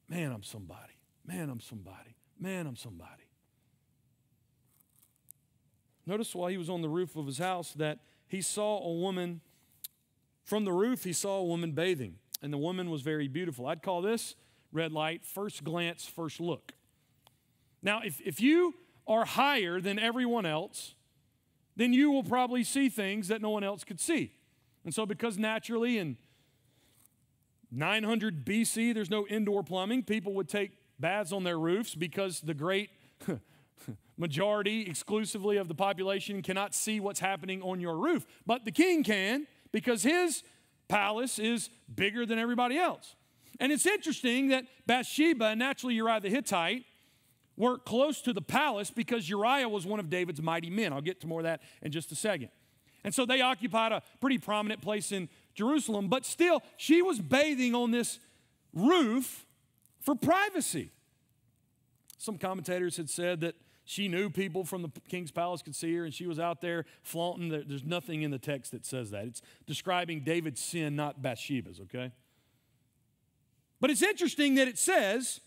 man, 0.09 0.31
I'm 0.31 0.43
somebody. 0.43 0.93
Man, 1.25 1.49
I'm 1.49 1.59
somebody. 1.59 2.15
Man, 2.39 2.65
I'm 2.65 2.75
somebody. 2.75 3.11
Notice 6.07 6.33
while 6.33 6.47
he 6.47 6.57
was 6.57 6.69
on 6.69 6.81
the 6.81 6.89
roof 6.89 7.15
of 7.15 7.27
his 7.27 7.37
house 7.37 7.73
that 7.73 7.99
he 8.27 8.41
saw 8.41 8.79
a 8.79 8.93
woman, 8.93 9.41
from 10.43 10.65
the 10.65 10.71
roof, 10.71 11.03
he 11.03 11.13
saw 11.13 11.37
a 11.39 11.43
woman 11.43 11.73
bathing 11.73 12.15
and 12.41 12.51
the 12.53 12.57
woman 12.57 12.89
was 12.89 13.01
very 13.01 13.27
beautiful. 13.27 13.67
I'd 13.67 13.81
call 13.81 14.01
this 14.01 14.35
red 14.71 14.91
light 14.91 15.25
first 15.25 15.63
glance, 15.63 16.05
first 16.05 16.39
look. 16.39 16.73
Now, 17.81 18.01
if, 18.03 18.19
if 18.21 18.41
you 18.41 18.75
are 19.07 19.25
higher 19.25 19.79
than 19.79 19.99
everyone 19.99 20.45
else, 20.45 20.95
then 21.75 21.93
you 21.93 22.11
will 22.11 22.23
probably 22.23 22.63
see 22.63 22.89
things 22.89 23.27
that 23.27 23.41
no 23.41 23.49
one 23.49 23.63
else 23.63 23.83
could 23.83 23.99
see. 23.99 24.33
And 24.83 24.93
so, 24.93 25.05
because 25.05 25.37
naturally 25.37 25.97
in 25.97 26.17
900 27.71 28.45
BC, 28.45 28.93
there's 28.93 29.09
no 29.09 29.27
indoor 29.27 29.63
plumbing, 29.63 30.03
people 30.03 30.33
would 30.33 30.49
take 30.49 30.71
baths 30.99 31.31
on 31.31 31.43
their 31.43 31.59
roofs 31.59 31.95
because 31.95 32.41
the 32.41 32.53
great 32.53 32.89
majority 34.17 34.83
exclusively 34.83 35.57
of 35.57 35.67
the 35.67 35.75
population 35.75 36.41
cannot 36.41 36.73
see 36.73 36.99
what's 36.99 37.19
happening 37.19 37.61
on 37.61 37.79
your 37.79 37.97
roof. 37.97 38.25
But 38.45 38.65
the 38.65 38.71
king 38.71 39.03
can 39.03 39.47
because 39.71 40.03
his 40.03 40.43
palace 40.87 41.39
is 41.39 41.69
bigger 41.93 42.25
than 42.25 42.39
everybody 42.39 42.77
else. 42.77 43.15
And 43.59 43.71
it's 43.71 43.85
interesting 43.85 44.49
that 44.49 44.65
Bathsheba 44.85 45.45
and 45.45 45.59
naturally 45.59 45.95
Uriah 45.95 46.19
the 46.19 46.29
Hittite 46.29 46.85
were 47.55 47.77
close 47.77 48.21
to 48.21 48.33
the 48.33 48.41
palace 48.41 48.91
because 48.91 49.27
Uriah 49.27 49.67
was 49.67 49.85
one 49.85 49.99
of 49.99 50.09
David's 50.09 50.41
mighty 50.41 50.69
men. 50.69 50.93
I'll 50.93 51.01
get 51.01 51.19
to 51.21 51.27
more 51.27 51.39
of 51.39 51.45
that 51.45 51.61
in 51.81 51.91
just 51.91 52.11
a 52.11 52.15
second. 52.15 52.49
And 53.03 53.13
so 53.13 53.25
they 53.25 53.41
occupied 53.41 53.91
a 53.91 54.03
pretty 54.21 54.37
prominent 54.37 54.81
place 54.81 55.11
in 55.11 55.29
Jerusalem, 55.55 56.07
but 56.07 56.25
still, 56.25 56.61
she 56.77 57.01
was 57.01 57.19
bathing 57.19 57.73
on 57.73 57.91
this 57.91 58.19
roof 58.73 59.45
for 60.01 60.13
privacy. 60.13 60.91
Some 62.17 62.37
commentators 62.37 62.97
had 62.97 63.09
said 63.09 63.41
that 63.41 63.55
she 63.89 64.09
knew 64.09 64.29
people 64.29 64.65
from 64.65 64.81
the 64.81 64.91
king's 65.07 65.31
palace 65.31 65.61
could 65.61 65.75
see 65.75 65.95
her, 65.95 66.03
and 66.03 66.13
she 66.13 66.27
was 66.27 66.39
out 66.39 66.59
there 66.59 66.83
flaunting. 67.03 67.49
There's 67.49 67.85
nothing 67.85 68.21
in 68.21 68.31
the 68.31 68.37
text 68.37 68.73
that 68.73 68.85
says 68.85 69.11
that. 69.11 69.25
It's 69.25 69.41
describing 69.65 70.25
David's 70.25 70.59
sin, 70.59 70.97
not 70.97 71.21
Bathsheba's, 71.21 71.79
okay? 71.79 72.11
But 73.79 73.89
it's 73.89 74.01
interesting 74.01 74.55
that 74.55 74.67
it 74.67 74.77
says, 74.77 75.39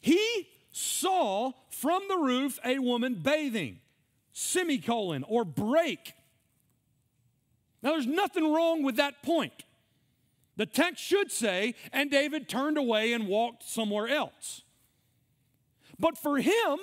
he 0.00 0.48
saw 0.70 1.52
from 1.70 2.02
the 2.08 2.16
roof 2.16 2.60
a 2.64 2.78
woman 2.78 3.14
bathing, 3.14 3.80
semicolon, 4.32 5.24
or 5.26 5.44
break. 5.44 6.14
Now, 7.82 7.90
there's 7.92 8.06
nothing 8.06 8.52
wrong 8.52 8.84
with 8.84 8.96
that 8.96 9.24
point. 9.24 9.64
The 10.56 10.66
text 10.66 11.02
should 11.02 11.32
say, 11.32 11.74
and 11.92 12.10
David 12.12 12.48
turned 12.48 12.78
away 12.78 13.12
and 13.12 13.26
walked 13.26 13.64
somewhere 13.64 14.06
else. 14.06 14.62
But 15.98 16.16
for 16.16 16.38
him, 16.38 16.78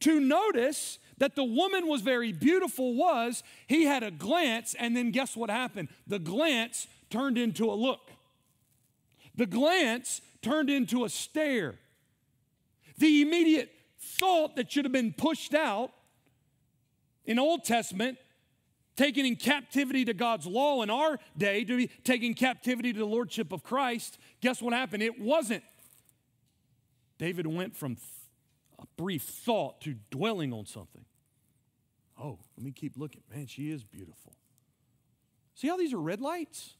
to 0.00 0.20
notice 0.20 0.98
that 1.18 1.34
the 1.34 1.44
woman 1.44 1.88
was 1.88 2.00
very 2.00 2.32
beautiful 2.32 2.94
was 2.94 3.42
he 3.66 3.84
had 3.84 4.02
a 4.02 4.10
glance, 4.10 4.74
and 4.78 4.96
then 4.96 5.10
guess 5.10 5.36
what 5.36 5.50
happened? 5.50 5.88
The 6.06 6.18
glance 6.18 6.86
turned 7.10 7.38
into 7.38 7.70
a 7.70 7.74
look. 7.74 8.10
The 9.34 9.46
glance 9.46 10.20
turned 10.42 10.70
into 10.70 11.04
a 11.04 11.08
stare. 11.08 11.76
The 12.98 13.22
immediate 13.22 13.70
thought 14.00 14.56
that 14.56 14.70
should 14.70 14.84
have 14.84 14.92
been 14.92 15.12
pushed 15.12 15.54
out 15.54 15.92
in 17.24 17.38
Old 17.38 17.64
Testament, 17.64 18.18
taken 18.96 19.26
in 19.26 19.36
captivity 19.36 20.04
to 20.06 20.14
God's 20.14 20.46
law 20.46 20.82
in 20.82 20.90
our 20.90 21.18
day, 21.36 21.62
to 21.64 21.76
be 21.76 21.88
taken 22.04 22.34
captivity 22.34 22.92
to 22.92 22.98
the 22.98 23.04
Lordship 23.04 23.52
of 23.52 23.62
Christ, 23.62 24.18
guess 24.40 24.62
what 24.62 24.72
happened? 24.72 25.02
It 25.02 25.20
wasn't. 25.20 25.62
David 27.18 27.46
went 27.46 27.76
from 27.76 27.96
a 28.78 28.86
brief 28.96 29.22
thought 29.22 29.80
to 29.82 29.96
dwelling 30.10 30.52
on 30.52 30.66
something. 30.66 31.04
Oh, 32.20 32.38
let 32.56 32.64
me 32.64 32.72
keep 32.72 32.96
looking. 32.96 33.22
Man, 33.32 33.46
she 33.46 33.70
is 33.70 33.84
beautiful. 33.84 34.34
See 35.54 35.68
how 35.68 35.76
these 35.76 35.92
are 35.92 36.00
red 36.00 36.20
lights? 36.20 36.74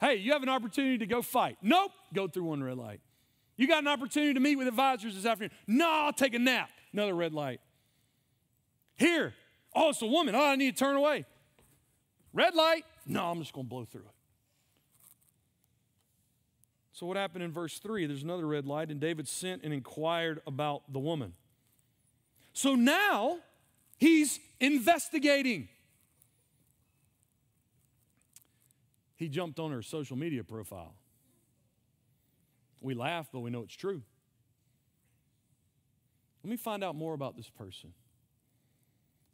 Hey, 0.00 0.16
you 0.16 0.32
have 0.32 0.42
an 0.42 0.48
opportunity 0.48 0.98
to 0.98 1.06
go 1.06 1.22
fight. 1.22 1.56
Nope, 1.62 1.92
go 2.12 2.28
through 2.28 2.44
one 2.44 2.62
red 2.62 2.76
light. 2.76 3.00
You 3.56 3.66
got 3.66 3.78
an 3.82 3.88
opportunity 3.88 4.34
to 4.34 4.40
meet 4.40 4.56
with 4.56 4.68
advisors 4.68 5.14
this 5.14 5.24
afternoon. 5.24 5.52
No, 5.66 5.88
I'll 5.88 6.12
take 6.12 6.34
a 6.34 6.38
nap. 6.38 6.70
Another 6.92 7.14
red 7.14 7.32
light. 7.32 7.60
Here, 8.96 9.34
oh, 9.74 9.90
it's 9.90 10.02
a 10.02 10.06
woman. 10.06 10.34
Oh, 10.34 10.44
I 10.44 10.56
need 10.56 10.76
to 10.76 10.84
turn 10.84 10.96
away. 10.96 11.24
Red 12.32 12.54
light. 12.54 12.84
No, 13.06 13.30
I'm 13.30 13.38
just 13.40 13.52
going 13.52 13.66
to 13.66 13.70
blow 13.70 13.84
through 13.84 14.02
it. 14.02 14.15
So, 16.96 17.04
what 17.04 17.18
happened 17.18 17.44
in 17.44 17.52
verse 17.52 17.78
3? 17.78 18.06
There's 18.06 18.22
another 18.22 18.46
red 18.46 18.64
light, 18.64 18.90
and 18.90 18.98
David 18.98 19.28
sent 19.28 19.62
and 19.64 19.74
inquired 19.74 20.40
about 20.46 20.90
the 20.90 20.98
woman. 20.98 21.34
So 22.54 22.74
now 22.74 23.40
he's 23.98 24.40
investigating. 24.60 25.68
He 29.16 29.28
jumped 29.28 29.58
on 29.58 29.72
her 29.72 29.82
social 29.82 30.16
media 30.16 30.42
profile. 30.42 30.94
We 32.80 32.94
laugh, 32.94 33.28
but 33.30 33.40
we 33.40 33.50
know 33.50 33.60
it's 33.60 33.76
true. 33.76 34.00
Let 36.42 36.50
me 36.50 36.56
find 36.56 36.82
out 36.82 36.94
more 36.94 37.12
about 37.12 37.36
this 37.36 37.50
person. 37.50 37.92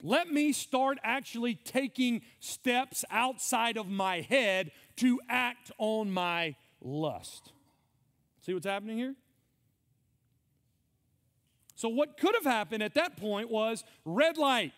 Let 0.01 0.27
me 0.27 0.53
start 0.53 0.99
actually 1.05 1.55
taking 1.55 2.23
steps 2.41 3.05
outside 3.09 3.77
of 3.77 3.87
my 3.87 4.21
head 4.21 4.73
to 4.97 5.21
act 5.29 5.71
on 5.79 6.11
my 6.11 6.57
lust. 6.83 7.53
See 8.45 8.53
what's 8.55 8.67
happening 8.67 8.99
here? 8.99 9.15
So, 11.75 11.89
what 11.89 12.17
could 12.17 12.35
have 12.35 12.45
happened 12.45 12.83
at 12.83 12.95
that 12.95 13.17
point 13.17 13.51
was 13.51 13.85
red 14.05 14.37
light, 14.37 14.73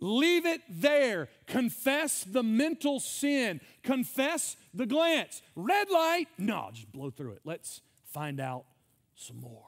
Leave 0.00 0.46
it 0.46 0.60
there. 0.68 1.28
Confess 1.46 2.22
the 2.22 2.42
mental 2.42 3.00
sin. 3.00 3.60
Confess 3.82 4.56
the 4.72 4.86
glance. 4.86 5.42
Red 5.56 5.90
light, 5.90 6.28
no, 6.38 6.70
just 6.72 6.92
blow 6.92 7.10
through 7.10 7.32
it. 7.32 7.40
Let's 7.44 7.80
find 8.04 8.40
out 8.40 8.64
some 9.16 9.40
more. 9.40 9.64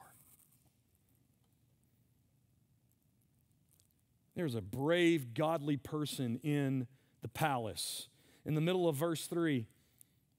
There's 4.35 4.55
a 4.55 4.61
brave, 4.61 5.33
godly 5.33 5.75
person 5.75 6.39
in 6.43 6.87
the 7.21 7.27
palace. 7.27 8.07
In 8.45 8.55
the 8.55 8.61
middle 8.61 8.87
of 8.87 8.95
verse 8.95 9.27
3, 9.27 9.67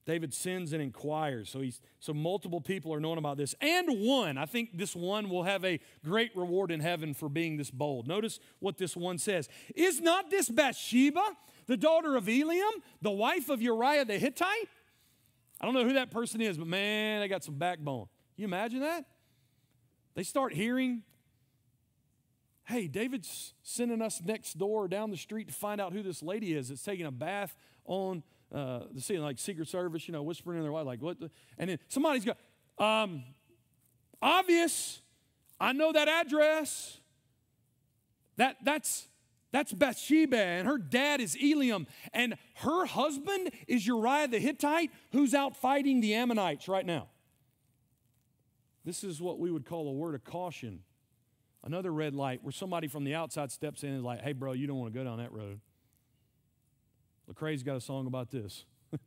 David 0.05 0.34
sins 0.34 0.72
and 0.72 0.82
inquires. 0.82 1.48
So 1.48 1.61
he's 1.61 1.80
so 2.00 2.12
multiple 2.12 2.61
people 2.61 2.92
are 2.92 2.98
knowing 2.98 3.18
about 3.18 3.36
this. 3.36 3.55
And 3.61 4.00
one, 4.00 4.36
I 4.36 4.46
think 4.46 4.76
this 4.76 4.96
one 4.96 5.28
will 5.28 5.44
have 5.44 5.64
a 5.64 5.78
great 6.05 6.34
reward 6.34 6.72
in 6.72 6.80
heaven 6.80 7.14
for 7.14 7.28
being 7.28 7.57
this 7.57 7.70
bold. 7.70 8.09
Notice 8.09 8.40
what 8.59 8.78
this 8.78 8.96
one 8.96 9.18
says. 9.18 9.48
Is 9.76 10.00
not 10.00 10.28
this 10.28 10.48
Bathsheba, 10.48 11.22
the 11.66 11.76
daughter 11.76 12.16
of 12.16 12.24
Eliam, 12.24 12.72
the 13.00 13.11
wife 13.12 13.48
of 13.48 13.62
Uriah 13.62 14.05
the 14.05 14.18
Hittite? 14.18 14.68
I 15.61 15.64
don't 15.64 15.74
know 15.74 15.84
who 15.84 15.92
that 15.92 16.11
person 16.11 16.40
is, 16.40 16.59
but 16.59 16.66
man, 16.66 17.20
they 17.20 17.28
got 17.28 17.44
some 17.44 17.55
backbone. 17.55 18.07
You 18.36 18.44
imagine 18.46 18.80
that? 18.80 19.05
They 20.14 20.24
start 20.24 20.53
hearing, 20.53 21.05
hey, 22.64 22.88
David's 22.88 23.55
sending 23.62 24.03
us 24.03 24.20
next 24.24 24.59
door 24.59 24.88
down 24.88 25.11
the 25.12 25.16
street 25.16 25.46
to 25.46 25.55
find 25.55 25.80
out 25.80 25.92
who 25.92 26.03
this 26.03 26.22
lady 26.24 26.55
is 26.55 26.70
that's 26.70 26.82
taking 26.82 27.07
a 27.07 27.12
bath 27.12 27.57
on 27.84 28.24
uh, 28.53 28.80
the 28.92 29.00
scene, 29.00 29.22
like 29.22 29.38
Secret 29.38 29.68
Service, 29.68 30.07
you 30.07 30.12
know, 30.12 30.22
whispering 30.22 30.59
in 30.59 30.62
their 30.62 30.72
wife, 30.72 30.86
like, 30.86 31.00
what? 31.00 31.18
The? 31.18 31.30
And 31.59 31.70
then 31.70 31.78
somebody's 31.88 32.24
got, 32.24 32.38
um, 32.78 33.22
obvious. 34.20 35.00
I 35.61 35.72
know 35.72 35.92
that 35.92 36.09
address. 36.09 36.98
That, 38.36 38.57
that's, 38.64 39.09
that's 39.53 39.72
Bathsheba, 39.72 40.38
and 40.38 40.66
her 40.66 40.78
dad 40.78 41.20
is 41.20 41.36
Eliam, 41.36 41.86
and 42.12 42.36
her 42.57 42.86
husband 42.86 43.50
is 43.68 43.86
Uriah 43.86 44.28
the 44.28 44.38
Hittite, 44.38 44.90
who's 45.12 45.34
out 45.34 45.57
fighting 45.57 46.00
the 46.00 46.14
Ammonites 46.14 46.68
right 46.68 46.86
now. 46.86 47.09
This 48.84 49.05
is 49.05 49.20
what 49.20 49.38
we 49.38 49.50
would 49.50 49.66
call 49.66 49.88
a 49.88 49.92
word 49.92 50.14
of 50.14 50.24
caution. 50.24 50.80
Another 51.62 51.92
red 51.92 52.14
light 52.14 52.42
where 52.42 52.50
somebody 52.53 52.88
from 52.88 53.05
the 53.05 53.14
outside 53.14 53.53
steps 53.53 53.84
in 53.84 53.90
and 53.90 53.98
is 53.98 54.05
like, 54.05 54.22
hey, 54.22 54.32
bro, 54.32 54.53
you 54.53 54.66
don't 54.66 54.78
want 54.78 54.92
to 54.92 54.98
go 54.98 55.05
down 55.05 55.18
that 55.18 55.32
road. 55.32 55.61
Lecrae's 57.30 57.62
got 57.62 57.76
a 57.76 57.80
song 57.80 58.06
about 58.06 58.30
this 58.30 58.64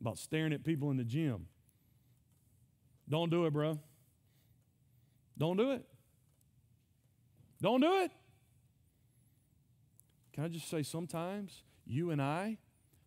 about 0.00 0.18
staring 0.18 0.52
at 0.52 0.64
people 0.64 0.90
in 0.90 0.96
the 0.96 1.04
gym. 1.04 1.46
Don't 3.08 3.30
do 3.30 3.46
it, 3.46 3.52
bro. 3.52 3.78
Don't 5.36 5.56
do 5.56 5.72
it. 5.72 5.84
Don't 7.60 7.80
do 7.80 8.02
it. 8.02 8.12
Can 10.32 10.44
I 10.44 10.48
just 10.48 10.68
say, 10.68 10.82
sometimes 10.82 11.62
you 11.84 12.10
and 12.10 12.20
I 12.20 12.58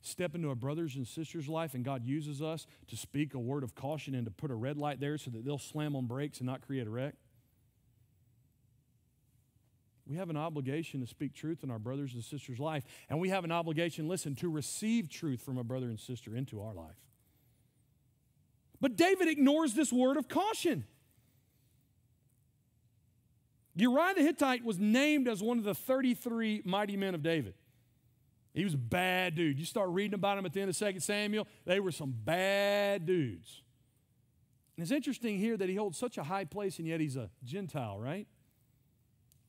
step 0.02 0.36
into 0.36 0.50
a 0.50 0.56
brother's 0.56 0.96
and 0.96 1.08
sister's 1.08 1.48
life, 1.48 1.74
and 1.74 1.86
God 1.86 2.04
uses 2.04 2.42
us 2.42 2.66
to 2.88 2.98
speak 2.98 3.34
a 3.34 3.40
word 3.40 3.64
of 3.64 3.76
caution 3.76 4.16
and 4.16 4.26
to 4.26 4.32
put 4.32 4.52
a 4.52 4.56
red 4.56 4.78
light 4.78 5.00
there 5.00 5.18
so 5.18 5.30
that 5.32 5.46
they'll 5.46 5.58
slam 5.58 5.96
on 5.96 6.08
brakes 6.08 6.40
and 6.40 6.48
not 6.48 6.62
create 6.62 6.88
a 6.88 6.90
wreck. 6.90 7.14
We 10.12 10.18
have 10.18 10.30
an 10.30 10.36
obligation 10.36 11.00
to 11.00 11.08
speak 11.08 11.34
truth 11.34 11.64
in 11.64 11.72
our 11.72 11.80
brothers 11.80 12.16
and 12.16 12.22
sisters' 12.22 12.60
life, 12.60 12.84
and 13.10 13.22
we 13.22 13.30
have 13.30 13.46
an 13.46 13.52
obligation, 13.54 14.10
listen, 14.10 14.36
to 14.36 14.50
receive 14.50 15.08
truth 15.08 15.42
from 15.42 15.58
a 15.58 15.64
brother 15.64 15.86
and 15.86 15.98
sister 15.98 16.36
into 16.36 16.62
our 16.62 16.74
life. 16.74 16.98
But 18.82 18.98
David 18.98 19.30
ignores 19.30 19.74
this 19.74 19.94
word 19.94 20.18
of 20.18 20.28
caution. 20.28 20.84
Uriah 23.78 24.16
the 24.16 24.22
Hittite 24.22 24.66
was 24.66 24.78
named 24.78 25.30
as 25.30 25.42
one 25.42 25.58
of 25.58 25.64
the 25.64 25.74
33 25.74 26.64
mighty 26.66 26.98
men 26.98 27.16
of 27.16 27.24
David. 27.24 27.54
He 28.54 28.66
was 28.66 28.74
a 28.74 28.78
bad 28.78 29.36
dude. 29.36 29.58
You 29.58 29.66
start 29.66 29.92
reading 29.92 30.16
about 30.16 30.38
him 30.38 30.46
at 30.46 30.52
the 30.52 30.60
end 30.60 30.72
of 30.72 30.78
2 30.78 31.00
Samuel, 31.00 31.48
they 31.64 31.80
were 31.80 31.94
some 31.94 32.14
bad 32.26 33.06
dudes. 33.06 33.62
And 34.76 34.84
it's 34.84 34.92
interesting 34.92 35.40
here 35.40 35.56
that 35.56 35.70
he 35.70 35.76
holds 35.76 35.98
such 35.98 36.18
a 36.18 36.24
high 36.24 36.44
place, 36.44 36.80
and 36.80 36.88
yet 36.88 37.00
he's 37.00 37.16
a 37.16 37.30
Gentile, 37.46 37.98
right? 37.98 38.28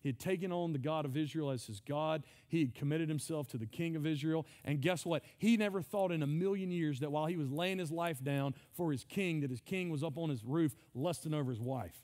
He 0.02 0.08
had 0.08 0.18
taken 0.18 0.50
on 0.50 0.72
the 0.72 0.78
God 0.78 1.04
of 1.04 1.16
Israel 1.16 1.50
as 1.50 1.66
his 1.66 1.80
God. 1.80 2.24
He 2.48 2.60
had 2.60 2.74
committed 2.74 3.08
himself 3.08 3.46
to 3.48 3.56
the 3.56 3.66
king 3.66 3.94
of 3.94 4.04
Israel. 4.04 4.46
And 4.64 4.80
guess 4.80 5.06
what? 5.06 5.22
He 5.38 5.56
never 5.56 5.80
thought 5.80 6.10
in 6.10 6.22
a 6.22 6.26
million 6.26 6.72
years 6.72 7.00
that 7.00 7.12
while 7.12 7.26
he 7.26 7.36
was 7.36 7.50
laying 7.50 7.78
his 7.78 7.92
life 7.92 8.22
down 8.22 8.54
for 8.72 8.90
his 8.90 9.04
king, 9.04 9.40
that 9.40 9.50
his 9.50 9.60
king 9.60 9.90
was 9.90 10.02
up 10.02 10.18
on 10.18 10.28
his 10.28 10.44
roof 10.44 10.74
lusting 10.94 11.32
over 11.32 11.50
his 11.50 11.60
wife. 11.60 12.02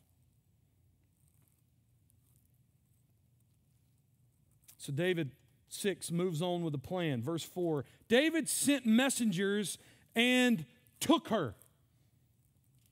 So 4.76 4.92
David 4.92 5.32
6 5.68 6.12
moves 6.12 6.40
on 6.40 6.62
with 6.62 6.74
a 6.74 6.78
plan. 6.78 7.20
Verse 7.20 7.42
4 7.42 7.84
David 8.08 8.48
sent 8.48 8.86
messengers 8.86 9.76
and 10.14 10.64
took 11.00 11.28
her. 11.28 11.56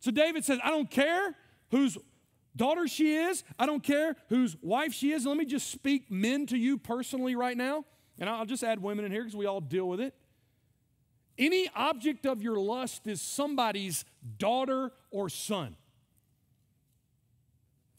So 0.01 0.11
David 0.11 0.45
says, 0.45 0.59
I 0.63 0.71
don't 0.71 0.91
care 0.91 1.37
whose 1.71 1.97
daughter 2.57 2.89
she 2.89 3.15
is. 3.15 3.45
I 3.59 3.67
don't 3.67 3.83
care 3.83 4.17
whose 4.29 4.57
wife 4.61 4.93
she 4.93 5.13
is. 5.13 5.27
Let 5.27 5.37
me 5.37 5.45
just 5.45 5.71
speak 5.71 6.11
men 6.11 6.47
to 6.47 6.57
you 6.57 6.79
personally 6.79 7.37
right 7.37 7.57
now. 7.57 7.85
And 8.19 8.29
I'll 8.29 8.47
just 8.47 8.65
add 8.65 8.83
women 8.83 9.05
in 9.05 9.13
here 9.13 9.23
because 9.23 9.37
we 9.37 9.47
all 9.47 9.61
deal 9.61 9.89
with 9.89 10.01
it. 10.01 10.15
Any 11.39 11.69
object 11.75 12.25
of 12.25 12.43
your 12.43 12.59
lust 12.59 13.07
is 13.07 13.21
somebody's 13.21 14.05
daughter 14.39 14.93
or 15.11 15.29
son. 15.29 15.77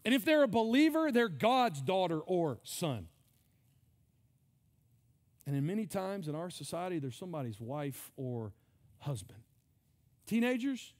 And 0.03 0.13
if 0.13 0.25
they're 0.25 0.43
a 0.43 0.47
believer, 0.47 1.11
they're 1.11 1.29
God's 1.29 1.81
daughter 1.81 2.19
or 2.19 2.59
son. 2.63 3.07
And 5.45 5.55
in 5.55 5.65
many 5.65 5.85
times 5.85 6.27
in 6.27 6.35
our 6.35 6.49
society, 6.49 6.99
there's 6.99 7.15
somebody's 7.15 7.59
wife 7.59 8.11
or 8.17 8.53
husband. 8.99 9.39
Teenagers, 10.25 10.93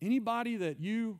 anybody 0.00 0.56
that 0.56 0.80
you 0.80 1.18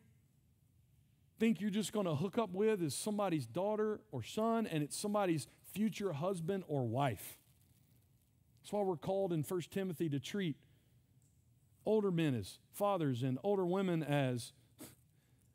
think 1.39 1.61
you're 1.61 1.71
just 1.71 1.93
going 1.93 2.07
to 2.07 2.15
hook 2.15 2.39
up 2.39 2.51
with 2.53 2.83
is 2.83 2.95
somebody's 2.95 3.47
daughter 3.47 4.01
or 4.13 4.23
son, 4.23 4.67
and 4.67 4.83
it's 4.83 4.97
somebody's 4.97 5.47
future 5.73 6.13
husband 6.13 6.65
or 6.69 6.87
wife. 6.87 7.39
That's 8.63 8.73
why 8.73 8.83
we're 8.83 8.97
called 8.97 9.33
in 9.33 9.43
1 9.43 9.61
Timothy 9.71 10.09
to 10.09 10.21
treat 10.21 10.57
older 11.85 12.11
men 12.11 12.35
as 12.35 12.59
fathers 12.73 13.23
and 13.23 13.39
older 13.43 13.67
women 13.67 14.03
as 14.03 14.53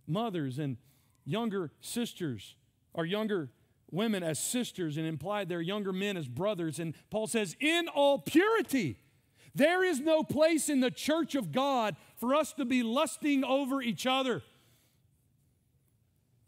mothers 0.06 0.60
and 0.60 0.78
younger 1.26 1.72
sisters 1.82 2.56
or 2.94 3.06
younger 3.06 3.50
women 3.92 4.22
as 4.22 4.38
sisters 4.38 4.98
and 4.98 5.08
implied 5.08 5.50
their 5.50 5.62
younger 5.62 5.94
men 5.94 6.18
as 6.18 6.28
brothers. 6.28 6.80
And 6.80 6.94
Paul 7.10 7.28
says, 7.28 7.56
in 7.60 7.88
all 7.88 8.20
purity, 8.20 9.00
there 9.56 9.84
is 9.84 10.00
no 10.00 10.24
place 10.24 10.70
in 10.70 10.80
the 10.80 10.92
church 10.92 11.36
of 11.36 11.52
God 11.52 11.96
for 12.18 12.36
us 12.36 12.54
to 12.54 12.66
be 12.66 12.84
lusting 12.84 13.44
over 13.44 13.82
each 13.82 14.06
other. 14.06 14.44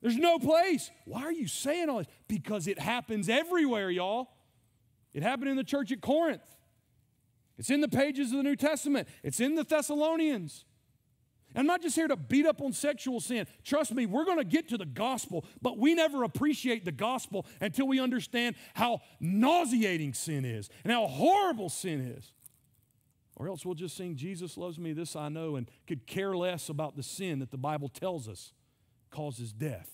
There's 0.02 0.18
no 0.18 0.40
place. 0.40 0.90
Why 1.06 1.24
are 1.24 1.32
you 1.32 1.48
saying 1.48 1.90
all 1.90 2.00
this? 2.00 2.08
Because 2.28 2.68
it 2.68 2.80
happens 2.80 3.30
everywhere, 3.30 3.92
y'all. 3.92 4.30
It 5.14 5.24
happened 5.24 5.50
in 5.50 5.58
the 5.58 5.64
church 5.64 5.92
at 5.92 6.02
Corinth. 6.02 6.42
It's 7.58 7.70
in 7.70 7.82
the 7.82 7.88
pages 7.88 8.32
of 8.32 8.38
the 8.38 8.44
New 8.44 8.56
Testament. 8.56 9.08
It's 9.24 9.40
in 9.40 9.56
the 9.56 9.64
Thessalonians. 9.64 10.66
I'm 11.56 11.66
not 11.66 11.82
just 11.82 11.96
here 11.96 12.08
to 12.08 12.16
beat 12.16 12.46
up 12.46 12.62
on 12.62 12.74
sexual 12.74 13.20
sin. 13.20 13.46
Trust 13.64 13.94
me, 13.94 14.06
we're 14.06 14.26
going 14.26 14.38
to 14.38 14.46
get 14.46 14.70
to 14.70 14.78
the 14.78 14.86
gospel, 14.86 15.46
but 15.62 15.78
we 15.78 15.94
never 15.94 16.24
appreciate 16.24 16.86
the 16.86 16.92
gospel 16.92 17.46
until 17.60 17.88
we 17.88 18.00
understand 18.00 18.56
how 18.74 19.02
nauseating 19.20 20.14
sin 20.14 20.46
is 20.46 20.70
and 20.84 20.94
how 20.94 21.08
horrible 21.08 21.70
sin 21.70 22.00
is. 22.00 22.34
Or 23.36 23.48
else 23.48 23.66
we'll 23.66 23.76
just 23.76 23.98
sing, 23.98 24.16
Jesus 24.16 24.56
loves 24.56 24.80
me, 24.80 24.94
this 24.94 25.16
I 25.16 25.30
know, 25.30 25.58
and 25.58 25.70
could 25.88 26.08
care 26.08 26.36
less 26.36 26.70
about 26.70 26.96
the 26.96 27.04
sin 27.04 27.40
that 27.40 27.52
the 27.52 27.58
Bible 27.58 27.90
tells 27.90 28.30
us 28.30 28.54
causes 29.12 29.52
death. 29.52 29.90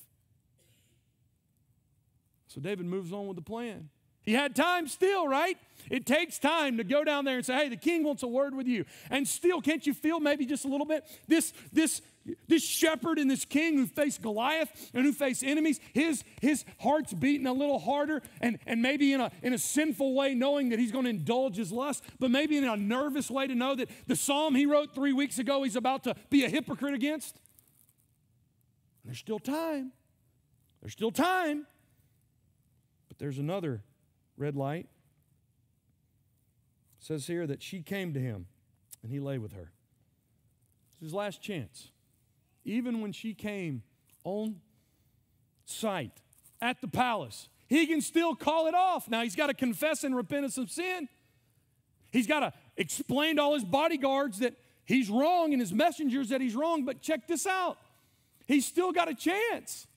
So 2.48 2.62
David 2.62 2.86
moves 2.86 3.12
on 3.12 3.28
with 3.28 3.36
the 3.36 3.44
plan. 3.44 3.90
He 4.28 4.34
had 4.34 4.58
time 4.58 4.90
still, 4.90 5.26
right? 5.26 5.58
It 5.90 6.06
takes 6.06 6.38
time 6.38 6.76
to 6.78 6.84
go 6.84 7.06
down 7.06 7.24
there 7.24 7.38
and 7.38 7.46
say, 7.46 7.56
hey, 7.56 7.70
the 7.70 7.78
king 7.78 8.04
wants 8.04 8.24
a 8.24 8.28
word 8.28 8.54
with 8.54 8.68
you. 8.68 8.84
And 9.10 9.26
still, 9.26 9.62
can't 9.62 9.88
you 9.88 9.94
feel 9.94 10.20
maybe 10.20 10.46
just 10.46 10.66
a 10.66 10.68
little 10.68 10.86
bit? 10.86 11.06
This, 11.30 11.54
this, 11.72 12.02
this 12.46 12.62
shepherd 12.62 13.20
and 13.20 13.32
this 13.32 13.46
king 13.46 13.78
who 13.78 13.86
faced 13.86 14.22
Goliath 14.22 14.92
and 14.94 15.06
who 15.06 15.14
faced 15.14 15.46
enemies, 15.46 15.80
his, 15.94 16.26
his 16.42 16.66
heart's 16.78 17.14
beating 17.14 17.48
a 17.48 17.54
little 17.54 17.80
harder 17.80 18.22
and, 18.42 18.60
and 18.66 18.82
maybe 18.82 19.14
in 19.14 19.22
a, 19.22 19.32
in 19.42 19.54
a 19.54 19.58
sinful 19.58 20.14
way, 20.14 20.36
knowing 20.36 20.70
that 20.70 20.80
he's 20.80 20.92
going 20.92 21.06
to 21.06 21.10
indulge 21.10 21.56
his 21.56 21.72
lust, 21.72 22.04
but 22.20 22.30
maybe 22.30 22.58
in 22.58 22.66
a 22.66 22.76
nervous 22.76 23.32
way 23.32 23.48
to 23.48 23.56
know 23.56 23.76
that 23.76 23.90
the 24.08 24.16
psalm 24.18 24.56
he 24.56 24.66
wrote 24.66 24.94
three 24.94 25.14
weeks 25.14 25.40
ago 25.40 25.64
he's 25.64 25.78
about 25.78 26.04
to 26.04 26.16
be 26.30 26.44
a 26.44 26.50
hypocrite 26.50 26.94
against. 26.94 27.40
There's 29.08 29.18
still 29.18 29.40
time. 29.40 29.94
There's 30.82 30.92
still 30.92 31.12
time. 31.12 31.66
But 33.08 33.18
there's 33.20 33.40
another 33.40 33.82
red 34.36 34.58
light. 34.58 34.88
It 37.00 37.06
says 37.06 37.26
here 37.26 37.48
that 37.48 37.64
she 37.64 37.82
came 37.82 38.14
to 38.14 38.20
him 38.20 38.48
and 39.02 39.10
he 39.10 39.22
lay 39.22 39.38
with 39.38 39.54
her. 39.54 39.72
It's 40.92 41.00
his 41.00 41.14
last 41.14 41.42
chance. 41.42 41.90
Even 42.66 43.00
when 43.00 43.14
she 43.14 43.34
came 43.34 43.82
on 44.26 44.58
sight 45.64 46.12
at 46.62 46.82
the 46.82 46.90
palace, 46.90 47.48
he 47.68 47.88
can 47.88 48.02
still 48.02 48.36
call 48.36 48.68
it 48.68 48.76
off. 48.76 49.10
Now, 49.10 49.24
he's 49.24 49.38
got 49.38 49.48
to 49.48 49.54
confess 49.54 50.04
and 50.04 50.18
repentance 50.18 50.58
of 50.58 50.70
some 50.70 50.84
sin. 50.84 51.08
He's 52.12 52.28
got 52.28 52.42
to 52.42 52.52
explain 52.76 53.38
to 53.38 53.42
all 53.42 53.54
his 53.54 53.64
bodyguards 53.64 54.40
that 54.40 54.56
he's 54.84 55.10
wrong 55.10 55.54
and 55.54 55.62
his 55.62 55.72
messengers 55.72 56.28
that 56.30 56.42
he's 56.42 56.56
wrong. 56.56 56.84
But 56.84 57.02
check 57.02 57.26
this 57.26 57.48
out 57.48 57.78
he's 58.48 58.66
still 58.66 58.92
got 58.92 59.10
a 59.10 59.14
chance. 59.14 59.88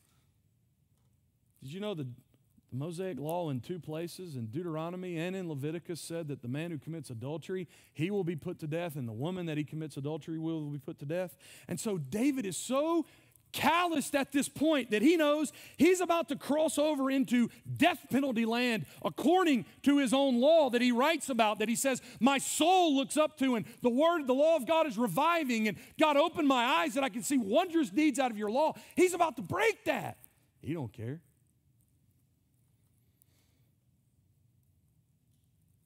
Did 1.63 1.73
you 1.73 1.81
know 1.81 1.95
the, 1.95 2.05
the 2.05 2.77
Mosaic 2.77 3.19
law 3.19 3.51
in 3.51 3.61
two 3.61 3.79
places, 3.79 4.37
in 4.37 4.47
Deuteronomy 4.47 5.19
and 5.19 5.37
in 5.37 5.49
Leviticus, 5.49 6.01
said 6.01 6.29
that 6.29 6.43
the 6.43 6.49
man 6.49 6.71
who 6.71 6.79
commits 6.79 7.11
adultery, 7.11 7.69
he 7.93 8.11
will 8.11 8.25
be 8.25 8.37
put 8.37 8.59
to 8.61 8.67
death, 8.67 8.97
and 8.97 9.09
the 9.09 9.13
woman 9.13 9.47
that 9.47 9.59
he 9.59 9.65
commits 9.65 9.97
adultery 9.97 10.39
will 10.39 10.63
be 10.63 10.79
put 10.79 10.99
to 10.99 11.07
death? 11.07 11.37
And 11.69 11.79
so 11.79 11.99
David 11.99 12.47
is 12.47 12.57
so 12.57 13.07
calloused 13.53 14.15
at 14.15 14.33
this 14.33 14.49
point 14.49 14.91
that 14.91 15.03
he 15.03 15.17
knows 15.17 15.53
he's 15.77 16.01
about 16.01 16.29
to 16.29 16.37
cross 16.37 16.79
over 16.79 17.11
into 17.11 17.49
death 17.77 18.07
penalty 18.11 18.45
land 18.45 18.87
according 19.05 19.65
to 19.83 19.99
his 19.99 20.13
own 20.13 20.41
law 20.41 20.71
that 20.71 20.81
he 20.81 20.93
writes 20.93 21.29
about 21.29 21.59
that 21.59 21.69
he 21.69 21.75
says 21.75 22.01
my 22.21 22.39
soul 22.39 22.95
looks 22.97 23.17
up 23.17 23.39
to 23.39 23.57
and 23.57 23.65
the 23.83 23.91
word 23.91 24.27
the 24.27 24.35
law 24.35 24.57
of 24.57 24.67
God 24.67 24.87
is 24.87 24.97
reviving 24.97 25.69
and 25.69 25.77
God 25.99 26.17
opened 26.17 26.49
my 26.49 26.65
eyes 26.65 26.95
that 26.95 27.05
I 27.05 27.09
can 27.09 27.23
see 27.23 27.39
wondrous 27.39 27.91
deeds 27.91 28.19
out 28.19 28.31
of 28.31 28.39
your 28.39 28.51
law. 28.51 28.75
He's 28.95 29.15
about 29.15 29.37
to 29.37 29.43
break 29.43 29.85
that. 29.85 30.19
He 30.63 30.75
don't 30.75 30.93
care. 30.93 31.21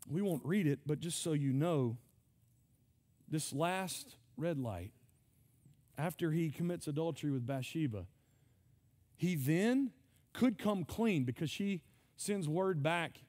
We 0.08 0.20
won't 0.20 0.42
read 0.44 0.66
it 0.66 0.80
but 0.86 1.00
just 1.00 1.22
so 1.22 1.32
you 1.32 1.52
know 1.52 1.96
this 3.28 3.52
last 3.52 4.16
red 4.36 4.58
light 4.58 4.90
after 5.96 6.30
he 6.30 6.50
commits 6.50 6.86
adultery 6.86 7.30
with 7.30 7.46
Bathsheba, 7.46 8.06
he 9.16 9.36
then 9.36 9.90
could 10.32 10.58
come 10.58 10.84
clean 10.84 11.24
because 11.24 11.50
she 11.50 11.82
sends 12.16 12.48
word 12.48 12.82
back 12.82 13.20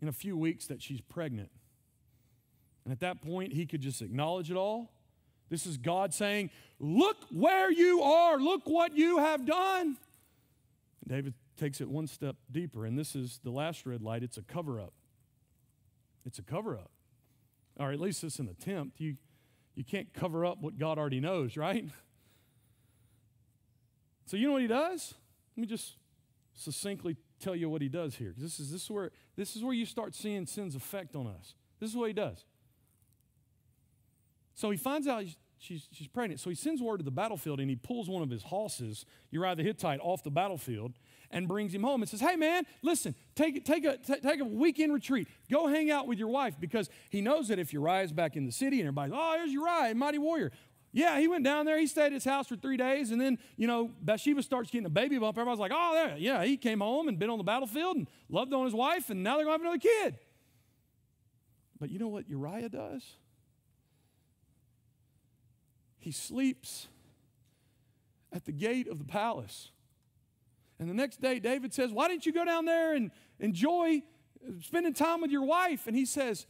in 0.00 0.08
a 0.08 0.12
few 0.12 0.36
weeks 0.36 0.66
that 0.66 0.82
she's 0.82 1.00
pregnant. 1.00 1.50
And 2.84 2.92
at 2.92 3.00
that 3.00 3.22
point, 3.22 3.52
he 3.52 3.66
could 3.66 3.80
just 3.80 4.02
acknowledge 4.02 4.50
it 4.50 4.56
all. 4.56 4.92
This 5.48 5.66
is 5.66 5.76
God 5.76 6.12
saying, 6.12 6.50
Look 6.78 7.16
where 7.30 7.70
you 7.70 8.02
are, 8.02 8.38
look 8.38 8.62
what 8.66 8.96
you 8.96 9.18
have 9.18 9.44
done. 9.44 9.96
David 11.06 11.34
takes 11.56 11.80
it 11.80 11.88
one 11.88 12.06
step 12.06 12.36
deeper, 12.50 12.84
and 12.84 12.98
this 12.98 13.16
is 13.16 13.40
the 13.42 13.50
last 13.50 13.86
red 13.86 14.02
light 14.02 14.22
it's 14.22 14.36
a 14.36 14.42
cover 14.42 14.80
up. 14.80 14.92
It's 16.24 16.38
a 16.38 16.42
cover 16.42 16.76
up. 16.76 16.90
Or 17.78 17.92
at 17.92 18.00
least 18.00 18.22
it's 18.24 18.38
an 18.38 18.48
attempt. 18.48 19.00
You, 19.00 19.16
you 19.78 19.84
can't 19.84 20.12
cover 20.12 20.44
up 20.44 20.60
what 20.60 20.76
God 20.76 20.98
already 20.98 21.20
knows, 21.20 21.56
right? 21.56 21.84
So 24.26 24.36
you 24.36 24.48
know 24.48 24.54
what 24.54 24.62
he 24.62 24.66
does? 24.66 25.14
Let 25.56 25.60
me 25.60 25.68
just 25.68 25.94
succinctly 26.52 27.16
tell 27.38 27.54
you 27.54 27.70
what 27.70 27.80
he 27.80 27.88
does 27.88 28.16
here. 28.16 28.34
This 28.36 28.58
is, 28.58 28.72
this, 28.72 28.82
is 28.82 28.90
where, 28.90 29.12
this 29.36 29.54
is 29.54 29.62
where 29.62 29.72
you 29.72 29.86
start 29.86 30.16
seeing 30.16 30.46
sin's 30.46 30.74
effect 30.74 31.14
on 31.14 31.28
us. 31.28 31.54
This 31.78 31.90
is 31.90 31.96
what 31.96 32.08
he 32.08 32.12
does. 32.12 32.44
So 34.54 34.68
he 34.70 34.76
finds 34.76 35.06
out 35.06 35.22
she's, 35.58 35.86
she's 35.92 36.08
pregnant. 36.08 36.40
So 36.40 36.50
he 36.50 36.56
sends 36.56 36.82
word 36.82 36.96
to 36.96 37.04
the 37.04 37.12
battlefield 37.12 37.60
and 37.60 37.70
he 37.70 37.76
pulls 37.76 38.10
one 38.10 38.24
of 38.24 38.30
his 38.30 38.42
horses, 38.42 39.06
Uriah 39.30 39.54
the 39.54 39.62
Hittite, 39.62 40.00
off 40.02 40.24
the 40.24 40.30
battlefield 40.32 40.94
and 41.30 41.46
brings 41.46 41.74
him 41.74 41.82
home 41.82 42.02
and 42.02 42.08
says, 42.08 42.20
Hey, 42.20 42.36
man, 42.36 42.64
listen, 42.82 43.14
take, 43.34 43.64
take, 43.64 43.84
a, 43.84 43.96
t- 43.96 44.20
take 44.20 44.40
a 44.40 44.44
weekend 44.44 44.92
retreat. 44.92 45.28
Go 45.50 45.66
hang 45.66 45.90
out 45.90 46.06
with 46.06 46.18
your 46.18 46.28
wife 46.28 46.54
because 46.58 46.88
he 47.10 47.20
knows 47.20 47.48
that 47.48 47.58
if 47.58 47.72
Uriah 47.72 48.02
is 48.02 48.12
back 48.12 48.36
in 48.36 48.46
the 48.46 48.52
city 48.52 48.80
and 48.80 48.88
everybody's, 48.88 49.12
like, 49.12 49.20
Oh, 49.20 49.36
here's 49.36 49.52
Uriah, 49.52 49.94
mighty 49.94 50.18
warrior. 50.18 50.52
Yeah, 50.92 51.20
he 51.20 51.28
went 51.28 51.44
down 51.44 51.66
there. 51.66 51.78
He 51.78 51.86
stayed 51.86 52.06
at 52.06 52.12
his 52.12 52.24
house 52.24 52.48
for 52.48 52.56
three 52.56 52.78
days. 52.78 53.10
And 53.10 53.20
then, 53.20 53.38
you 53.56 53.66
know, 53.66 53.90
Bathsheba 54.00 54.42
starts 54.42 54.70
getting 54.70 54.86
a 54.86 54.90
baby 54.90 55.18
bump. 55.18 55.36
Everybody's 55.36 55.60
like, 55.60 55.72
Oh, 55.74 55.92
there, 55.92 56.16
yeah, 56.16 56.44
he 56.44 56.56
came 56.56 56.80
home 56.80 57.08
and 57.08 57.18
been 57.18 57.30
on 57.30 57.38
the 57.38 57.44
battlefield 57.44 57.96
and 57.96 58.08
loved 58.28 58.52
on 58.54 58.64
his 58.64 58.74
wife, 58.74 59.10
and 59.10 59.22
now 59.22 59.36
they're 59.36 59.44
going 59.44 59.58
to 59.58 59.64
have 59.64 59.74
another 59.74 60.02
kid. 60.02 60.18
But 61.78 61.90
you 61.90 61.98
know 61.98 62.08
what 62.08 62.28
Uriah 62.28 62.68
does? 62.68 63.02
He 65.98 66.10
sleeps 66.10 66.88
at 68.32 68.44
the 68.44 68.52
gate 68.52 68.88
of 68.88 68.98
the 68.98 69.04
palace 69.04 69.70
and 70.78 70.88
the 70.88 70.94
next 70.94 71.20
day, 71.20 71.40
David 71.40 71.74
says, 71.74 71.92
Why 71.92 72.08
didn't 72.08 72.26
you 72.26 72.32
go 72.32 72.44
down 72.44 72.64
there 72.64 72.94
and 72.94 73.10
enjoy 73.40 74.02
spending 74.60 74.94
time 74.94 75.20
with 75.20 75.30
your 75.30 75.44
wife? 75.44 75.86
And 75.86 75.96
he 75.96 76.06
says, 76.06 76.46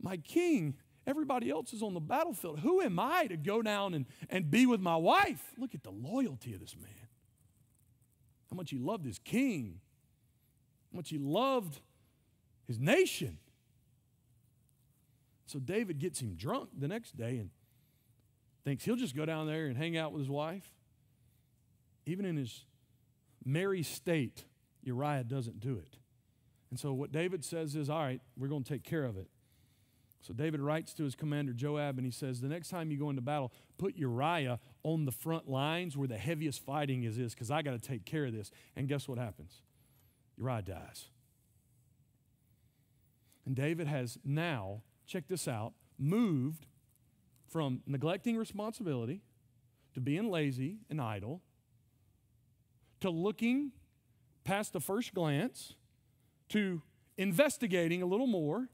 My 0.00 0.16
king, 0.18 0.74
everybody 1.06 1.50
else 1.50 1.72
is 1.72 1.82
on 1.82 1.94
the 1.94 2.00
battlefield. 2.00 2.60
Who 2.60 2.80
am 2.80 2.98
I 2.98 3.26
to 3.26 3.36
go 3.36 3.60
down 3.60 3.94
and, 3.94 4.06
and 4.30 4.50
be 4.50 4.66
with 4.66 4.80
my 4.80 4.96
wife? 4.96 5.52
Look 5.58 5.74
at 5.74 5.82
the 5.82 5.90
loyalty 5.90 6.54
of 6.54 6.60
this 6.60 6.76
man. 6.80 6.90
How 8.50 8.56
much 8.56 8.70
he 8.70 8.78
loved 8.78 9.04
his 9.04 9.18
king, 9.18 9.80
how 10.92 10.98
much 10.98 11.08
he 11.08 11.18
loved 11.18 11.80
his 12.66 12.78
nation. 12.78 13.38
So 15.46 15.58
David 15.58 15.98
gets 15.98 16.20
him 16.20 16.34
drunk 16.34 16.70
the 16.78 16.88
next 16.88 17.16
day 17.16 17.38
and 17.38 17.50
thinks 18.64 18.84
he'll 18.84 18.96
just 18.96 19.16
go 19.16 19.26
down 19.26 19.46
there 19.46 19.66
and 19.66 19.76
hang 19.76 19.96
out 19.96 20.12
with 20.12 20.20
his 20.20 20.30
wife. 20.30 20.70
Even 22.06 22.24
in 22.24 22.36
his 22.36 22.64
merry 23.44 23.82
state, 23.82 24.44
Uriah 24.82 25.24
doesn't 25.24 25.60
do 25.60 25.78
it. 25.78 25.96
And 26.70 26.78
so 26.78 26.92
what 26.92 27.12
David 27.12 27.44
says 27.44 27.76
is, 27.76 27.90
all 27.90 28.00
right, 28.00 28.20
we're 28.36 28.48
going 28.48 28.64
to 28.64 28.72
take 28.72 28.82
care 28.82 29.04
of 29.04 29.16
it. 29.16 29.28
So 30.22 30.32
David 30.32 30.60
writes 30.60 30.94
to 30.94 31.02
his 31.02 31.14
commander 31.16 31.52
Joab 31.52 31.98
and 31.98 32.06
he 32.06 32.12
says, 32.12 32.40
the 32.40 32.48
next 32.48 32.68
time 32.68 32.90
you 32.90 32.98
go 32.98 33.10
into 33.10 33.20
battle, 33.20 33.52
put 33.76 33.96
Uriah 33.96 34.60
on 34.84 35.04
the 35.04 35.12
front 35.12 35.48
lines 35.48 35.96
where 35.96 36.08
the 36.08 36.16
heaviest 36.16 36.64
fighting 36.64 37.02
is 37.02 37.16
because 37.16 37.50
I 37.50 37.62
got 37.62 37.72
to 37.72 37.80
take 37.80 38.04
care 38.04 38.26
of 38.26 38.32
this. 38.32 38.50
And 38.76 38.88
guess 38.88 39.08
what 39.08 39.18
happens? 39.18 39.62
Uriah 40.38 40.62
dies. 40.62 41.08
And 43.44 43.56
David 43.56 43.88
has 43.88 44.16
now, 44.24 44.82
check 45.06 45.24
this 45.26 45.48
out, 45.48 45.72
moved 45.98 46.66
from 47.48 47.82
neglecting 47.86 48.36
responsibility 48.36 49.22
to 49.94 50.00
being 50.00 50.30
lazy 50.30 50.78
and 50.88 51.00
idle 51.00 51.42
to 53.02 53.10
looking 53.10 53.72
past 54.44 54.72
the 54.72 54.80
first 54.80 55.12
glance, 55.14 55.74
to 56.48 56.82
investigating 57.16 58.02
a 58.02 58.06
little 58.06 58.26
more, 58.26 58.68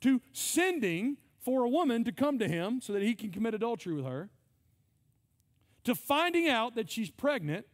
to 0.00 0.20
sending 0.32 1.16
for 1.38 1.64
a 1.64 1.68
woman 1.68 2.04
to 2.04 2.12
come 2.12 2.38
to 2.38 2.48
him 2.48 2.80
so 2.80 2.92
that 2.92 3.02
he 3.02 3.14
can 3.14 3.30
commit 3.30 3.54
adultery 3.54 3.94
with 3.94 4.04
her, 4.04 4.30
to 5.84 5.94
finding 5.94 6.48
out 6.48 6.74
that 6.74 6.90
she's 6.90 7.10
pregnant, 7.10 7.66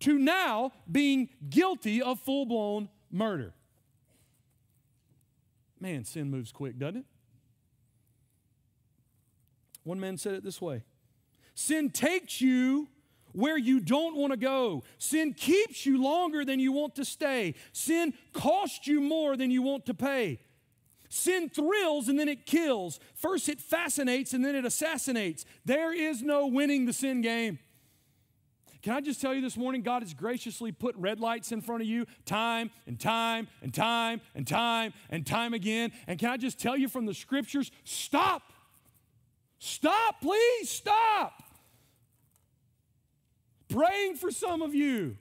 to 0.00 0.18
now 0.18 0.72
being 0.90 1.28
guilty 1.48 2.02
of 2.02 2.20
full 2.20 2.46
blown 2.46 2.88
murder. 3.10 3.54
Man, 5.80 6.04
sin 6.04 6.30
moves 6.30 6.52
quick, 6.52 6.78
doesn't 6.78 6.98
it? 6.98 7.04
One 9.84 10.00
man 10.00 10.16
said 10.16 10.34
it 10.34 10.42
this 10.42 10.60
way 10.60 10.82
Sin 11.54 11.90
takes 11.90 12.40
you 12.40 12.88
where 13.36 13.58
you 13.58 13.80
don't 13.80 14.16
want 14.16 14.32
to 14.32 14.36
go. 14.36 14.82
Sin 14.98 15.34
keeps 15.34 15.84
you 15.84 16.02
longer 16.02 16.44
than 16.44 16.58
you 16.58 16.72
want 16.72 16.94
to 16.96 17.04
stay. 17.04 17.54
Sin 17.72 18.14
costs 18.32 18.86
you 18.86 19.00
more 19.00 19.36
than 19.36 19.50
you 19.50 19.62
want 19.62 19.86
to 19.86 19.94
pay. 19.94 20.40
Sin 21.10 21.50
thrills 21.50 22.08
and 22.08 22.18
then 22.18 22.28
it 22.28 22.46
kills. 22.46 22.98
First 23.14 23.48
it 23.48 23.60
fascinates 23.60 24.32
and 24.32 24.44
then 24.44 24.56
it 24.56 24.64
assassinates. 24.64 25.44
There 25.66 25.92
is 25.92 26.22
no 26.22 26.46
winning 26.46 26.86
the 26.86 26.94
sin 26.94 27.20
game. 27.20 27.58
Can 28.82 28.94
I 28.94 29.00
just 29.00 29.20
tell 29.20 29.34
you 29.34 29.40
this 29.40 29.56
morning, 29.56 29.82
God 29.82 30.02
has 30.02 30.14
graciously 30.14 30.72
put 30.72 30.96
red 30.96 31.20
lights 31.20 31.52
in 31.52 31.60
front 31.60 31.82
of 31.82 31.88
you 31.88 32.06
time 32.24 32.70
and 32.86 32.98
time 32.98 33.48
and 33.60 33.74
time 33.74 34.20
and 34.34 34.46
time 34.46 34.94
and 35.10 35.26
time 35.26 35.52
again. 35.52 35.92
And 36.06 36.18
can 36.18 36.30
I 36.30 36.36
just 36.38 36.58
tell 36.58 36.76
you 36.76 36.88
from 36.88 37.04
the 37.04 37.14
scriptures, 37.14 37.70
stop. 37.84 38.52
Stop, 39.58 40.20
please, 40.22 40.70
stop 40.70 41.45
praying 43.68 44.16
for 44.16 44.30
some 44.30 44.62
of 44.62 44.74
you. 44.74 45.16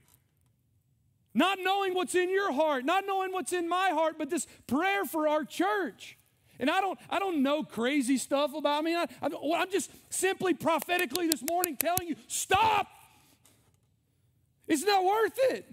Not 1.33 1.59
knowing 1.61 1.93
what's 1.93 2.15
in 2.15 2.29
your 2.29 2.53
heart, 2.53 2.85
not 2.85 3.03
knowing 3.05 3.33
what's 3.33 3.51
in 3.51 3.67
my 3.67 3.89
heart, 3.89 4.15
but 4.17 4.29
this 4.29 4.47
prayer 4.67 5.03
for 5.03 5.27
our 5.27 5.43
church. 5.43 6.17
And 6.59 6.69
I 6.69 6.79
don't, 6.79 6.97
I 7.09 7.19
don't 7.19 7.43
know 7.43 7.63
crazy 7.63 8.17
stuff 8.17 8.53
about 8.55 8.83
me. 8.85 8.95
I, 8.95 9.05
I'm 9.21 9.69
just 9.69 9.91
simply 10.09 10.53
prophetically 10.53 11.27
this 11.27 11.43
morning 11.43 11.75
telling 11.75 12.07
you 12.07 12.15
stop. 12.27 12.87
It's 14.67 14.83
not 14.83 15.03
worth 15.03 15.37
it. 15.51 15.65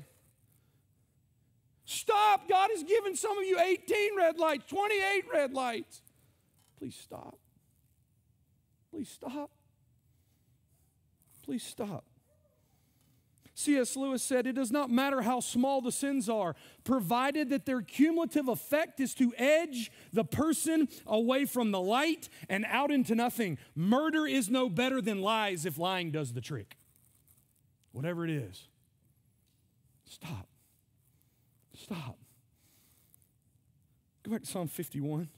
Stop. 1.84 2.48
God 2.48 2.70
has 2.74 2.82
given 2.82 3.14
some 3.14 3.38
of 3.38 3.44
you 3.44 3.58
18 3.60 4.16
red 4.16 4.38
lights, 4.38 4.64
28 4.66 5.24
red 5.32 5.52
lights. 5.52 6.02
Please 6.78 6.96
stop. 6.96 7.38
Please 8.90 9.08
stop. 9.08 9.50
Please 11.44 11.62
stop. 11.62 12.04
C.S. 13.54 13.96
Lewis 13.96 14.22
said, 14.22 14.46
It 14.46 14.54
does 14.54 14.70
not 14.70 14.90
matter 14.90 15.22
how 15.22 15.40
small 15.40 15.80
the 15.80 15.92
sins 15.92 16.28
are, 16.28 16.56
provided 16.84 17.50
that 17.50 17.66
their 17.66 17.82
cumulative 17.82 18.48
effect 18.48 18.98
is 18.98 19.14
to 19.14 19.34
edge 19.36 19.92
the 20.12 20.24
person 20.24 20.88
away 21.06 21.44
from 21.44 21.70
the 21.70 21.80
light 21.80 22.28
and 22.48 22.64
out 22.68 22.90
into 22.90 23.14
nothing. 23.14 23.58
Murder 23.74 24.26
is 24.26 24.48
no 24.48 24.68
better 24.68 25.02
than 25.02 25.20
lies 25.20 25.66
if 25.66 25.78
lying 25.78 26.10
does 26.10 26.32
the 26.32 26.40
trick. 26.40 26.76
Whatever 27.92 28.24
it 28.24 28.30
is, 28.30 28.68
stop. 30.06 30.48
stop. 31.74 32.16
Go 34.22 34.30
back 34.30 34.42
to 34.42 34.46
Psalm 34.46 34.68
51. 34.68 35.28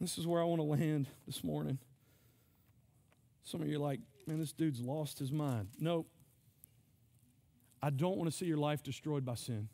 This 0.00 0.16
is 0.16 0.26
where 0.26 0.40
I 0.40 0.44
want 0.44 0.60
to 0.60 0.64
land 0.64 1.08
this 1.26 1.42
morning. 1.44 1.78
Some 3.42 3.60
of 3.60 3.68
you 3.68 3.76
are 3.76 3.80
like, 3.80 4.00
man, 4.26 4.38
this 4.38 4.52
dude's 4.52 4.80
lost 4.80 5.18
his 5.18 5.32
mind. 5.32 5.68
No, 5.78 6.06
I 7.82 7.90
don't 7.90 8.16
want 8.16 8.30
to 8.30 8.36
see 8.36 8.46
your 8.46 8.56
life 8.56 8.82
destroyed 8.82 9.24
by 9.24 9.34
sin. 9.34 9.68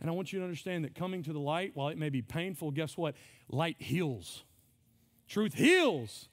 And 0.00 0.08
I 0.08 0.12
want 0.12 0.32
you 0.32 0.38
to 0.38 0.44
understand 0.44 0.84
that 0.84 0.94
coming 0.94 1.22
to 1.24 1.32
the 1.32 1.40
light, 1.40 1.72
while 1.74 1.88
it 1.88 1.98
may 1.98 2.08
be 2.08 2.22
painful, 2.22 2.70
guess 2.70 2.96
what? 2.96 3.16
Light 3.48 3.76
heals. 3.80 4.44
Truth 5.26 5.54
heals. 5.54 6.28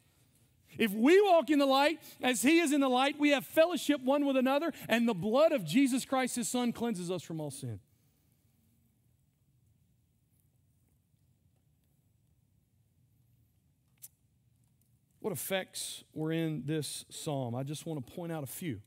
If 0.78 0.92
we 0.92 1.20
walk 1.22 1.50
in 1.50 1.58
the 1.58 1.66
light 1.66 2.00
as 2.22 2.42
He 2.42 2.60
is 2.60 2.72
in 2.72 2.82
the 2.82 2.90
light, 2.90 3.16
we 3.18 3.30
have 3.30 3.46
fellowship 3.46 4.02
one 4.02 4.26
with 4.26 4.38
another, 4.38 4.72
and 4.88 5.08
the 5.08 5.14
blood 5.14 5.52
of 5.52 5.66
Jesus 5.66 6.06
Christ, 6.06 6.36
His 6.36 6.48
Son, 6.48 6.72
cleanses 6.72 7.10
us 7.10 7.24
from 7.24 7.42
all 7.42 7.52
sin. 7.52 7.80
What 15.22 15.32
effects 15.34 16.04
were 16.14 16.32
in 16.32 16.64
this 16.66 17.04
psalm? 17.10 17.56
I 17.56 17.64
just 17.64 17.88
want 17.88 18.06
to 18.06 18.14
point 18.14 18.32
out 18.32 18.44
a 18.44 18.48
few. 18.48 18.82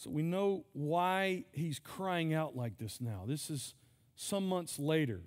So 0.00 0.08
we 0.08 0.22
know 0.22 0.64
why 0.72 1.44
he's 1.52 1.78
crying 1.78 2.32
out 2.32 2.56
like 2.56 2.78
this 2.78 3.02
now. 3.02 3.24
This 3.26 3.50
is 3.50 3.74
some 4.16 4.48
months 4.48 4.78
later. 4.78 5.20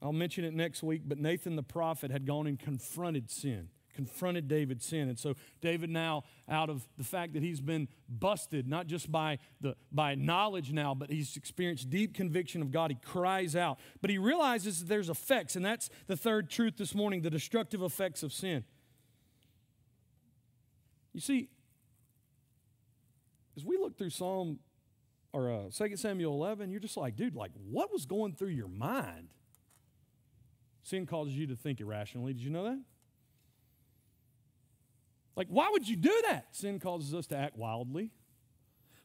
I'll 0.00 0.12
mention 0.12 0.44
it 0.44 0.54
next 0.54 0.84
week, 0.84 1.02
but 1.04 1.18
Nathan 1.18 1.56
the 1.56 1.64
prophet 1.64 2.12
had 2.12 2.24
gone 2.24 2.46
and 2.46 2.56
confronted 2.56 3.28
sin, 3.28 3.70
confronted 3.92 4.46
David's 4.46 4.86
sin. 4.86 5.08
And 5.08 5.18
so 5.18 5.34
David 5.60 5.90
now, 5.90 6.22
out 6.48 6.70
of 6.70 6.86
the 6.96 7.02
fact 7.02 7.32
that 7.32 7.42
he's 7.42 7.60
been 7.60 7.88
busted, 8.08 8.68
not 8.68 8.86
just 8.86 9.10
by, 9.10 9.40
the, 9.60 9.74
by 9.90 10.14
knowledge 10.14 10.70
now, 10.70 10.94
but 10.94 11.10
he's 11.10 11.36
experienced 11.36 11.90
deep 11.90 12.14
conviction 12.14 12.62
of 12.62 12.70
God, 12.70 12.92
he 12.92 12.98
cries 13.04 13.56
out. 13.56 13.80
But 14.00 14.10
he 14.10 14.18
realizes 14.18 14.78
that 14.78 14.88
there's 14.88 15.10
effects, 15.10 15.56
and 15.56 15.64
that's 15.64 15.90
the 16.06 16.16
third 16.16 16.48
truth 16.48 16.76
this 16.76 16.94
morning, 16.94 17.22
the 17.22 17.30
destructive 17.30 17.82
effects 17.82 18.22
of 18.22 18.32
sin. 18.32 18.62
You 21.12 21.20
see, 21.20 21.48
as 23.56 23.64
we 23.64 23.76
look 23.76 23.96
through 23.96 24.10
Psalm 24.10 24.58
or 25.32 25.50
uh, 25.50 25.62
2 25.74 25.96
Samuel 25.96 26.34
11, 26.34 26.70
you're 26.70 26.80
just 26.80 26.96
like, 26.96 27.16
dude, 27.16 27.34
like, 27.34 27.52
what 27.70 27.92
was 27.92 28.06
going 28.06 28.34
through 28.34 28.48
your 28.48 28.68
mind? 28.68 29.28
Sin 30.82 31.06
causes 31.06 31.36
you 31.36 31.46
to 31.46 31.56
think 31.56 31.80
irrationally. 31.80 32.32
Did 32.32 32.42
you 32.42 32.50
know 32.50 32.64
that? 32.64 32.80
Like, 35.36 35.48
why 35.48 35.68
would 35.70 35.88
you 35.88 35.96
do 35.96 36.22
that? 36.28 36.54
Sin 36.54 36.78
causes 36.78 37.14
us 37.14 37.26
to 37.28 37.36
act 37.36 37.56
wildly. 37.56 38.10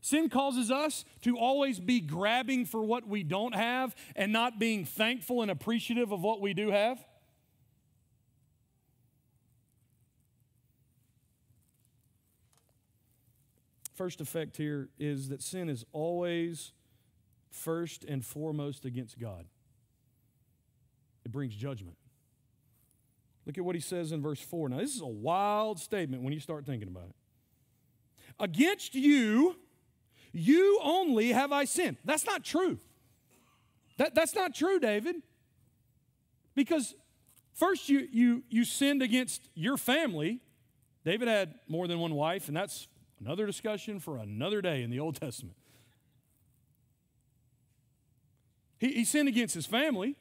Sin 0.02 0.30
causes 0.30 0.72
us 0.72 1.06
to 1.22 1.38
always 1.38 1.80
be 1.80 2.00
grabbing 2.00 2.66
for 2.66 2.84
what 2.84 3.08
we 3.08 3.24
don't 3.24 3.56
have 3.56 3.96
and 4.16 4.32
not 4.32 4.60
being 4.60 4.86
thankful 4.86 5.42
and 5.42 5.50
appreciative 5.50 6.12
of 6.12 6.22
what 6.22 6.42
we 6.42 6.54
do 6.54 6.72
have. 6.72 7.04
First 13.98 14.22
effect 14.22 14.56
here 14.56 14.90
is 15.00 15.30
that 15.30 15.42
sin 15.42 15.70
is 15.70 15.84
always 15.92 16.72
first 17.50 18.06
and 18.06 18.24
foremost 18.24 18.86
against 18.86 19.20
God 19.20 19.46
it 21.28 21.32
brings 21.34 21.54
judgment. 21.54 21.98
Look 23.46 23.58
at 23.58 23.66
what 23.66 23.76
he 23.76 23.82
says 23.82 24.14
in 24.14 24.22
verse 24.22 24.40
4. 24.40 24.70
Now, 24.70 24.78
this 24.78 24.96
is 24.96 25.02
a 25.02 25.06
wild 25.06 25.78
statement 25.78 26.24
when 26.24 26.32
you 26.32 26.40
start 26.40 26.66
thinking 26.66 26.88
about 26.88 27.10
it. 27.10 27.16
Against 28.40 28.96
you, 28.96 29.58
you 30.32 30.80
only 30.82 31.34
have 31.34 31.52
I 31.52 31.66
sinned. 31.66 31.98
That's 32.06 32.26
not 32.26 32.46
true. 32.46 32.80
That, 33.98 34.16
that's 34.16 34.36
not 34.36 34.56
true, 34.56 34.80
David. 34.80 35.18
Because 36.56 36.96
first 37.54 37.90
you, 37.90 38.08
you, 38.10 38.44
you 38.50 38.64
sinned 38.64 39.02
against 39.02 39.50
your 39.54 39.76
family. 39.76 40.40
David 41.04 41.28
had 41.28 41.56
more 41.68 41.90
than 41.90 42.00
one 42.00 42.14
wife, 42.14 42.48
and 42.48 42.56
that's 42.56 42.88
another 43.20 43.46
discussion 43.46 44.00
for 44.00 44.18
another 44.18 44.62
day 44.62 44.84
in 44.84 44.90
the 44.90 45.00
Old 45.00 45.20
Testament. 45.20 45.56
He, 48.80 48.94
he 48.94 49.06
sinned 49.06 49.28
against 49.28 49.56
his 49.56 49.66
family. 49.66 50.16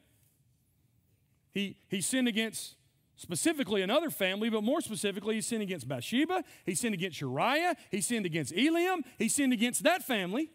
He, 1.53 1.77
he 1.87 2.01
sinned 2.01 2.27
against 2.27 2.75
specifically 3.15 3.81
another 3.81 4.09
family, 4.09 4.49
but 4.49 4.63
more 4.63 4.81
specifically, 4.81 5.35
he 5.35 5.41
sinned 5.41 5.63
against 5.63 5.87
Bathsheba. 5.87 6.43
He 6.65 6.75
sinned 6.75 6.93
against 6.93 7.19
Uriah. 7.21 7.75
He 7.89 8.01
sinned 8.01 8.25
against 8.25 8.53
Eliam. 8.53 9.03
He 9.17 9.29
sinned 9.29 9.53
against 9.53 9.83
that 9.83 10.03
family. 10.03 10.51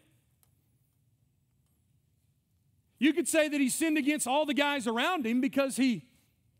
You 2.99 3.13
could 3.13 3.27
say 3.27 3.49
that 3.49 3.59
he 3.59 3.69
sinned 3.69 3.97
against 3.97 4.27
all 4.27 4.45
the 4.45 4.53
guys 4.53 4.87
around 4.87 5.25
him 5.25 5.41
because 5.41 5.75
he 5.75 6.05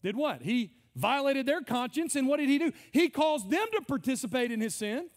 did 0.03 0.17
what? 0.17 0.41
He 0.41 0.71
violated 0.95 1.45
their 1.45 1.61
conscience, 1.61 2.15
and 2.15 2.27
what 2.27 2.37
did 2.37 2.49
he 2.49 2.57
do? 2.57 2.73
He 2.91 3.07
caused 3.09 3.49
them 3.49 3.65
to 3.73 3.81
participate 3.81 4.51
in 4.51 4.59
his 4.59 4.75
sin. 4.75 5.09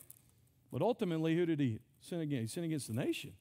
But 0.76 0.84
ultimately, 0.84 1.34
who 1.34 1.46
did 1.46 1.58
he 1.58 1.78
sin 2.00 2.20
against? 2.20 2.52
He 2.52 2.54
sinned 2.54 2.66
against 2.66 2.88
the 2.88 2.92
nation. 2.92 3.32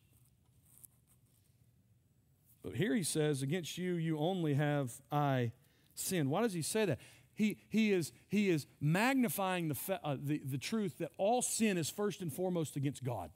But 2.63 2.75
here 2.75 2.95
he 2.95 3.03
says, 3.03 3.41
Against 3.41 3.77
you, 3.77 3.95
you 3.95 4.17
only 4.19 4.53
have 4.53 4.93
I 5.11 5.51
sinned. 5.95 6.29
Why 6.29 6.43
does 6.43 6.53
he 6.53 6.61
say 6.61 6.85
that? 6.85 6.97
He, 7.33 7.57
he, 7.67 7.91
is, 7.91 8.13
he 8.29 8.49
is 8.49 8.67
magnifying 8.79 9.67
the, 9.67 9.99
uh, 10.01 10.15
the, 10.17 10.43
the 10.45 10.57
truth 10.57 10.99
that 10.99 11.11
all 11.17 11.41
sin 11.41 11.77
is 11.77 11.89
first 11.89 12.21
and 12.21 12.31
foremost 12.31 12.77
against 12.77 13.03
God. 13.03 13.31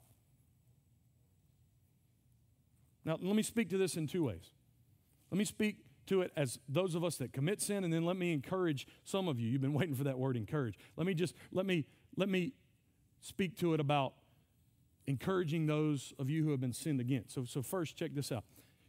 Now, 3.04 3.18
let 3.20 3.36
me 3.36 3.42
speak 3.42 3.68
to 3.68 3.76
this 3.76 3.98
in 3.98 4.06
two 4.06 4.24
ways. 4.24 4.54
Let 5.30 5.36
me 5.36 5.44
speak 5.44 5.84
to 6.06 6.22
it 6.22 6.32
as 6.38 6.58
those 6.70 6.94
of 6.94 7.04
us 7.04 7.18
that 7.18 7.34
commit 7.34 7.60
sin, 7.60 7.84
and 7.84 7.92
then 7.92 8.06
let 8.06 8.16
me 8.16 8.32
encourage 8.32 8.86
some 9.04 9.28
of 9.28 9.38
you. 9.38 9.50
You've 9.50 9.60
been 9.60 9.74
waiting 9.74 9.94
for 9.94 10.04
that 10.04 10.18
word 10.18 10.38
encourage. 10.38 10.78
Let 10.96 11.06
me 11.06 11.12
just, 11.12 11.34
let 11.52 11.66
me, 11.66 11.84
let 12.16 12.30
me 12.30 12.54
speak 13.20 13.56
to 13.58 13.74
it 13.74 13.80
about 13.80 14.14
encouraging 15.06 15.66
those 15.66 16.12
of 16.18 16.30
you 16.30 16.44
who 16.44 16.50
have 16.50 16.60
been 16.60 16.72
sinned 16.72 17.00
against. 17.00 17.34
So, 17.34 17.44
so 17.44 17.62
first, 17.62 17.96
check 17.96 18.14
this 18.14 18.30
out. 18.30 18.44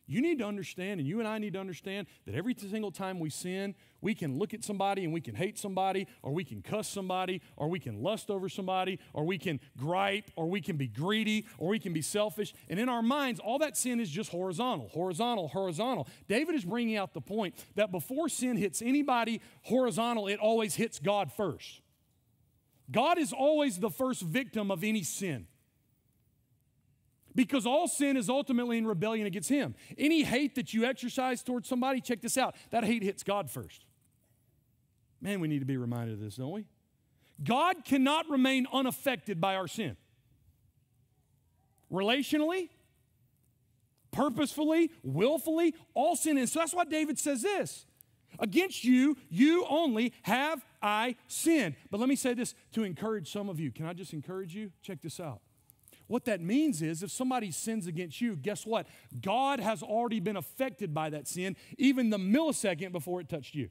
You 0.08 0.20
need 0.22 0.40
to 0.40 0.46
understand, 0.46 1.00
and 1.00 1.08
you 1.08 1.20
and 1.20 1.28
I 1.28 1.38
need 1.38 1.54
to 1.54 1.60
understand, 1.60 2.08
that 2.26 2.36
every 2.36 2.54
single 2.54 2.92
time 2.92 3.18
we 3.18 3.30
sin, 3.30 3.76
we 4.02 4.14
can 4.14 4.38
look 4.38 4.54
at 4.54 4.62
somebody 4.62 5.06
and 5.06 5.14
we 5.14 5.22
can 5.22 5.36
hate 5.36 5.58
somebody, 5.58 6.06
or 6.22 6.34
we 6.34 6.44
can 6.44 6.62
cuss 6.62 6.90
somebody, 6.90 7.42
or 7.56 7.70
we 7.70 7.80
can 7.80 8.04
lust 8.04 8.30
over 8.30 8.50
somebody, 8.50 9.00
or 9.14 9.24
we 9.24 9.38
can 9.38 9.62
gripe, 9.78 10.30
or 10.36 10.50
we 10.50 10.60
can 10.60 10.76
be 10.76 10.88
greedy, 10.88 11.46
or 11.58 11.70
we 11.70 11.80
can 11.80 11.94
be 11.94 12.02
selfish. 12.02 12.54
And 12.68 12.78
in 12.78 12.90
our 12.90 13.02
minds, 13.02 13.40
all 13.40 13.60
that 13.60 13.78
sin 13.78 14.02
is 14.02 14.10
just 14.10 14.32
horizontal, 14.32 14.90
horizontal, 14.90 15.48
horizontal. 15.48 16.10
David 16.28 16.56
is 16.56 16.66
bringing 16.66 16.98
out 16.98 17.14
the 17.14 17.22
point 17.22 17.56
that 17.76 17.90
before 17.90 18.28
sin 18.28 18.58
hits 18.58 18.82
anybody 18.82 19.40
horizontal, 19.62 20.28
it 20.28 20.40
always 20.40 20.76
hits 20.76 21.00
God 21.00 21.32
first. 21.32 21.80
God 22.92 23.18
is 23.18 23.32
always 23.34 23.80
the 23.80 23.90
first 23.90 24.22
victim 24.22 24.70
of 24.70 24.84
any 24.84 25.04
sin. 25.04 25.48
Because 27.34 27.66
all 27.66 27.88
sin 27.88 28.18
is 28.18 28.30
ultimately 28.30 28.78
in 28.78 28.86
rebellion 28.86 29.26
against 29.26 29.50
Him. 29.50 29.76
Any 29.98 30.24
hate 30.24 30.56
that 30.56 30.74
you 30.74 30.84
exercise 30.84 31.44
towards 31.44 31.70
somebody, 31.70 32.02
check 32.02 32.22
this 32.22 32.38
out, 32.38 32.56
that 32.72 32.84
hate 32.84 33.04
hits 33.04 33.24
God 33.24 33.50
first. 33.50 33.86
Man, 35.22 35.40
we 35.40 35.48
need 35.48 35.60
to 35.60 35.66
be 35.66 35.78
reminded 35.78 36.16
of 36.16 36.20
this, 36.20 36.36
don't 36.36 36.52
we? 36.52 36.66
God 37.44 37.86
cannot 37.86 38.30
remain 38.30 38.68
unaffected 38.74 39.40
by 39.40 39.56
our 39.56 39.68
sin. 39.68 39.96
Relationally, 41.92 42.70
purposefully, 44.12 44.92
willfully, 45.04 45.74
all 45.94 46.16
sin 46.16 46.38
is. 46.38 46.52
So 46.52 46.60
that's 46.60 46.74
why 46.74 46.86
David 46.86 47.18
says 47.18 47.42
this 47.42 47.86
Against 48.40 48.84
you, 48.84 49.18
you 49.30 49.66
only 49.70 50.14
have 50.24 50.66
I 50.82 51.16
sinned. 51.28 51.76
But 51.90 52.00
let 52.00 52.10
me 52.10 52.16
say 52.16 52.34
this 52.34 52.56
to 52.74 52.84
encourage 52.84 53.32
some 53.32 53.50
of 53.50 53.60
you. 53.60 53.72
Can 53.72 53.86
I 53.86 53.94
just 53.94 54.14
encourage 54.14 54.56
you? 54.56 54.72
Check 54.82 55.02
this 55.02 55.20
out. 55.20 55.42
What 56.08 56.26
that 56.26 56.42
means 56.42 56.82
is 56.82 57.04
if 57.04 57.12
somebody 57.12 57.52
sins 57.52 57.88
against 57.88 58.20
you, 58.20 58.36
guess 58.36 58.66
what? 58.66 58.86
God 59.22 59.62
has 59.62 59.82
already 59.82 60.20
been 60.20 60.36
affected 60.36 60.94
by 60.94 61.10
that 61.10 61.26
sin, 61.26 61.56
even 61.78 62.10
the 62.10 62.18
millisecond 62.18 62.92
before 62.92 63.22
it 63.22 63.30
touched 63.30 63.56
you. 63.56 63.68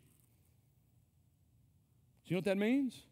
Do 2.25 2.35
you 2.35 2.35
know 2.37 2.39
what 2.39 2.45
that 2.47 2.57
means? 2.57 3.03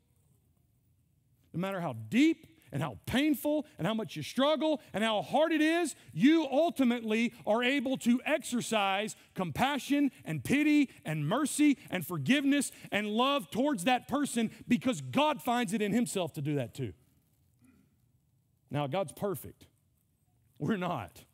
No 1.52 1.60
matter 1.60 1.80
how 1.80 1.94
deep 2.08 2.46
and 2.72 2.82
how 2.82 2.98
painful 3.06 3.66
and 3.78 3.86
how 3.86 3.94
much 3.94 4.16
you 4.16 4.22
struggle 4.22 4.80
and 4.92 5.02
how 5.02 5.22
hard 5.22 5.52
it 5.52 5.60
is, 5.60 5.94
you 6.12 6.46
ultimately 6.50 7.32
are 7.46 7.62
able 7.62 7.96
to 7.98 8.20
exercise 8.24 9.16
compassion 9.34 10.10
and 10.24 10.44
pity 10.44 10.90
and 11.04 11.26
mercy 11.26 11.78
and 11.90 12.06
forgiveness 12.06 12.70
and 12.90 13.08
love 13.08 13.50
towards 13.50 13.84
that 13.84 14.08
person 14.08 14.50
because 14.66 15.00
God 15.00 15.42
finds 15.42 15.72
it 15.72 15.82
in 15.82 15.92
Himself 15.92 16.32
to 16.34 16.42
do 16.42 16.56
that 16.56 16.74
too. 16.74 16.92
Now, 18.70 18.86
God's 18.86 19.12
perfect. 19.12 19.66
We're 20.58 20.76
not. 20.76 21.24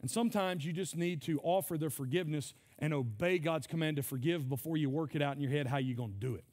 And 0.00 0.10
sometimes 0.10 0.64
you 0.64 0.72
just 0.72 0.96
need 0.96 1.22
to 1.22 1.40
offer 1.42 1.76
the 1.76 1.90
forgiveness 1.90 2.54
and 2.78 2.94
obey 2.94 3.38
God's 3.38 3.66
command 3.66 3.96
to 3.96 4.02
forgive 4.02 4.48
before 4.48 4.76
you 4.76 4.88
work 4.88 5.14
it 5.14 5.22
out 5.22 5.36
in 5.36 5.42
your 5.42 5.50
head 5.50 5.66
how 5.66 5.78
you're 5.78 5.96
going 5.96 6.12
to 6.12 6.18
do 6.18 6.34
it. 6.34 6.44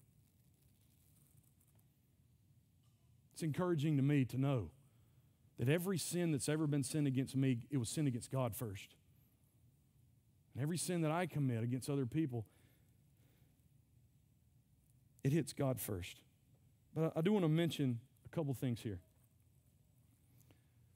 It's 3.35 3.43
encouraging 3.43 3.97
to 3.97 4.01
me 4.01 4.23
to 4.23 4.37
know 4.37 4.69
that 5.59 5.67
every 5.67 5.97
sin 5.97 6.31
that's 6.31 6.47
ever 6.47 6.67
been 6.67 6.83
sinned 6.83 7.05
against 7.05 7.35
me, 7.35 7.57
it 7.69 7.75
was 7.75 7.89
sin 7.89 8.07
against 8.07 8.31
God 8.31 8.55
first. 8.55 8.95
And 10.53 10.63
every 10.63 10.77
sin 10.77 11.01
that 11.01 11.11
I 11.11 11.25
commit 11.25 11.61
against 11.61 11.89
other 11.89 12.05
people, 12.05 12.45
it 15.21 15.33
hits 15.33 15.51
God 15.51 15.81
first. 15.81 16.21
But 16.95 17.11
I 17.13 17.19
do 17.19 17.33
want 17.33 17.43
to 17.43 17.49
mention 17.49 17.99
a 18.25 18.33
couple 18.33 18.53
things 18.53 18.79
here. 18.79 19.01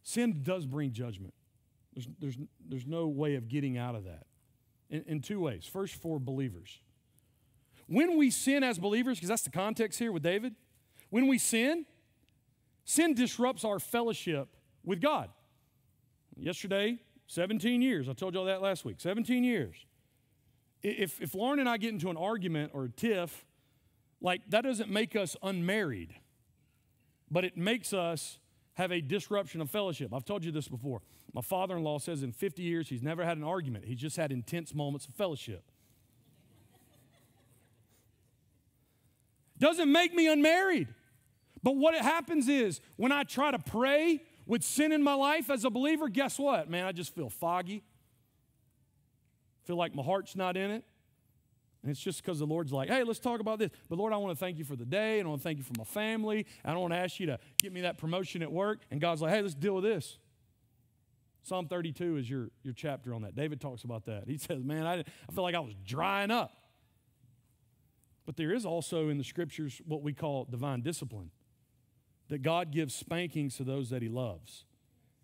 Sin 0.04 0.40
does 0.42 0.66
bring 0.66 0.94
judgment. 0.94 1.34
There's, 1.94 2.08
there's, 2.22 2.38
there's 2.70 2.88
no 2.88 3.10
way 3.10 3.36
of 3.36 3.50
getting 3.50 3.78
out 3.78 3.96
of 3.96 4.06
that. 4.06 4.28
In, 4.90 5.04
in 5.08 5.20
two 5.20 5.42
ways. 5.42 5.66
First, 5.66 5.96
for 5.96 6.20
believers. 6.20 6.80
When 7.88 8.18
we 8.18 8.32
sin 8.32 8.64
as 8.64 8.80
believers, 8.80 9.18
because 9.18 9.28
that's 9.28 9.44
the 9.44 9.50
context 9.50 10.00
here 10.00 10.14
with 10.14 10.24
David, 10.24 10.56
when 11.10 11.28
we 11.28 11.38
sin, 11.38 11.86
sin 12.90 13.14
disrupts 13.14 13.64
our 13.64 13.80
fellowship 13.80 14.50
with 14.84 15.00
God. 15.00 15.30
Yesterday, 16.36 16.98
17 17.28 17.84
years. 17.84 18.10
I 18.10 18.14
told 18.14 18.34
y'all 18.34 18.46
that 18.46 18.64
last 18.64 18.84
week. 18.84 18.96
17 19.00 19.44
years. 19.44 19.86
If, 20.82 21.22
if 21.22 21.36
Lauren 21.36 21.60
and 21.60 21.70
I 21.70 21.78
get 21.78 21.92
into 21.92 22.10
an 22.10 22.18
argument 22.18 22.72
or 22.74 22.86
a 22.86 22.90
tiff, 22.90 23.46
like 24.22 24.42
that 24.50 24.64
doesn't 24.64 24.90
make 24.90 25.16
us 25.16 25.38
unmarried, 25.44 26.16
but 27.30 27.46
it 27.46 27.56
makes 27.56 27.94
us 27.94 28.40
have 28.74 28.92
a 28.92 29.02
disruption 29.02 29.62
of 29.62 29.70
fellowship. 29.70 30.12
I've 30.12 30.26
told 30.26 30.44
you 30.44 30.52
this 30.52 30.68
before. 30.68 31.02
My 31.32 31.42
father 31.42 31.78
in 31.78 31.84
law 31.84 32.00
says 32.00 32.24
in 32.24 32.32
50 32.32 32.64
years 32.64 32.90
he's 32.90 33.04
never 33.04 33.24
had 33.24 33.38
an 33.38 33.44
argument, 33.44 33.86
he's 33.86 34.00
just 34.00 34.18
had 34.18 34.32
intense 34.32 34.74
moments 34.74 35.06
of 35.06 35.14
fellowship. 35.14 35.64
Doesn't 39.60 39.92
make 39.92 40.16
me 40.16 40.28
unmarried. 40.28 40.88
But 41.64 41.76
what 41.76 41.96
happens 41.96 42.48
is 42.48 42.82
when 42.96 43.12
I 43.12 43.24
try 43.24 43.52
to 43.52 43.60
pray 43.60 44.22
with 44.46 44.64
sin 44.64 44.92
in 44.92 45.04
my 45.04 45.14
life 45.14 45.50
as 45.50 45.66
a 45.66 45.70
believer, 45.70 46.08
guess 46.10 46.40
what? 46.40 46.70
Man, 46.70 46.86
I 46.86 46.92
just 46.92 47.14
feel 47.14 47.30
foggy. 47.30 47.84
Feel 49.66 49.76
like 49.76 49.94
my 49.94 50.04
heart's 50.04 50.36
not 50.36 50.58
in 50.58 50.72
it. 50.72 50.84
And 51.82 51.92
it's 51.92 52.00
just 52.00 52.22
because 52.22 52.40
the 52.40 52.46
Lord's 52.46 52.74
like, 52.74 52.90
hey, 52.90 53.04
let's 53.04 53.20
talk 53.20 53.40
about 53.40 53.60
this. 53.60 53.70
But 53.88 53.98
Lord, 53.98 54.12
I 54.12 54.18
want 54.18 54.38
to 54.38 54.40
thank 54.40 54.58
you 54.58 54.66
for 54.66 54.76
the 54.76 54.86
day, 54.86 55.20
and 55.20 55.28
I 55.28 55.30
want 55.30 55.42
to 55.42 55.44
thank 55.44 55.60
you 55.60 55.64
for 55.64 55.74
my 55.78 55.86
family. 55.86 56.46
I 56.66 56.72
don't 56.72 56.82
want 56.82 56.94
to 56.94 56.98
ask 57.00 57.20
you 57.20 57.28
to 57.28 57.40
get 57.62 57.72
me 57.72 57.82
that 57.82 57.98
promotion 57.98 58.42
at 58.42 58.52
work. 58.52 58.80
And 58.92 59.00
God's 59.00 59.22
like, 59.22 59.34
hey, 59.34 59.42
let's 59.42 59.56
deal 59.56 59.76
with 59.76 59.86
this. 59.86 60.18
Psalm 61.44 61.68
32 61.68 62.18
is 62.18 62.30
your, 62.30 62.50
your 62.64 62.74
chapter 62.74 63.14
on 63.14 63.22
that. 63.22 63.36
David 63.36 63.62
talks 63.62 63.84
about 63.84 64.06
that. 64.06 64.24
He 64.28 64.38
says, 64.38 64.64
man, 64.64 64.86
I, 64.86 65.00
I 65.00 65.32
feel 65.34 65.44
like 65.44 65.56
I 65.56 65.60
was 65.60 65.74
drying 65.86 66.32
up. 66.32 66.52
But 68.26 68.36
there 68.36 68.54
is 68.54 68.66
also 68.66 69.10
in 69.10 69.18
the 69.18 69.24
scriptures 69.24 69.82
what 69.86 70.04
we 70.04 70.14
call 70.14 70.46
divine 70.46 70.82
discipline, 70.82 71.32
that 72.30 72.42
God 72.42 72.72
gives 72.72 72.96
spankings 72.96 73.58
to 73.58 73.64
those 73.64 73.90
that 73.90 74.02
he 74.02 74.10
loves. 74.10 74.66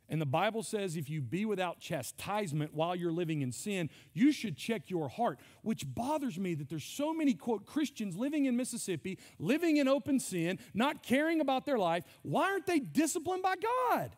And 0.07 0.21
the 0.21 0.25
Bible 0.25 0.61
says 0.61 0.95
if 0.95 1.09
you 1.09 1.21
be 1.21 1.45
without 1.45 1.79
chastisement 1.79 2.75
while 2.75 2.95
you're 2.95 3.11
living 3.11 3.41
in 3.41 3.51
sin, 3.51 3.89
you 4.13 4.31
should 4.31 4.55
check 4.55 4.89
your 4.89 5.09
heart, 5.09 5.39
which 5.63 5.83
bothers 5.85 6.37
me 6.37 6.53
that 6.55 6.69
there's 6.69 6.83
so 6.83 7.13
many, 7.13 7.33
quote, 7.33 7.65
Christians 7.65 8.15
living 8.15 8.45
in 8.45 8.55
Mississippi, 8.55 9.17
living 9.39 9.77
in 9.77 9.87
open 9.87 10.19
sin, 10.19 10.59
not 10.75 11.01
caring 11.01 11.41
about 11.41 11.65
their 11.65 11.79
life. 11.79 12.03
Why 12.21 12.51
aren't 12.51 12.67
they 12.67 12.79
disciplined 12.79 13.41
by 13.41 13.55
God? 13.55 14.15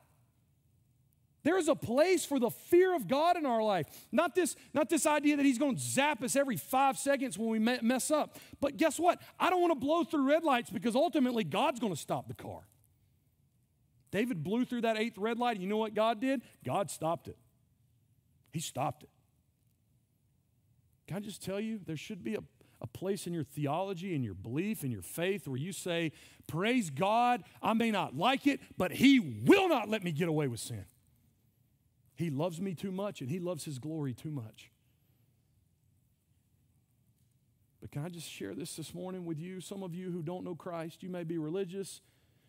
There 1.44 1.58
is 1.58 1.70
a 1.70 1.76
place 1.76 2.26
for 2.26 2.40
the 2.40 2.50
fear 2.50 2.94
of 2.94 3.08
God 3.08 3.38
in 3.38 3.46
our 3.46 3.64
life. 3.64 3.88
Not 4.12 4.36
this, 4.36 4.58
not 4.74 4.90
this 4.90 5.06
idea 5.06 5.38
that 5.38 5.46
He's 5.46 5.58
going 5.58 5.78
to 5.78 5.82
zap 5.82 6.22
us 6.22 6.36
every 6.36 6.58
five 6.58 6.98
seconds 6.98 7.38
when 7.38 7.48
we 7.48 7.60
mess 7.60 8.12
up. 8.12 8.38
But 8.60 8.76
guess 8.76 9.00
what? 9.00 9.22
I 9.40 9.50
don't 9.50 9.62
want 9.62 9.72
to 9.72 9.80
blow 9.80 10.04
through 10.04 10.28
red 10.28 10.44
lights 10.44 10.70
because 10.70 10.94
ultimately 10.94 11.46
God's 11.46 11.80
going 11.80 11.94
to 11.94 12.00
stop 12.00 12.28
the 12.28 12.34
car. 12.34 12.68
David 14.12 14.44
blew 14.44 14.66
through 14.66 14.82
that 14.82 14.98
eighth 14.98 15.18
red 15.18 15.38
light. 15.38 15.56
And 15.56 15.64
you 15.64 15.70
know 15.70 15.78
what 15.78 15.94
God 15.94 16.22
did? 16.22 16.42
God 16.66 16.90
stopped 16.90 17.28
it. 17.28 17.38
He 18.52 18.60
stopped 18.60 19.04
it. 19.04 19.10
Can 21.08 21.18
I 21.18 21.20
just 21.20 21.44
tell 21.44 21.60
you, 21.60 21.80
there 21.86 21.98
should 21.98 22.24
be 22.24 22.36
a, 22.36 22.44
a 22.82 22.88
place 22.88 23.28
in 23.28 23.34
your 23.34 23.44
theology 23.44 24.14
and 24.14 24.24
your 24.24 24.34
belief 24.34 24.84
and 24.84 24.92
your 24.92 25.02
faith 25.02 25.48
where 25.48 25.58
you 25.58 25.72
say, 25.72 26.12
Praise 26.48 26.90
God, 26.90 27.44
I 27.62 27.74
may 27.74 27.92
not 27.92 28.16
like 28.16 28.48
it, 28.48 28.60
but 28.78 28.92
He 28.92 29.20
will 29.20 29.70
not 29.70 29.90
let 29.90 30.04
me 30.04 30.12
get 30.12 30.28
away 30.28 30.48
with 30.48 30.60
sin. 30.60 30.86
He 32.16 32.30
loves 32.30 32.60
me 32.60 32.74
too 32.74 32.92
much 32.92 33.22
and 33.22 33.30
He 33.30 33.40
loves 33.40 33.66
His 33.66 33.80
glory 33.80 34.14
too 34.14 34.32
much. 34.32 34.72
But 37.80 37.92
can 37.92 38.04
I 38.04 38.10
just 38.10 38.30
share 38.30 38.56
this 38.56 38.76
this 38.76 38.94
morning 38.94 39.26
with 39.26 39.40
you? 39.40 39.62
Some 39.62 39.84
of 39.84 39.94
you 39.94 40.12
who 40.12 40.22
don't 40.22 40.44
know 40.44 40.56
Christ, 40.56 41.04
you 41.04 41.10
may 41.10 41.24
be 41.24 41.38
religious, 41.38 42.02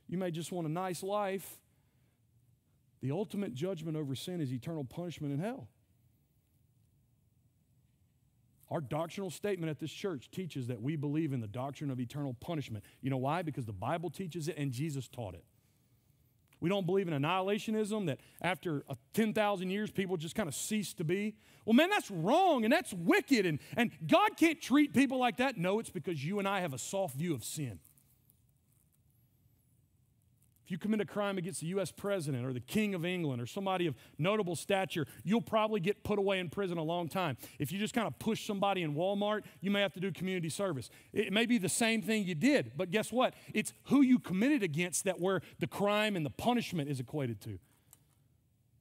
you 0.08 0.18
may 0.18 0.30
just 0.30 0.50
want 0.52 0.66
a 0.66 0.70
nice 0.70 1.02
life. 1.02 1.58
The 3.00 3.12
ultimate 3.12 3.54
judgment 3.54 3.96
over 3.96 4.14
sin 4.14 4.40
is 4.40 4.52
eternal 4.52 4.84
punishment 4.84 5.32
in 5.32 5.38
hell. 5.38 5.68
Our 8.70 8.80
doctrinal 8.80 9.30
statement 9.30 9.70
at 9.70 9.78
this 9.78 9.92
church 9.92 10.30
teaches 10.30 10.66
that 10.66 10.82
we 10.82 10.96
believe 10.96 11.32
in 11.32 11.40
the 11.40 11.46
doctrine 11.46 11.90
of 11.90 12.00
eternal 12.00 12.34
punishment. 12.34 12.84
You 13.00 13.10
know 13.10 13.16
why? 13.16 13.42
Because 13.42 13.64
the 13.64 13.72
Bible 13.72 14.10
teaches 14.10 14.48
it 14.48 14.56
and 14.58 14.72
Jesus 14.72 15.08
taught 15.08 15.34
it. 15.34 15.44
We 16.60 16.68
don't 16.68 16.86
believe 16.86 17.06
in 17.06 17.14
annihilationism, 17.14 18.06
that 18.06 18.18
after 18.42 18.82
uh, 18.88 18.94
10,000 19.14 19.70
years, 19.70 19.90
people 19.90 20.16
just 20.16 20.34
kind 20.34 20.48
of 20.48 20.54
cease 20.54 20.92
to 20.94 21.04
be. 21.04 21.36
Well, 21.64 21.74
man, 21.74 21.88
that's 21.88 22.10
wrong 22.10 22.64
and 22.64 22.72
that's 22.72 22.92
wicked, 22.92 23.46
and, 23.46 23.60
and 23.76 23.92
God 24.06 24.36
can't 24.36 24.60
treat 24.60 24.92
people 24.92 25.18
like 25.18 25.36
that. 25.36 25.56
No, 25.56 25.78
it's 25.78 25.90
because 25.90 26.22
you 26.24 26.40
and 26.40 26.48
I 26.48 26.60
have 26.60 26.74
a 26.74 26.78
soft 26.78 27.16
view 27.16 27.32
of 27.32 27.44
sin. 27.44 27.78
If 30.68 30.72
you 30.72 30.76
commit 30.76 31.00
a 31.00 31.06
crime 31.06 31.38
against 31.38 31.62
the 31.62 31.66
U.S. 31.68 31.90
president 31.90 32.44
or 32.44 32.52
the 32.52 32.60
King 32.60 32.94
of 32.94 33.06
England 33.06 33.40
or 33.40 33.46
somebody 33.46 33.86
of 33.86 33.94
notable 34.18 34.54
stature, 34.54 35.06
you'll 35.24 35.40
probably 35.40 35.80
get 35.80 36.04
put 36.04 36.18
away 36.18 36.40
in 36.40 36.50
prison 36.50 36.76
a 36.76 36.82
long 36.82 37.08
time. 37.08 37.38
If 37.58 37.72
you 37.72 37.78
just 37.78 37.94
kind 37.94 38.06
of 38.06 38.18
push 38.18 38.46
somebody 38.46 38.82
in 38.82 38.94
Walmart, 38.94 39.44
you 39.62 39.70
may 39.70 39.80
have 39.80 39.94
to 39.94 40.00
do 40.00 40.12
community 40.12 40.50
service. 40.50 40.90
It 41.14 41.32
may 41.32 41.46
be 41.46 41.56
the 41.56 41.70
same 41.70 42.02
thing 42.02 42.24
you 42.24 42.34
did, 42.34 42.72
but 42.76 42.90
guess 42.90 43.10
what? 43.10 43.32
It's 43.54 43.72
who 43.84 44.02
you 44.02 44.18
committed 44.18 44.62
against 44.62 45.04
that 45.04 45.18
where 45.18 45.40
the 45.58 45.66
crime 45.66 46.16
and 46.16 46.26
the 46.26 46.30
punishment 46.30 46.90
is 46.90 47.00
equated 47.00 47.40
to. 47.44 47.58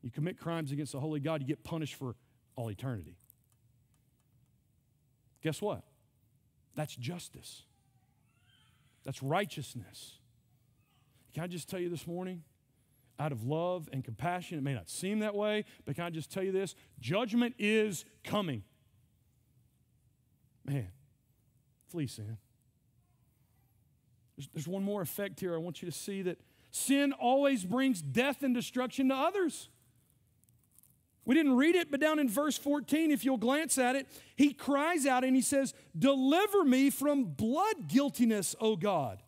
You 0.02 0.12
commit 0.12 0.38
crimes 0.38 0.74
against 0.74 0.92
the 0.92 1.00
holy 1.00 1.22
God, 1.22 1.40
you 1.40 1.48
get 1.48 1.64
punished 1.64 1.96
for 1.96 2.18
all 2.58 2.70
eternity. 2.70 3.16
Guess 5.42 5.62
what? 5.62 5.84
That's 6.76 6.98
justice. 6.98 7.62
That's 9.06 9.24
righteousness. 9.24 10.20
Can 11.38 11.44
I 11.44 11.48
just 11.48 11.70
tell 11.70 11.80
you 11.80 11.90
this 11.90 12.08
morning? 12.08 12.42
Out 13.20 13.32
of 13.32 13.44
love 13.44 13.88
and 13.94 14.04
compassion, 14.04 14.58
it 14.58 14.64
may 14.64 14.74
not 14.74 14.90
seem 14.90 15.20
that 15.20 15.36
way, 15.36 15.66
but 15.86 15.94
can 15.94 16.06
I 16.06 16.10
just 16.10 16.32
tell 16.32 16.42
you 16.42 16.52
this? 16.52 16.74
Judgment 17.00 17.54
is 17.60 18.06
coming. 18.24 18.64
Man, 20.66 20.88
flee 21.90 22.08
sin. 22.08 22.40
There's, 24.36 24.50
there's 24.52 24.68
one 24.68 24.82
more 24.82 25.04
effect 25.04 25.40
here. 25.40 25.54
I 25.54 25.60
want 25.60 25.84
you 25.84 25.88
to 25.88 25.96
see 25.96 26.24
that 26.24 26.40
sin 26.72 27.14
always 27.14 27.64
brings 27.64 28.02
death 28.02 28.42
and 28.42 28.56
destruction 28.56 29.10
to 29.10 29.16
others. 29.16 29.70
We 31.24 31.36
didn't 31.36 31.56
read 31.56 31.76
it, 31.76 31.92
but 31.92 32.00
down 32.00 32.18
in 32.18 32.30
verse 32.30 32.58
14, 32.58 33.12
if 33.12 33.24
you'll 33.24 33.38
glance 33.38 33.78
at 33.78 33.96
it, 33.96 34.08
he 34.36 34.54
cries 34.54 35.06
out 35.06 35.24
and 35.24 35.36
he 35.36 35.44
says, 35.44 35.76
Deliver 35.96 36.64
me 36.64 36.90
from 36.90 37.26
blood 37.26 37.88
guiltiness, 37.88 38.56
O 38.60 38.76
God. 38.76 39.22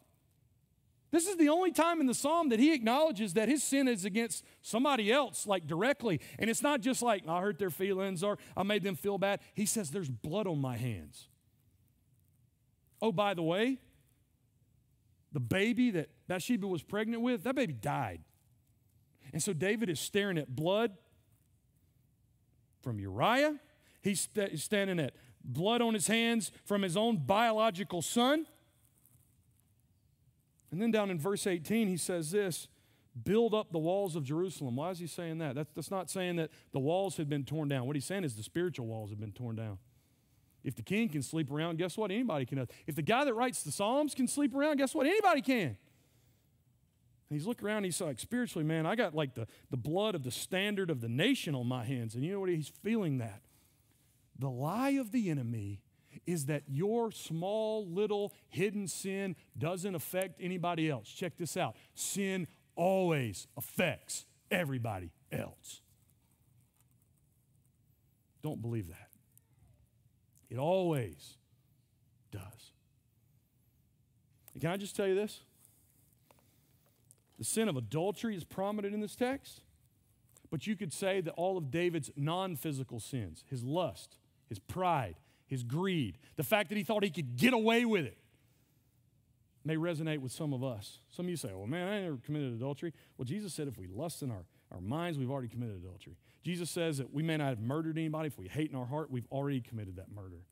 This 1.12 1.28
is 1.28 1.38
the 1.38 1.50
only 1.50 1.72
time 1.72 2.02
in 2.02 2.06
the 2.06 2.14
psalm 2.14 2.50
that 2.50 2.60
he 2.60 2.74
acknowledges 2.74 3.34
that 3.34 3.50
his 3.50 3.64
sin 3.64 3.88
is 3.88 4.06
against 4.06 4.46
somebody 4.62 5.12
else, 5.12 5.48
like 5.48 5.66
directly. 5.66 6.22
And 6.38 6.50
it's 6.50 6.62
not 6.62 6.82
just 6.82 7.02
like, 7.02 7.28
I 7.28 7.42
hurt 7.42 7.58
their 7.58 7.72
feelings 7.72 8.24
or 8.24 8.38
I 8.56 8.64
made 8.64 8.84
them 8.84 8.96
feel 8.96 9.18
bad. 9.18 9.40
He 9.56 9.66
says, 9.66 9.90
There's 9.90 10.10
blood 10.10 10.46
on 10.46 10.62
my 10.62 10.78
hands. 10.78 11.28
Oh, 13.02 13.12
by 13.12 13.34
the 13.34 13.42
way, 13.42 13.80
the 15.32 15.40
baby 15.40 15.92
that 15.92 16.10
Bathsheba 16.28 16.68
was 16.68 16.84
pregnant 16.84 17.24
with, 17.24 17.44
that 17.44 17.56
baby 17.56 17.74
died. 17.74 18.22
And 19.32 19.42
so 19.42 19.54
David 19.54 19.90
is 19.90 20.00
staring 20.00 20.38
at 20.38 20.56
blood 20.56 20.92
from 22.82 23.00
Uriah. 23.00 23.60
He's 24.02 24.22
st- 24.22 24.60
standing 24.60 25.00
at 25.00 25.14
blood 25.44 25.82
on 25.82 25.94
his 25.94 26.08
hands 26.08 26.52
from 26.66 26.82
his 26.82 26.98
own 26.98 27.18
biological 27.18 28.02
son. 28.02 28.46
And 30.72 30.82
then 30.82 30.92
down 30.92 31.10
in 31.10 31.20
verse 31.20 31.48
18, 31.48 31.88
he 31.88 31.98
says 31.98 32.32
this 32.32 32.68
build 33.24 33.54
up 33.54 33.72
the 33.72 33.80
walls 33.80 34.16
of 34.16 34.24
Jerusalem. 34.24 34.76
Why 34.76 34.92
is 34.92 35.00
he 35.00 35.08
saying 35.08 35.40
that? 35.40 35.56
That's, 35.56 35.72
that's 35.76 35.92
not 35.92 36.10
saying 36.10 36.38
that 36.38 36.52
the 36.72 36.80
walls 36.80 37.18
had 37.18 37.28
been 37.28 37.44
torn 37.44 37.68
down. 37.68 37.86
What 37.86 37.96
he's 37.96 38.06
saying 38.06 38.24
is 38.24 38.36
the 38.36 38.44
spiritual 38.44 38.86
walls 38.86 39.10
have 39.10 39.20
been 39.20 39.32
torn 39.32 39.56
down. 39.56 39.78
If 40.64 40.76
the 40.76 40.84
king 40.84 41.10
can 41.10 41.22
sleep 41.22 41.52
around, 41.52 41.78
guess 41.78 41.98
what? 41.98 42.12
Anybody 42.12 42.46
can. 42.46 42.68
If 42.86 42.96
the 42.96 43.02
guy 43.02 43.26
that 43.26 43.34
writes 43.34 43.64
the 43.64 43.72
Psalms 43.72 44.14
can 44.14 44.28
sleep 44.28 44.54
around, 44.54 44.78
guess 44.78 44.94
what? 44.94 45.08
Anybody 45.08 45.42
can. 45.42 45.78
And 47.30 47.38
he's 47.38 47.46
looking 47.46 47.68
around, 47.68 47.84
he's 47.84 48.02
like, 48.02 48.20
spiritually, 48.20 48.66
man, 48.66 48.86
I 48.86 48.96
got 48.96 49.14
like 49.14 49.36
the, 49.36 49.48
the 49.70 49.78
blood 49.78 50.16
of 50.16 50.24
the 50.24 50.32
standard 50.32 50.90
of 50.90 51.00
the 51.00 51.10
nation 51.10 51.56
on 51.56 51.68
my 51.68 51.84
hands. 51.84 52.16
And 52.16 52.24
you 52.24 52.34
know 52.34 52.40
what? 52.40 52.50
He's 52.50 52.72
feeling 52.84 53.20
that. 53.20 53.42
The 54.38 54.50
lie 54.50 54.92
of 54.92 55.12
the 55.12 55.30
enemy 55.30 55.82
is 56.26 56.46
that 56.46 56.64
your 56.68 57.12
small 57.12 57.88
little 57.88 58.34
hidden 58.50 58.88
sin 58.88 59.36
doesn't 59.58 59.96
affect 59.96 60.40
anybody 60.42 60.90
else. 60.90 61.08
Check 61.10 61.38
this 61.38 61.58
out 61.58 61.76
sin 61.94 62.48
always 62.76 63.48
affects 63.58 64.26
everybody 64.50 65.12
else. 65.32 65.82
Don't 68.42 68.62
believe 68.62 68.88
that. 68.88 69.10
It 70.50 70.58
always 70.58 71.38
does. 72.32 72.72
And 74.54 74.62
can 74.62 74.72
I 74.72 74.78
just 74.78 74.96
tell 74.96 75.08
you 75.08 75.16
this? 75.16 75.42
The 77.38 77.46
sin 77.46 77.70
of 77.70 77.78
adultery 77.78 78.36
is 78.36 78.44
prominent 78.44 78.94
in 78.94 79.00
this 79.00 79.16
text, 79.16 79.62
but 80.52 80.68
you 80.68 80.76
could 80.76 80.92
say 80.92 81.22
that 81.22 81.32
all 81.32 81.58
of 81.58 81.72
David's 81.72 82.12
non 82.16 82.56
physical 82.56 83.00
sins, 83.00 83.44
his 83.50 83.64
lust, 83.64 84.18
his 84.48 84.60
pride, 84.60 85.16
his 85.50 85.64
greed, 85.64 86.18
the 86.38 86.44
fact 86.44 86.70
that 86.70 86.78
he 86.78 86.84
thought 86.84 87.04
he 87.04 87.10
could 87.10 87.36
get 87.36 87.54
away 87.54 87.84
with 87.84 88.06
it, 88.06 88.18
may 89.66 89.76
resonate 89.76 90.20
with 90.20 90.32
some 90.32 90.54
of 90.54 90.64
us. 90.64 91.00
Some 91.10 91.26
of 91.26 91.30
you 91.30 91.36
say, 91.36 91.50
well, 91.54 91.68
man, 91.68 91.88
I 91.88 92.02
never 92.02 92.18
committed 92.18 92.54
adultery. 92.54 92.94
Well, 93.18 93.26
Jesus 93.26 93.54
said 93.54 93.68
if 93.68 93.78
we 93.78 93.88
lust 93.88 94.22
in 94.22 94.32
our, 94.32 94.46
our 94.72 94.80
minds, 94.80 95.18
we've 95.18 95.30
already 95.30 95.50
committed 95.50 95.76
adultery. 95.76 96.16
Jesus 96.44 96.70
says 96.70 96.98
that 97.00 97.14
we 97.14 97.24
may 97.24 97.36
not 97.36 97.50
have 97.50 97.60
murdered 97.60 97.98
anybody. 97.98 98.28
If 98.28 98.38
we 98.38 98.48
hate 98.48 98.70
in 98.70 98.78
our 98.78 98.86
heart, 98.86 99.12
we've 99.12 99.28
already 99.32 99.60
committed 99.60 99.98
that 99.98 100.10
murder. 100.10 100.44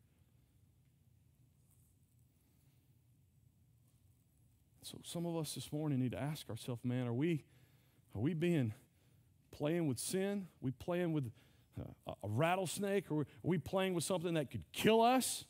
So 4.83 4.97
some 5.03 5.25
of 5.25 5.37
us 5.37 5.53
this 5.53 5.71
morning 5.71 5.99
need 5.99 6.11
to 6.11 6.21
ask 6.21 6.49
ourselves, 6.49 6.83
man, 6.83 7.07
are 7.07 7.13
we, 7.13 7.43
are 8.15 8.21
we 8.21 8.33
being 8.33 8.73
playing 9.51 9.87
with 9.87 9.99
sin? 9.99 10.47
Are 10.61 10.65
we 10.65 10.71
playing 10.71 11.13
with 11.13 11.31
a, 11.77 12.11
a 12.11 12.27
rattlesnake? 12.27 13.11
Or 13.11 13.21
are 13.21 13.25
we 13.43 13.57
playing 13.57 13.93
with 13.93 14.03
something 14.03 14.33
that 14.35 14.51
could 14.51 14.63
kill 14.71 15.01
us? 15.01 15.45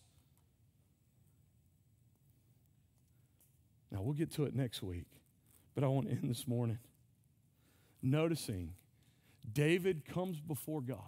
Now, 3.91 4.01
we'll 4.01 4.13
get 4.13 4.31
to 4.33 4.43
it 4.45 4.53
next 4.53 4.83
week, 4.83 5.07
but 5.73 5.83
I 5.83 5.87
want 5.87 6.07
to 6.07 6.13
end 6.13 6.29
this 6.29 6.47
morning 6.47 6.79
noticing 8.01 8.73
David 9.51 10.05
comes 10.05 10.39
before 10.39 10.81
God 10.81 10.99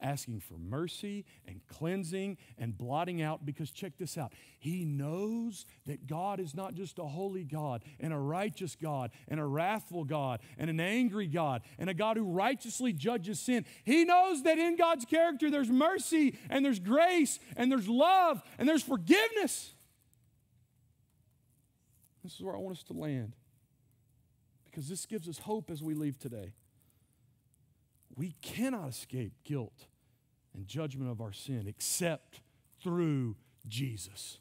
asking 0.00 0.40
for 0.40 0.58
mercy 0.58 1.24
and 1.46 1.60
cleansing 1.66 2.36
and 2.58 2.76
blotting 2.76 3.20
out 3.22 3.44
because 3.44 3.70
check 3.70 3.92
this 3.98 4.16
out. 4.16 4.32
He 4.58 4.84
knows 4.84 5.66
that 5.86 6.06
God 6.06 6.40
is 6.40 6.54
not 6.54 6.74
just 6.74 6.98
a 6.98 7.04
holy 7.04 7.44
God 7.44 7.82
and 8.00 8.12
a 8.12 8.18
righteous 8.18 8.76
God 8.80 9.10
and 9.28 9.40
a 9.40 9.44
wrathful 9.44 10.04
God 10.04 10.40
and 10.58 10.70
an 10.70 10.80
angry 10.80 11.26
God 11.26 11.62
and 11.78 11.90
a 11.90 11.94
God 11.94 12.16
who 12.16 12.24
righteously 12.24 12.92
judges 12.92 13.40
sin. 13.40 13.64
He 13.84 14.04
knows 14.04 14.42
that 14.44 14.58
in 14.58 14.76
God's 14.76 15.04
character 15.04 15.50
there's 15.50 15.70
mercy 15.70 16.38
and 16.50 16.64
there's 16.64 16.80
grace 16.80 17.38
and 17.56 17.70
there's 17.70 17.88
love 17.88 18.42
and 18.58 18.68
there's 18.68 18.82
forgiveness. 18.82 19.72
This 22.22 22.34
is 22.34 22.40
where 22.42 22.54
I 22.54 22.58
want 22.58 22.76
us 22.76 22.82
to 22.84 22.92
land 22.92 23.34
because 24.70 24.88
this 24.88 25.06
gives 25.06 25.28
us 25.28 25.38
hope 25.38 25.70
as 25.70 25.82
we 25.82 25.94
leave 25.94 26.18
today. 26.18 26.52
We 28.18 28.34
cannot 28.42 28.88
escape 28.88 29.32
guilt 29.44 29.86
and 30.52 30.66
judgment 30.66 31.08
of 31.08 31.20
our 31.20 31.32
sin 31.32 31.66
except 31.68 32.40
through 32.82 33.36
Jesus. 33.68 34.38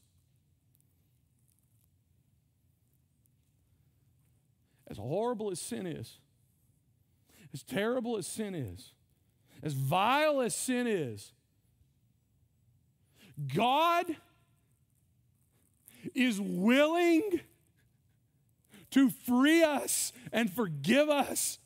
As 4.88 4.97
horrible 4.97 5.51
as 5.51 5.61
sin 5.61 5.86
is, 5.86 6.17
as 7.53 7.61
terrible 7.61 8.17
as 8.17 8.25
sin 8.25 8.55
is, 8.55 8.93
as 9.61 9.73
vile 9.73 10.41
as 10.41 10.55
sin 10.55 10.88
is, 10.88 11.34
God 13.53 14.07
is 16.15 16.41
willing 16.41 17.41
to 18.89 19.11
free 19.11 19.61
us 19.61 20.13
and 20.32 20.51
forgive 20.51 21.09
us 21.09 21.59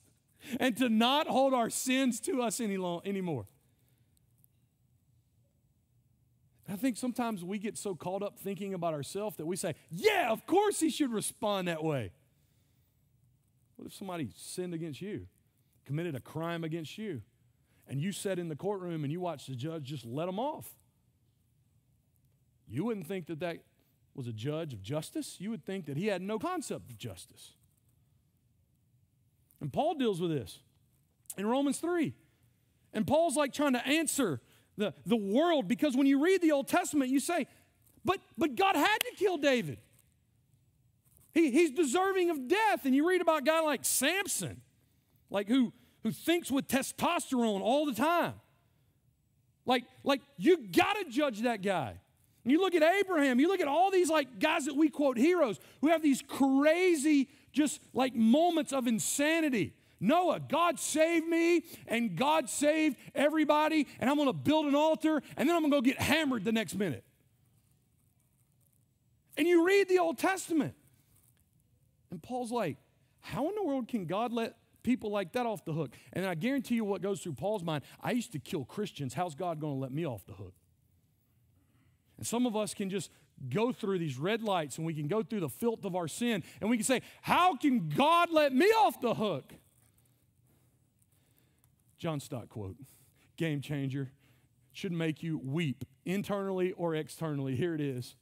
and 0.60 0.76
to 0.78 0.90
not 0.90 1.28
hold 1.28 1.54
our 1.54 1.70
sins 1.70 2.20
to 2.22 2.42
us 2.42 2.60
any 2.60 2.78
long, 2.78 3.02
anymore. 3.06 3.46
I 6.70 6.76
think 6.78 6.96
sometimes 6.96 7.44
we 7.44 7.60
get 7.60 7.78
so 7.78 7.96
caught 7.96 8.24
up 8.24 8.40
thinking 8.40 8.74
about 8.74 8.94
ourselves 8.94 9.36
that 9.38 9.46
we 9.46 9.58
say, 9.58 9.76
yeah, 9.90 10.30
of 10.32 10.46
course 10.46 10.80
he 10.80 10.90
should 10.90 11.12
respond 11.12 11.68
that 11.68 11.84
way. 11.84 12.12
What 13.76 13.88
if 13.88 13.94
somebody 13.94 14.30
sinned 14.36 14.74
against 14.74 15.02
you, 15.02 15.28
committed 15.86 16.16
a 16.16 16.22
crime 16.22 16.64
against 16.64 16.98
you, 16.98 17.22
and 17.88 18.00
you 18.00 18.12
sat 18.14 18.40
in 18.40 18.48
the 18.48 18.56
courtroom 18.56 19.04
and 19.04 19.12
you 19.12 19.20
watched 19.20 19.48
the 19.48 19.56
judge 19.56 19.84
just 19.84 20.06
let 20.06 20.28
them 20.28 20.40
off? 20.40 20.74
You 22.70 22.86
wouldn't 22.86 23.08
think 23.08 23.26
that 23.26 23.42
that 23.42 23.58
was 24.16 24.28
a 24.28 24.34
judge 24.34 24.74
of 24.74 24.82
justice. 24.82 25.38
You 25.40 25.50
would 25.50 25.66
think 25.66 25.88
that 25.88 25.98
he 25.98 26.08
had 26.08 26.22
no 26.22 26.40
concept 26.40 26.90
of 26.90 26.98
justice. 26.98 27.54
And 29.62 29.72
Paul 29.72 29.94
deals 29.94 30.20
with 30.20 30.32
this 30.32 30.60
in 31.38 31.46
Romans 31.46 31.78
3. 31.78 32.14
And 32.94 33.08
Paul's 33.08 33.38
like 33.38 33.54
trying 33.54 33.74
to 33.74 33.88
answer 33.88 34.42
the, 34.78 34.94
the 35.06 35.16
world 35.16 35.68
because 35.68 35.96
when 35.96 36.08
you 36.08 36.22
read 36.24 36.42
the 36.42 36.52
Old 36.52 36.68
Testament, 36.68 37.10
you 37.12 37.20
say, 37.20 37.48
but, 38.04 38.20
but 38.38 38.56
God 38.56 38.76
had 38.76 38.98
to 38.98 39.12
kill 39.16 39.38
David. 39.38 39.78
He, 41.34 41.52
he's 41.52 41.72
deserving 41.72 42.30
of 42.30 42.48
death. 42.48 42.86
And 42.86 42.96
you 42.96 43.08
read 43.08 43.22
about 43.22 43.42
a 43.42 43.44
guy 43.44 43.62
like 43.62 43.86
Samson, 43.86 44.62
like 45.30 45.48
who, 45.48 45.72
who 46.04 46.12
thinks 46.12 46.52
with 46.52 46.68
testosterone 46.68 47.62
all 47.62 47.86
the 47.86 47.94
time. 47.94 48.34
Like, 49.66 49.86
like 50.04 50.22
you 50.38 50.58
got 50.68 50.94
to 50.94 51.06
judge 51.10 51.42
that 51.42 51.62
guy. 51.62 52.00
And 52.44 52.52
you 52.52 52.60
look 52.60 52.74
at 52.74 52.82
Abraham, 52.82 53.40
you 53.40 53.48
look 53.48 53.62
at 53.62 53.68
all 53.68 53.92
these 53.92 54.10
like 54.10 54.40
guys 54.40 54.66
that 54.66 54.76
we 54.76 54.90
quote 54.90 55.18
heroes 55.18 55.60
who 55.80 55.90
have 55.90 56.02
these 56.02 56.24
crazy 56.28 57.30
just 57.52 57.82
like 57.94 58.16
moments 58.16 58.74
of 58.74 58.88
insanity. 58.88 59.74
Noah, 60.00 60.40
God 60.40 60.80
saved 60.80 61.28
me 61.28 61.64
and 61.88 62.16
God 62.16 62.50
saved 62.50 62.98
everybody, 63.14 63.88
and 64.00 64.10
I'm 64.10 64.18
gonna 64.18 64.34
build 64.34 64.66
an 64.66 64.76
altar 64.76 65.22
and 65.38 65.48
then 65.48 65.56
I'm 65.56 65.62
gonna 65.62 65.76
go 65.76 65.82
get 65.82 66.00
hammered 66.02 66.44
the 66.44 66.52
next 66.52 66.76
minute. 66.76 67.04
And 69.38 69.48
you 69.48 69.66
read 69.66 69.88
the 69.88 70.00
Old 70.00 70.18
Testament, 70.18 70.76
and 72.10 72.22
Paul's 72.22 72.52
like, 72.52 72.78
How 73.22 73.48
in 73.48 73.56
the 73.56 73.64
world 73.64 73.88
can 73.88 74.06
God 74.06 74.34
let 74.34 74.58
people 74.84 75.12
like 75.12 75.34
that 75.34 75.46
off 75.46 75.64
the 75.64 75.74
hook? 75.74 75.96
And 76.14 76.26
I 76.26 76.36
guarantee 76.36 76.76
you 76.76 76.84
what 76.84 77.02
goes 77.02 77.22
through 77.22 77.34
Paul's 77.34 77.64
mind 77.64 77.84
I 78.02 78.12
used 78.12 78.32
to 78.34 78.40
kill 78.40 78.66
Christians. 78.66 79.14
How's 79.14 79.36
God 79.36 79.60
gonna 79.60 79.76
let 79.76 79.92
me 79.92 80.06
off 80.06 80.26
the 80.26 80.34
hook? 80.34 80.54
And 82.18 82.28
some 82.28 82.46
of 82.46 82.56
us 82.56 82.74
can 82.74 82.90
just 82.90 83.10
go 83.50 83.72
through 83.72 84.00
these 84.00 84.18
red 84.18 84.44
lights 84.44 84.78
and 84.78 84.86
we 84.86 84.94
can 84.94 85.08
go 85.08 85.24
through 85.24 85.40
the 85.40 85.50
filth 85.50 85.86
of 85.86 85.96
our 85.96 86.08
sin 86.08 86.44
and 86.60 86.70
we 86.70 86.78
can 86.78 86.84
say, 86.84 87.02
How 87.22 87.56
can 87.56 87.90
God 87.90 88.30
let 88.32 88.54
me 88.54 88.66
off 88.66 89.00
the 89.02 89.14
hook? 89.14 89.54
John 91.98 92.20
Stott 92.20 92.50
quote, 92.50 92.78
game 93.38 93.62
changer, 93.62 94.12
should 94.72 94.92
make 94.92 95.22
you 95.22 95.38
weep 95.38 95.86
internally 96.06 96.72
or 96.72 96.96
externally. 96.96 97.56
Here 97.56 97.76
it 97.76 97.82
is. 97.82 98.16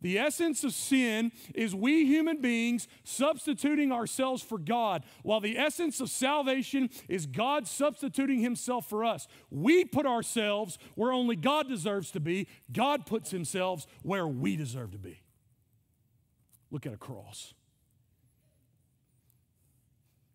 The 0.00 0.18
essence 0.18 0.62
of 0.62 0.72
sin 0.72 1.32
is 1.54 1.74
we 1.74 2.06
human 2.06 2.40
beings 2.40 2.86
substituting 3.02 3.90
ourselves 3.90 4.42
for 4.42 4.58
God, 4.58 5.04
while 5.22 5.40
the 5.40 5.58
essence 5.58 6.00
of 6.00 6.08
salvation 6.08 6.90
is 7.08 7.26
God 7.26 7.66
substituting 7.66 8.40
himself 8.40 8.88
for 8.88 9.04
us. 9.04 9.26
We 9.50 9.84
put 9.84 10.06
ourselves 10.06 10.78
where 10.94 11.10
only 11.10 11.34
God 11.34 11.68
deserves 11.68 12.12
to 12.12 12.20
be, 12.20 12.46
God 12.72 13.06
puts 13.06 13.30
himself 13.30 13.86
where 14.02 14.28
we 14.28 14.54
deserve 14.56 14.92
to 14.92 14.98
be. 14.98 15.20
Look 16.70 16.86
at 16.86 16.92
a 16.92 16.98
cross. 16.98 17.54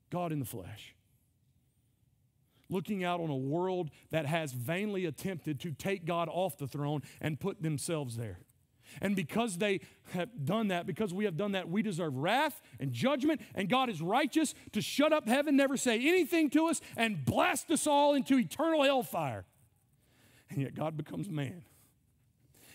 God 0.09 0.31
in 0.31 0.39
the 0.39 0.45
flesh. 0.45 0.93
Looking 2.69 3.03
out 3.03 3.21
on 3.21 3.29
a 3.29 3.35
world 3.35 3.91
that 4.11 4.25
has 4.25 4.51
vainly 4.51 5.05
attempted 5.05 5.59
to 5.61 5.71
take 5.71 6.05
God 6.05 6.27
off 6.29 6.57
the 6.57 6.67
throne 6.67 7.01
and 7.21 7.39
put 7.39 7.61
themselves 7.61 8.17
there. 8.17 8.39
And 9.01 9.15
because 9.15 9.57
they 9.57 9.81
have 10.11 10.45
done 10.45 10.69
that, 10.69 10.85
because 10.85 11.13
we 11.13 11.25
have 11.25 11.37
done 11.37 11.53
that, 11.53 11.69
we 11.69 11.81
deserve 11.81 12.15
wrath 12.15 12.61
and 12.79 12.91
judgment. 12.91 13.41
And 13.55 13.69
God 13.69 13.89
is 13.89 14.01
righteous 14.01 14.53
to 14.71 14.81
shut 14.81 15.13
up 15.13 15.27
heaven, 15.27 15.55
never 15.55 15.77
say 15.77 15.95
anything 15.95 16.49
to 16.51 16.67
us, 16.67 16.81
and 16.95 17.23
blast 17.25 17.69
us 17.71 17.87
all 17.87 18.13
into 18.13 18.37
eternal 18.37 18.83
hellfire. 18.83 19.45
And 20.49 20.61
yet 20.61 20.75
God 20.75 20.97
becomes 20.97 21.29
man. 21.29 21.63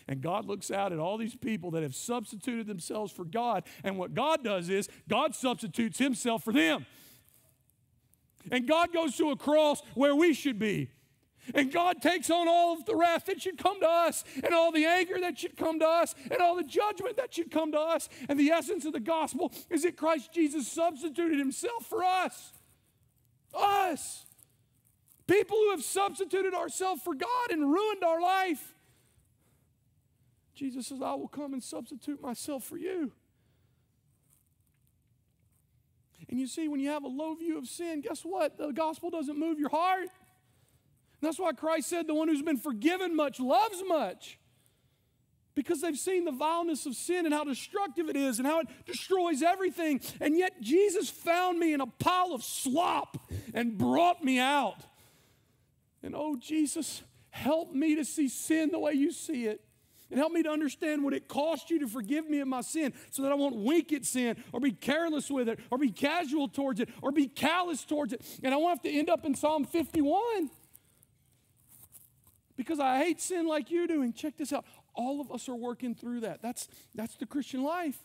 And 0.07 0.21
God 0.21 0.45
looks 0.45 0.71
out 0.71 0.91
at 0.91 0.97
all 0.97 1.17
these 1.17 1.35
people 1.35 1.71
that 1.71 1.83
have 1.83 1.93
substituted 1.93 2.65
themselves 2.65 3.11
for 3.11 3.23
God. 3.23 3.63
And 3.83 3.97
what 3.97 4.15
God 4.15 4.43
does 4.43 4.67
is, 4.67 4.89
God 5.07 5.35
substitutes 5.35 5.99
himself 5.99 6.43
for 6.43 6.51
them. 6.51 6.87
And 8.51 8.67
God 8.67 8.91
goes 8.91 9.15
to 9.17 9.29
a 9.29 9.35
cross 9.35 9.83
where 9.93 10.15
we 10.15 10.33
should 10.33 10.57
be. 10.57 10.89
And 11.53 11.71
God 11.71 12.01
takes 12.01 12.29
on 12.29 12.47
all 12.47 12.73
of 12.73 12.85
the 12.85 12.95
wrath 12.95 13.25
that 13.25 13.41
should 13.41 13.57
come 13.57 13.79
to 13.79 13.87
us, 13.87 14.23
and 14.43 14.53
all 14.53 14.71
the 14.71 14.85
anger 14.85 15.19
that 15.19 15.39
should 15.39 15.57
come 15.57 15.79
to 15.79 15.87
us, 15.87 16.13
and 16.29 16.39
all 16.41 16.55
the 16.55 16.63
judgment 16.63 17.17
that 17.17 17.33
should 17.33 17.49
come 17.49 17.71
to 17.71 17.79
us. 17.79 18.07
And 18.27 18.39
the 18.39 18.51
essence 18.51 18.85
of 18.85 18.93
the 18.93 18.99
gospel 18.99 19.51
is 19.69 19.83
that 19.83 19.97
Christ 19.97 20.31
Jesus 20.33 20.67
substituted 20.67 21.39
himself 21.39 21.85
for 21.87 22.03
us. 22.03 22.53
Us. 23.53 24.25
People 25.27 25.57
who 25.57 25.71
have 25.71 25.83
substituted 25.83 26.53
ourselves 26.53 27.01
for 27.01 27.13
God 27.13 27.51
and 27.51 27.71
ruined 27.71 28.03
our 28.03 28.21
life. 28.21 28.75
Jesus 30.55 30.87
says, 30.87 31.01
I 31.01 31.13
will 31.15 31.27
come 31.27 31.53
and 31.53 31.63
substitute 31.63 32.21
myself 32.21 32.63
for 32.63 32.77
you. 32.77 33.13
And 36.29 36.39
you 36.39 36.47
see, 36.47 36.67
when 36.67 36.79
you 36.79 36.89
have 36.89 37.03
a 37.03 37.07
low 37.07 37.33
view 37.33 37.57
of 37.57 37.65
sin, 37.65 38.01
guess 38.01 38.21
what? 38.21 38.57
The 38.57 38.71
gospel 38.71 39.09
doesn't 39.09 39.39
move 39.39 39.57
your 39.57 39.69
heart. 39.69 40.09
And 41.21 41.27
that's 41.27 41.39
why 41.39 41.51
Christ 41.51 41.89
said, 41.89 42.07
The 42.07 42.13
one 42.13 42.27
who's 42.27 42.41
been 42.41 42.57
forgiven 42.57 43.15
much 43.15 43.39
loves 43.39 43.83
much. 43.87 44.37
Because 45.55 45.81
they've 45.81 45.97
seen 45.97 46.23
the 46.23 46.31
vileness 46.31 46.85
of 46.85 46.95
sin 46.95 47.25
and 47.25 47.33
how 47.33 47.43
destructive 47.43 48.07
it 48.07 48.15
is 48.15 48.39
and 48.39 48.47
how 48.47 48.61
it 48.61 48.67
destroys 48.85 49.41
everything. 49.41 49.99
And 50.21 50.37
yet, 50.37 50.61
Jesus 50.61 51.09
found 51.09 51.59
me 51.59 51.73
in 51.73 51.81
a 51.81 51.87
pile 51.87 52.33
of 52.33 52.43
slop 52.43 53.17
and 53.53 53.77
brought 53.77 54.23
me 54.23 54.39
out. 54.39 54.77
And 56.01 56.15
oh, 56.15 56.37
Jesus, 56.37 57.03
help 57.31 57.73
me 57.73 57.95
to 57.95 58.05
see 58.05 58.29
sin 58.29 58.69
the 58.71 58.79
way 58.79 58.93
you 58.93 59.11
see 59.11 59.47
it. 59.47 59.61
And 60.09 60.17
help 60.17 60.31
me 60.31 60.41
to 60.43 60.49
understand 60.49 61.03
what 61.03 61.13
it 61.13 61.27
cost 61.27 61.69
you 61.69 61.79
to 61.79 61.87
forgive 61.87 62.27
me 62.27 62.39
of 62.39 62.47
my 62.47 62.61
sin 62.61 62.93
so 63.11 63.21
that 63.23 63.31
I 63.31 63.35
won't 63.35 63.57
wink 63.57 63.93
at 63.93 64.05
sin 64.05 64.37
or 64.53 64.59
be 64.59 64.71
careless 64.71 65.29
with 65.29 65.49
it 65.49 65.59
or 65.69 65.77
be 65.77 65.91
casual 65.91 66.47
towards 66.47 66.79
it 66.79 66.89
or 67.01 67.11
be 67.11 67.27
callous 67.27 67.83
towards 67.83 68.13
it. 68.13 68.25
And 68.41 68.53
I 68.53 68.57
won't 68.57 68.69
have 68.69 68.81
to 68.91 68.97
end 68.97 69.09
up 69.09 69.25
in 69.25 69.35
Psalm 69.35 69.65
51 69.65 70.49
because 72.59 72.81
I 72.81 72.97
hate 72.97 73.21
sin 73.21 73.47
like 73.47 73.71
you 73.71 73.87
do. 73.87 74.01
And 74.01 74.13
check 74.13 74.35
this 74.35 74.51
out 74.51 74.65
all 74.93 75.21
of 75.21 75.31
us 75.31 75.47
are 75.47 75.55
working 75.55 75.95
through 75.95 76.19
that. 76.19 76.41
That's, 76.41 76.67
that's 76.93 77.15
the 77.15 77.25
Christian 77.25 77.63
life. 77.63 77.97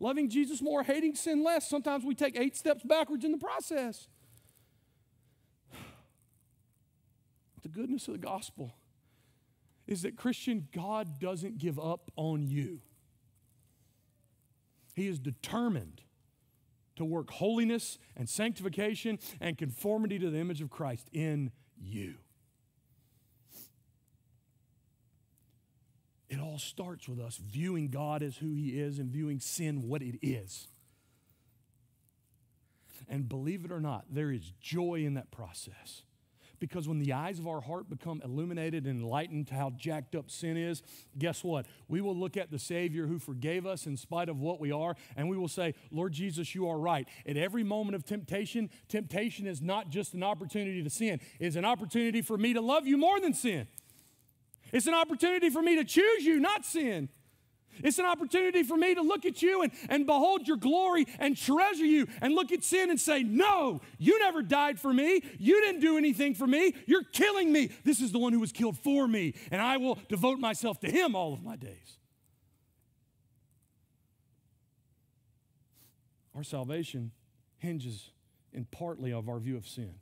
Loving 0.00 0.28
Jesus 0.28 0.60
more, 0.60 0.82
hating 0.82 1.14
sin 1.14 1.42
less. 1.42 1.66
Sometimes 1.66 2.04
we 2.04 2.14
take 2.14 2.38
eight 2.38 2.54
steps 2.54 2.82
backwards 2.84 3.24
in 3.24 3.32
the 3.32 3.38
process. 3.38 4.08
The 7.62 7.68
goodness 7.68 8.08
of 8.08 8.14
the 8.14 8.18
gospel 8.18 8.74
is 9.86 10.02
that 10.02 10.16
Christian, 10.16 10.68
God 10.74 11.20
doesn't 11.20 11.58
give 11.58 11.78
up 11.78 12.10
on 12.16 12.42
you. 12.42 12.80
He 14.94 15.06
is 15.06 15.20
determined 15.20 16.02
to 16.96 17.04
work 17.04 17.30
holiness 17.30 17.98
and 18.16 18.28
sanctification 18.28 19.20
and 19.40 19.56
conformity 19.56 20.18
to 20.18 20.28
the 20.28 20.38
image 20.38 20.60
of 20.60 20.70
Christ 20.70 21.08
in 21.12 21.52
you. 21.80 22.16
It 26.32 26.40
all 26.40 26.58
starts 26.58 27.10
with 27.10 27.20
us 27.20 27.36
viewing 27.36 27.88
God 27.88 28.22
as 28.22 28.38
who 28.38 28.54
He 28.54 28.80
is 28.80 28.98
and 28.98 29.10
viewing 29.10 29.38
sin 29.38 29.86
what 29.86 30.00
it 30.00 30.18
is. 30.22 30.66
And 33.06 33.28
believe 33.28 33.66
it 33.66 33.70
or 33.70 33.80
not, 33.80 34.06
there 34.10 34.32
is 34.32 34.50
joy 34.58 35.04
in 35.04 35.12
that 35.14 35.30
process. 35.30 36.04
Because 36.58 36.88
when 36.88 37.00
the 37.00 37.12
eyes 37.12 37.38
of 37.38 37.46
our 37.46 37.60
heart 37.60 37.90
become 37.90 38.22
illuminated 38.24 38.86
and 38.86 39.00
enlightened 39.00 39.48
to 39.48 39.54
how 39.54 39.70
jacked 39.76 40.14
up 40.14 40.30
sin 40.30 40.56
is, 40.56 40.82
guess 41.18 41.44
what? 41.44 41.66
We 41.86 42.00
will 42.00 42.16
look 42.16 42.38
at 42.38 42.50
the 42.50 42.58
Savior 42.58 43.06
who 43.06 43.18
forgave 43.18 43.66
us 43.66 43.84
in 43.84 43.98
spite 43.98 44.30
of 44.30 44.40
what 44.40 44.58
we 44.58 44.72
are, 44.72 44.96
and 45.16 45.28
we 45.28 45.36
will 45.36 45.48
say, 45.48 45.74
Lord 45.90 46.14
Jesus, 46.14 46.54
you 46.54 46.66
are 46.66 46.78
right. 46.78 47.06
At 47.26 47.36
every 47.36 47.64
moment 47.64 47.94
of 47.94 48.06
temptation, 48.06 48.70
temptation 48.88 49.46
is 49.46 49.60
not 49.60 49.90
just 49.90 50.14
an 50.14 50.22
opportunity 50.22 50.82
to 50.82 50.88
sin, 50.88 51.20
it's 51.38 51.56
an 51.56 51.66
opportunity 51.66 52.22
for 52.22 52.38
me 52.38 52.54
to 52.54 52.62
love 52.62 52.86
you 52.86 52.96
more 52.96 53.20
than 53.20 53.34
sin. 53.34 53.66
It's 54.72 54.86
an 54.86 54.94
opportunity 54.94 55.50
for 55.50 55.62
me 55.62 55.76
to 55.76 55.84
choose 55.84 56.24
you, 56.24 56.40
not 56.40 56.64
sin. 56.64 57.08
It's 57.82 57.98
an 57.98 58.04
opportunity 58.04 58.62
for 58.62 58.76
me 58.76 58.94
to 58.94 59.02
look 59.02 59.24
at 59.24 59.40
you 59.40 59.62
and, 59.62 59.72
and 59.88 60.06
behold 60.06 60.46
your 60.46 60.58
glory 60.58 61.06
and 61.18 61.36
treasure 61.36 61.86
you 61.86 62.06
and 62.20 62.34
look 62.34 62.52
at 62.52 62.62
sin 62.62 62.90
and 62.90 63.00
say, 63.00 63.22
No, 63.22 63.80
you 63.98 64.18
never 64.18 64.42
died 64.42 64.78
for 64.78 64.92
me. 64.92 65.22
You 65.38 65.60
didn't 65.62 65.80
do 65.80 65.96
anything 65.96 66.34
for 66.34 66.46
me. 66.46 66.74
You're 66.86 67.04
killing 67.04 67.50
me. 67.52 67.70
This 67.84 68.00
is 68.00 68.12
the 68.12 68.18
one 68.18 68.32
who 68.32 68.40
was 68.40 68.52
killed 68.52 68.78
for 68.78 69.08
me, 69.08 69.34
and 69.50 69.60
I 69.60 69.78
will 69.78 69.98
devote 70.08 70.38
myself 70.38 70.80
to 70.80 70.90
him 70.90 71.14
all 71.14 71.32
of 71.32 71.42
my 71.42 71.56
days. 71.56 71.98
Our 76.34 76.42
salvation 76.42 77.12
hinges 77.58 78.10
in 78.52 78.66
partly 78.66 79.12
of 79.12 79.28
our 79.28 79.38
view 79.38 79.56
of 79.56 79.66
sin. 79.66 79.94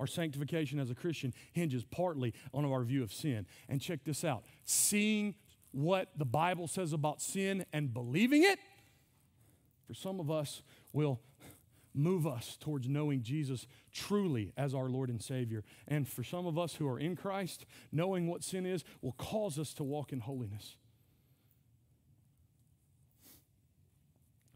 Our 0.00 0.06
sanctification 0.06 0.80
as 0.80 0.90
a 0.90 0.94
Christian 0.94 1.34
hinges 1.52 1.84
partly 1.84 2.32
on 2.54 2.64
our 2.64 2.82
view 2.82 3.02
of 3.02 3.12
sin. 3.12 3.46
And 3.68 3.82
check 3.82 4.02
this 4.02 4.24
out 4.24 4.44
seeing 4.64 5.34
what 5.72 6.08
the 6.16 6.24
Bible 6.24 6.66
says 6.66 6.94
about 6.94 7.20
sin 7.20 7.66
and 7.72 7.92
believing 7.92 8.42
it, 8.42 8.58
for 9.86 9.92
some 9.94 10.18
of 10.18 10.30
us, 10.30 10.62
will 10.94 11.20
move 11.92 12.26
us 12.26 12.56
towards 12.58 12.88
knowing 12.88 13.22
Jesus 13.22 13.66
truly 13.92 14.52
as 14.56 14.74
our 14.74 14.88
Lord 14.88 15.10
and 15.10 15.22
Savior. 15.22 15.64
And 15.86 16.08
for 16.08 16.24
some 16.24 16.46
of 16.46 16.58
us 16.58 16.74
who 16.74 16.88
are 16.88 16.98
in 16.98 17.14
Christ, 17.14 17.66
knowing 17.92 18.26
what 18.26 18.42
sin 18.42 18.64
is 18.64 18.84
will 19.02 19.12
cause 19.12 19.58
us 19.58 19.74
to 19.74 19.84
walk 19.84 20.12
in 20.12 20.20
holiness. 20.20 20.76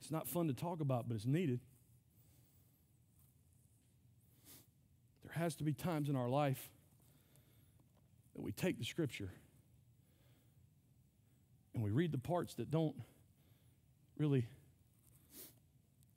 It's 0.01 0.11
not 0.11 0.26
fun 0.26 0.47
to 0.47 0.55
talk 0.55 0.80
about, 0.80 1.07
but 1.07 1.16
it's 1.16 1.26
needed. 1.26 1.61
Has 5.35 5.55
to 5.57 5.64
be 5.64 5.72
times 5.72 6.09
in 6.09 6.16
our 6.16 6.28
life 6.28 6.70
that 8.35 8.43
we 8.43 8.53
take 8.53 8.78
the 8.78 8.85
scripture 8.85 9.30
and 11.74 11.82
we 11.82 11.91
read 11.91 12.12
the 12.12 12.18
parts 12.18 12.55
that 12.55 12.70
don't 12.70 12.95
really 14.16 14.47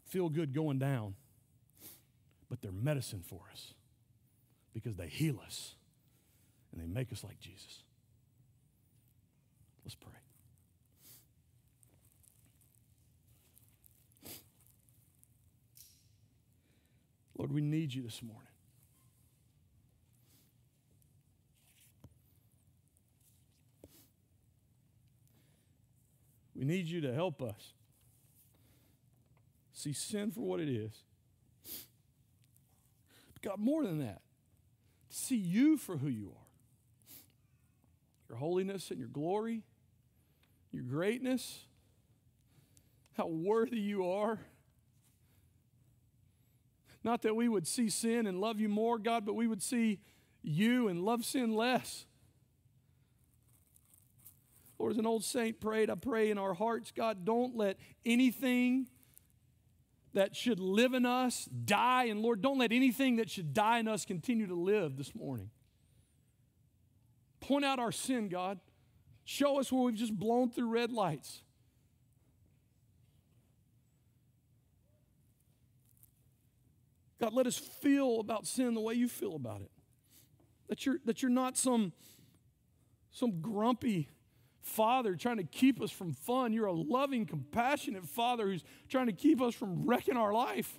feel 0.06 0.30
good 0.30 0.54
going 0.54 0.80
down, 0.80 1.16
but 2.50 2.62
they're 2.62 2.72
medicine 2.72 3.24
for 3.28 3.42
us 3.52 3.74
because 4.74 4.96
they 4.96 5.08
heal 5.08 5.40
us 5.46 5.74
and 6.72 6.82
they 6.82 6.86
make 6.86 7.12
us 7.12 7.24
like 7.24 7.40
Jesus. 7.40 7.82
Let's 9.84 9.96
pray. 9.96 10.12
Lord, 17.38 17.52
we 17.52 17.62
need 17.62 17.94
you 17.94 18.02
this 18.02 18.22
morning. 18.24 18.47
We 26.58 26.66
need 26.66 26.88
you 26.88 27.02
to 27.02 27.14
help 27.14 27.42
us 27.42 27.74
see 29.74 29.94
sin 29.94 30.32
for 30.32 30.42
what 30.42 30.60
it 30.60 30.70
is. 30.70 31.04
God, 33.42 33.60
more 33.60 33.84
than 33.84 34.00
that, 34.00 34.22
see 35.10 35.36
you 35.38 35.78
for 35.78 35.98
who 35.98 36.08
you 36.08 36.34
are 36.36 36.44
your 38.28 38.38
holiness 38.38 38.92
and 38.92 39.00
your 39.00 39.08
glory, 39.08 39.64
your 40.74 40.84
greatness, 40.84 41.60
how 43.16 43.26
worthy 43.28 43.80
you 43.80 44.10
are. 44.10 44.38
Not 47.06 47.22
that 47.22 47.38
we 47.38 47.48
would 47.48 47.66
see 47.66 47.90
sin 47.90 48.28
and 48.28 48.42
love 48.42 48.60
you 48.60 48.68
more, 48.68 49.00
God, 49.00 49.26
but 49.26 49.34
we 49.34 49.48
would 49.48 49.64
see 49.64 50.02
you 50.42 50.90
and 50.90 51.06
love 51.06 51.24
sin 51.24 51.54
less. 51.54 52.06
Lord, 54.80 54.92
as 54.92 54.98
an 54.98 55.06
old 55.06 55.24
saint 55.24 55.60
prayed, 55.60 55.90
I 55.90 55.96
pray 55.96 56.30
in 56.30 56.38
our 56.38 56.54
hearts, 56.54 56.92
God, 56.96 57.26
don't 57.26 57.56
let 57.56 57.78
anything 58.06 58.88
that 60.14 60.36
should 60.36 60.60
live 60.60 60.94
in 60.94 61.06
us 61.06 61.46
die. 61.46 62.06
And 62.06 62.22
Lord, 62.22 62.42
don't 62.42 62.58
let 62.58 62.72
anything 62.72 63.18
that 63.18 63.30
should 63.30 63.54
die 63.54 63.80
in 63.80 63.88
us 63.88 64.06
continue 64.06 64.48
to 64.48 64.56
live 64.56 64.98
this 64.98 65.14
morning. 65.16 65.50
Point 67.40 67.66
out 67.66 67.80
our 67.80 67.92
sin, 67.92 68.30
God. 68.30 68.60
Show 69.26 69.60
us 69.60 69.72
where 69.72 69.84
we've 69.84 69.96
just 69.96 70.18
blown 70.18 70.50
through 70.50 70.70
red 70.70 70.92
lights. 70.92 71.44
God, 77.20 77.34
let 77.34 77.48
us 77.48 77.58
feel 77.58 78.20
about 78.20 78.46
sin 78.46 78.74
the 78.74 78.82
way 78.82 78.94
you 78.94 79.08
feel 79.08 79.36
about 79.36 79.62
it. 79.62 79.72
That 80.70 80.86
you're, 80.86 81.00
that 81.06 81.22
you're 81.22 81.32
not 81.32 81.58
some, 81.58 81.94
some 83.12 83.42
grumpy, 83.42 84.10
father 84.68 85.16
trying 85.16 85.38
to 85.38 85.44
keep 85.44 85.82
us 85.82 85.92
from 85.92 86.14
fun. 86.14 86.54
You're 86.54 86.68
a 86.68 86.74
loving, 86.74 87.26
compassionate 87.26 88.06
father 88.06 88.48
who's 88.48 88.64
trying 88.90 89.08
to 89.08 89.14
keep 89.14 89.42
us 89.42 89.56
from 89.56 89.86
wrecking 89.86 90.18
our 90.18 90.34
life. 90.34 90.78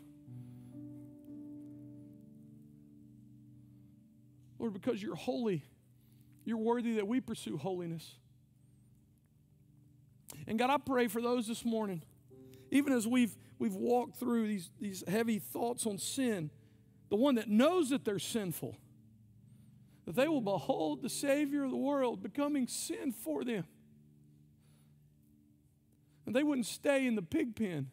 Lord, 4.59 4.72
because 4.72 5.03
you're 5.03 5.14
holy, 5.14 5.64
you're 6.45 6.59
worthy 6.59 6.95
that 6.95 7.07
we 7.07 7.20
pursue 7.20 7.57
holiness. 7.57 8.14
And 10.47 10.59
God, 10.59 10.70
I 10.70 10.78
pray 10.78 11.09
for 11.09 11.22
those 11.22 11.47
this 11.47 11.64
morning, 11.64 12.03
even 12.70 12.93
as 12.93 13.07
we've, 13.07 13.36
we've 13.59 13.74
walked 13.74 14.16
through 14.16 14.49
these, 14.49 14.70
these 14.80 15.05
heavy 15.07 15.39
thoughts 15.39 15.86
on 15.86 15.99
sin, 15.99 16.51
the 17.09 17.16
one 17.16 17.36
that 17.36 17.49
knows 17.49 17.91
that 17.91 18.05
they're 18.05 18.18
sinful, 18.18 18.76
that 20.07 20.16
they 20.16 20.28
will 20.28 20.41
behold 20.41 21.03
the 21.03 21.09
Savior 21.09 21.64
of 21.64 21.70
the 21.70 21.76
world 21.76 22.22
becoming 22.22 22.66
sin 22.66 23.12
for 23.12 23.45
them. 23.45 23.64
And 26.28 26.36
they 26.36 26.42
wouldn't 26.42 26.66
stay 26.66 27.06
in 27.06 27.14
the 27.14 27.22
pig 27.22 27.56
pen. 27.56 27.86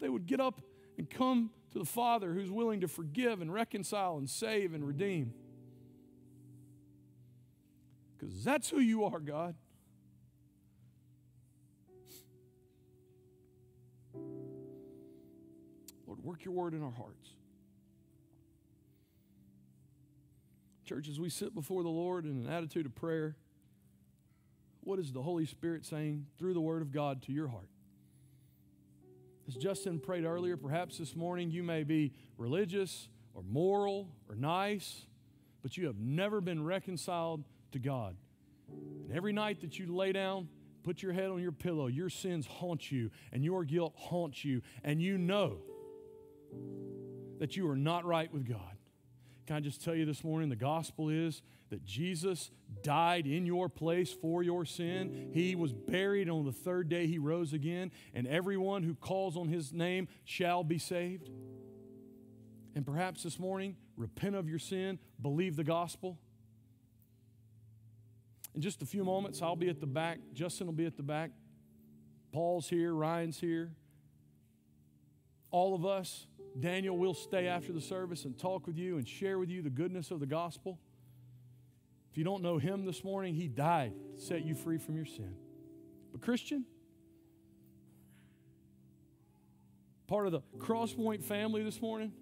They 0.00 0.08
would 0.08 0.26
get 0.26 0.40
up 0.40 0.60
and 0.98 1.08
come 1.08 1.50
to 1.70 1.78
the 1.78 1.84
Father 1.84 2.32
who's 2.32 2.50
willing 2.50 2.80
to 2.80 2.88
forgive 2.88 3.40
and 3.40 3.54
reconcile 3.54 4.16
and 4.16 4.28
save 4.28 4.74
and 4.74 4.84
redeem. 4.84 5.32
Because 8.18 8.42
that's 8.42 8.68
who 8.68 8.80
you 8.80 9.04
are, 9.04 9.20
God. 9.20 9.54
Lord, 16.08 16.24
work 16.24 16.44
your 16.44 16.54
word 16.54 16.74
in 16.74 16.82
our 16.82 16.90
hearts. 16.90 17.36
Church, 20.84 21.08
as 21.08 21.20
we 21.20 21.30
sit 21.30 21.54
before 21.54 21.84
the 21.84 21.88
Lord 21.88 22.24
in 22.24 22.32
an 22.32 22.52
attitude 22.52 22.86
of 22.86 22.96
prayer, 22.96 23.36
what 24.90 24.98
is 24.98 25.12
the 25.12 25.22
Holy 25.22 25.46
Spirit 25.46 25.86
saying 25.86 26.26
through 26.36 26.52
the 26.52 26.60
Word 26.60 26.82
of 26.82 26.90
God 26.90 27.22
to 27.22 27.32
your 27.32 27.46
heart? 27.46 27.68
As 29.46 29.54
Justin 29.54 30.00
prayed 30.00 30.24
earlier, 30.24 30.56
perhaps 30.56 30.98
this 30.98 31.14
morning 31.14 31.48
you 31.48 31.62
may 31.62 31.84
be 31.84 32.12
religious 32.36 33.08
or 33.32 33.44
moral 33.44 34.08
or 34.28 34.34
nice, 34.34 35.06
but 35.62 35.76
you 35.76 35.86
have 35.86 36.00
never 36.00 36.40
been 36.40 36.64
reconciled 36.64 37.44
to 37.70 37.78
God. 37.78 38.16
And 38.68 39.16
every 39.16 39.32
night 39.32 39.60
that 39.60 39.78
you 39.78 39.94
lay 39.94 40.10
down, 40.10 40.48
put 40.82 41.04
your 41.04 41.12
head 41.12 41.30
on 41.30 41.40
your 41.40 41.52
pillow, 41.52 41.86
your 41.86 42.10
sins 42.10 42.44
haunt 42.44 42.90
you 42.90 43.12
and 43.30 43.44
your 43.44 43.62
guilt 43.62 43.94
haunts 43.94 44.44
you, 44.44 44.60
and 44.82 45.00
you 45.00 45.18
know 45.18 45.58
that 47.38 47.56
you 47.56 47.70
are 47.70 47.76
not 47.76 48.04
right 48.04 48.32
with 48.32 48.44
God. 48.44 48.79
Can 49.50 49.56
I 49.56 49.60
just 49.60 49.82
tell 49.82 49.96
you 49.96 50.04
this 50.04 50.22
morning 50.22 50.48
the 50.48 50.54
gospel 50.54 51.08
is 51.08 51.42
that 51.70 51.84
Jesus 51.84 52.52
died 52.84 53.26
in 53.26 53.46
your 53.46 53.68
place 53.68 54.12
for 54.12 54.44
your 54.44 54.64
sin. 54.64 55.32
He 55.34 55.56
was 55.56 55.72
buried 55.72 56.30
on 56.30 56.44
the 56.44 56.52
third 56.52 56.88
day, 56.88 57.08
he 57.08 57.18
rose 57.18 57.52
again, 57.52 57.90
and 58.14 58.28
everyone 58.28 58.84
who 58.84 58.94
calls 58.94 59.36
on 59.36 59.48
his 59.48 59.72
name 59.72 60.06
shall 60.24 60.62
be 60.62 60.78
saved. 60.78 61.30
And 62.76 62.86
perhaps 62.86 63.24
this 63.24 63.40
morning, 63.40 63.74
repent 63.96 64.36
of 64.36 64.48
your 64.48 64.60
sin, 64.60 65.00
believe 65.20 65.56
the 65.56 65.64
gospel. 65.64 66.16
In 68.54 68.60
just 68.60 68.82
a 68.82 68.86
few 68.86 69.02
moments, 69.02 69.42
I'll 69.42 69.56
be 69.56 69.68
at 69.68 69.80
the 69.80 69.86
back. 69.88 70.20
Justin 70.32 70.68
will 70.68 70.74
be 70.74 70.86
at 70.86 70.96
the 70.96 71.02
back. 71.02 71.32
Paul's 72.30 72.68
here. 72.68 72.94
Ryan's 72.94 73.40
here. 73.40 73.72
All 75.50 75.74
of 75.74 75.84
us 75.84 76.28
Daniel 76.58 76.96
will 76.96 77.14
stay 77.14 77.46
after 77.46 77.72
the 77.72 77.80
service 77.80 78.24
and 78.24 78.36
talk 78.38 78.66
with 78.66 78.76
you 78.76 78.98
and 78.98 79.06
share 79.06 79.38
with 79.38 79.48
you 79.48 79.62
the 79.62 79.70
goodness 79.70 80.10
of 80.10 80.20
the 80.20 80.26
gospel. 80.26 80.78
If 82.10 82.18
you 82.18 82.24
don't 82.24 82.42
know 82.42 82.58
him 82.58 82.84
this 82.84 83.04
morning, 83.04 83.34
he 83.34 83.46
died 83.46 83.92
to 84.16 84.20
set 84.20 84.44
you 84.44 84.54
free 84.54 84.78
from 84.78 84.96
your 84.96 85.04
sin. 85.04 85.36
But, 86.10 86.20
Christian, 86.20 86.64
part 90.08 90.26
of 90.26 90.32
the 90.32 90.40
Crosspointe 90.58 91.22
family 91.22 91.62
this 91.62 91.80
morning, 91.80 92.12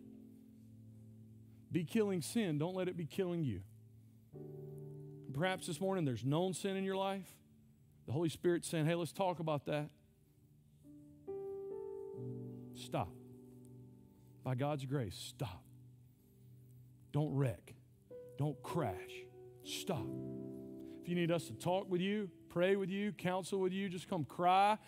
be 1.73 1.85
killing 1.85 2.21
sin. 2.21 2.59
Don't 2.59 2.75
let 2.75 2.89
it 2.89 2.97
be 2.97 3.07
killing 3.07 3.43
you. 3.43 3.63
Perhaps 5.33 5.69
this 5.69 5.81
morning 5.81 6.05
there's 6.05 6.25
known 6.25 6.53
sin 6.53 6.77
in 6.77 6.85
your 6.85 6.97
life. 6.97 7.29
The 8.07 8.13
Holy 8.13 8.29
Spirit 8.29 8.65
saying, 8.65 8.87
hey, 8.87 8.95
let's 8.95 9.13
talk 9.13 9.39
about 9.39 9.67
that. 9.67 9.89
Stop 12.75 13.18
by 14.49 14.55
God's 14.55 14.87
grace, 14.87 15.15
stop. 15.15 15.63
Don't 17.13 17.35
wreck. 17.35 17.75
Don't 18.39 18.57
crash. 18.63 18.95
Stop. 19.63 20.07
If 21.03 21.09
you 21.11 21.15
need 21.15 21.31
us 21.31 21.49
to 21.49 21.53
talk 21.53 21.91
with 21.91 22.01
you, 22.01 22.31
pray 22.49 22.75
with 22.75 22.89
you, 22.89 23.13
counsel 23.13 23.61
with 23.61 23.75
you, 23.75 23.91
just 23.91 24.09
come 24.09 24.25
cry. 24.25 24.79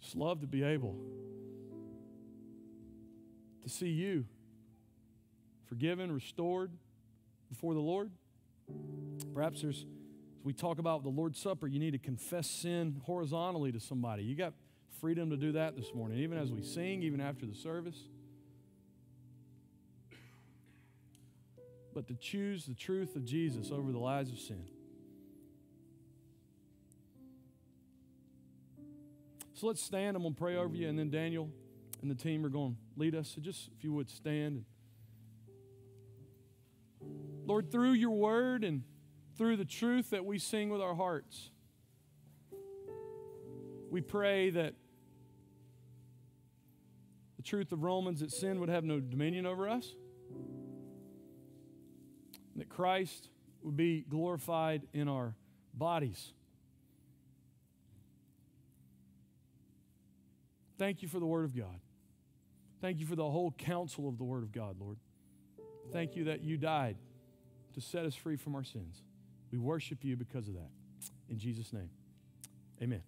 Just 0.00 0.16
love 0.16 0.40
to 0.40 0.48
be 0.48 0.64
able 0.64 0.96
to 3.62 3.68
see 3.68 3.90
you 3.90 4.24
forgiven, 5.66 6.10
restored 6.10 6.72
before 7.48 7.72
the 7.72 7.78
Lord. 7.78 8.10
Perhaps 9.32 9.62
there's, 9.62 9.86
as 10.40 10.44
we 10.44 10.52
talk 10.52 10.80
about 10.80 11.04
the 11.04 11.08
Lord's 11.08 11.38
Supper, 11.38 11.68
you 11.68 11.78
need 11.78 11.92
to 11.92 11.98
confess 11.98 12.50
sin 12.50 13.00
horizontally 13.04 13.70
to 13.70 13.78
somebody. 13.78 14.24
You 14.24 14.34
got 14.34 14.54
freedom 15.00 15.30
to 15.30 15.36
do 15.36 15.52
that 15.52 15.76
this 15.76 15.94
morning, 15.94 16.18
even 16.18 16.38
as 16.38 16.50
we 16.50 16.62
sing, 16.62 17.02
even 17.02 17.20
after 17.20 17.46
the 17.46 17.54
service. 17.54 17.98
But 21.94 22.06
to 22.08 22.14
choose 22.14 22.66
the 22.66 22.74
truth 22.74 23.16
of 23.16 23.24
Jesus 23.24 23.70
over 23.70 23.90
the 23.90 23.98
lies 23.98 24.30
of 24.30 24.38
sin. 24.38 24.64
So 29.54 29.66
let's 29.66 29.82
stand. 29.82 30.16
I'm 30.16 30.22
going 30.22 30.34
to 30.34 30.38
pray 30.38 30.56
over 30.56 30.76
you, 30.76 30.88
and 30.88 30.98
then 30.98 31.10
Daniel 31.10 31.50
and 32.00 32.10
the 32.10 32.14
team 32.14 32.46
are 32.46 32.48
going 32.48 32.74
to 32.74 33.00
lead 33.00 33.14
us. 33.14 33.32
So 33.34 33.40
just 33.40 33.70
if 33.76 33.82
you 33.82 33.92
would 33.92 34.08
stand. 34.08 34.64
Lord, 37.44 37.72
through 37.72 37.92
your 37.92 38.10
word 38.10 38.62
and 38.62 38.82
through 39.36 39.56
the 39.56 39.64
truth 39.64 40.10
that 40.10 40.24
we 40.24 40.38
sing 40.38 40.68
with 40.68 40.80
our 40.80 40.94
hearts, 40.94 41.50
we 43.90 44.00
pray 44.00 44.50
that 44.50 44.74
the 47.38 47.42
truth 47.42 47.72
of 47.72 47.82
Romans 47.82 48.20
that 48.20 48.30
sin 48.30 48.60
would 48.60 48.68
have 48.68 48.84
no 48.84 49.00
dominion 49.00 49.46
over 49.46 49.66
us, 49.68 49.94
that 52.56 52.68
Christ 52.68 53.30
would 53.62 53.76
be 53.76 54.02
glorified 54.02 54.82
in 54.92 55.08
our 55.08 55.36
bodies. 55.72 56.32
Thank 60.78 61.00
you 61.00 61.08
for 61.08 61.20
the 61.20 61.26
Word 61.26 61.44
of 61.44 61.56
God. 61.56 61.80
Thank 62.80 62.98
you 63.00 63.06
for 63.06 63.16
the 63.16 63.28
whole 63.28 63.52
counsel 63.52 64.08
of 64.08 64.18
the 64.18 64.24
Word 64.24 64.42
of 64.42 64.52
God, 64.52 64.76
Lord. 64.80 64.98
Thank 65.92 66.16
you 66.16 66.24
that 66.24 66.42
you 66.42 66.56
died 66.56 66.96
to 67.74 67.80
set 67.80 68.04
us 68.04 68.14
free 68.14 68.36
from 68.36 68.56
our 68.56 68.64
sins. 68.64 69.02
We 69.52 69.58
worship 69.58 70.04
you 70.04 70.16
because 70.16 70.48
of 70.48 70.54
that. 70.54 70.70
In 71.28 71.38
Jesus' 71.38 71.72
name, 71.72 71.90
amen. 72.82 73.02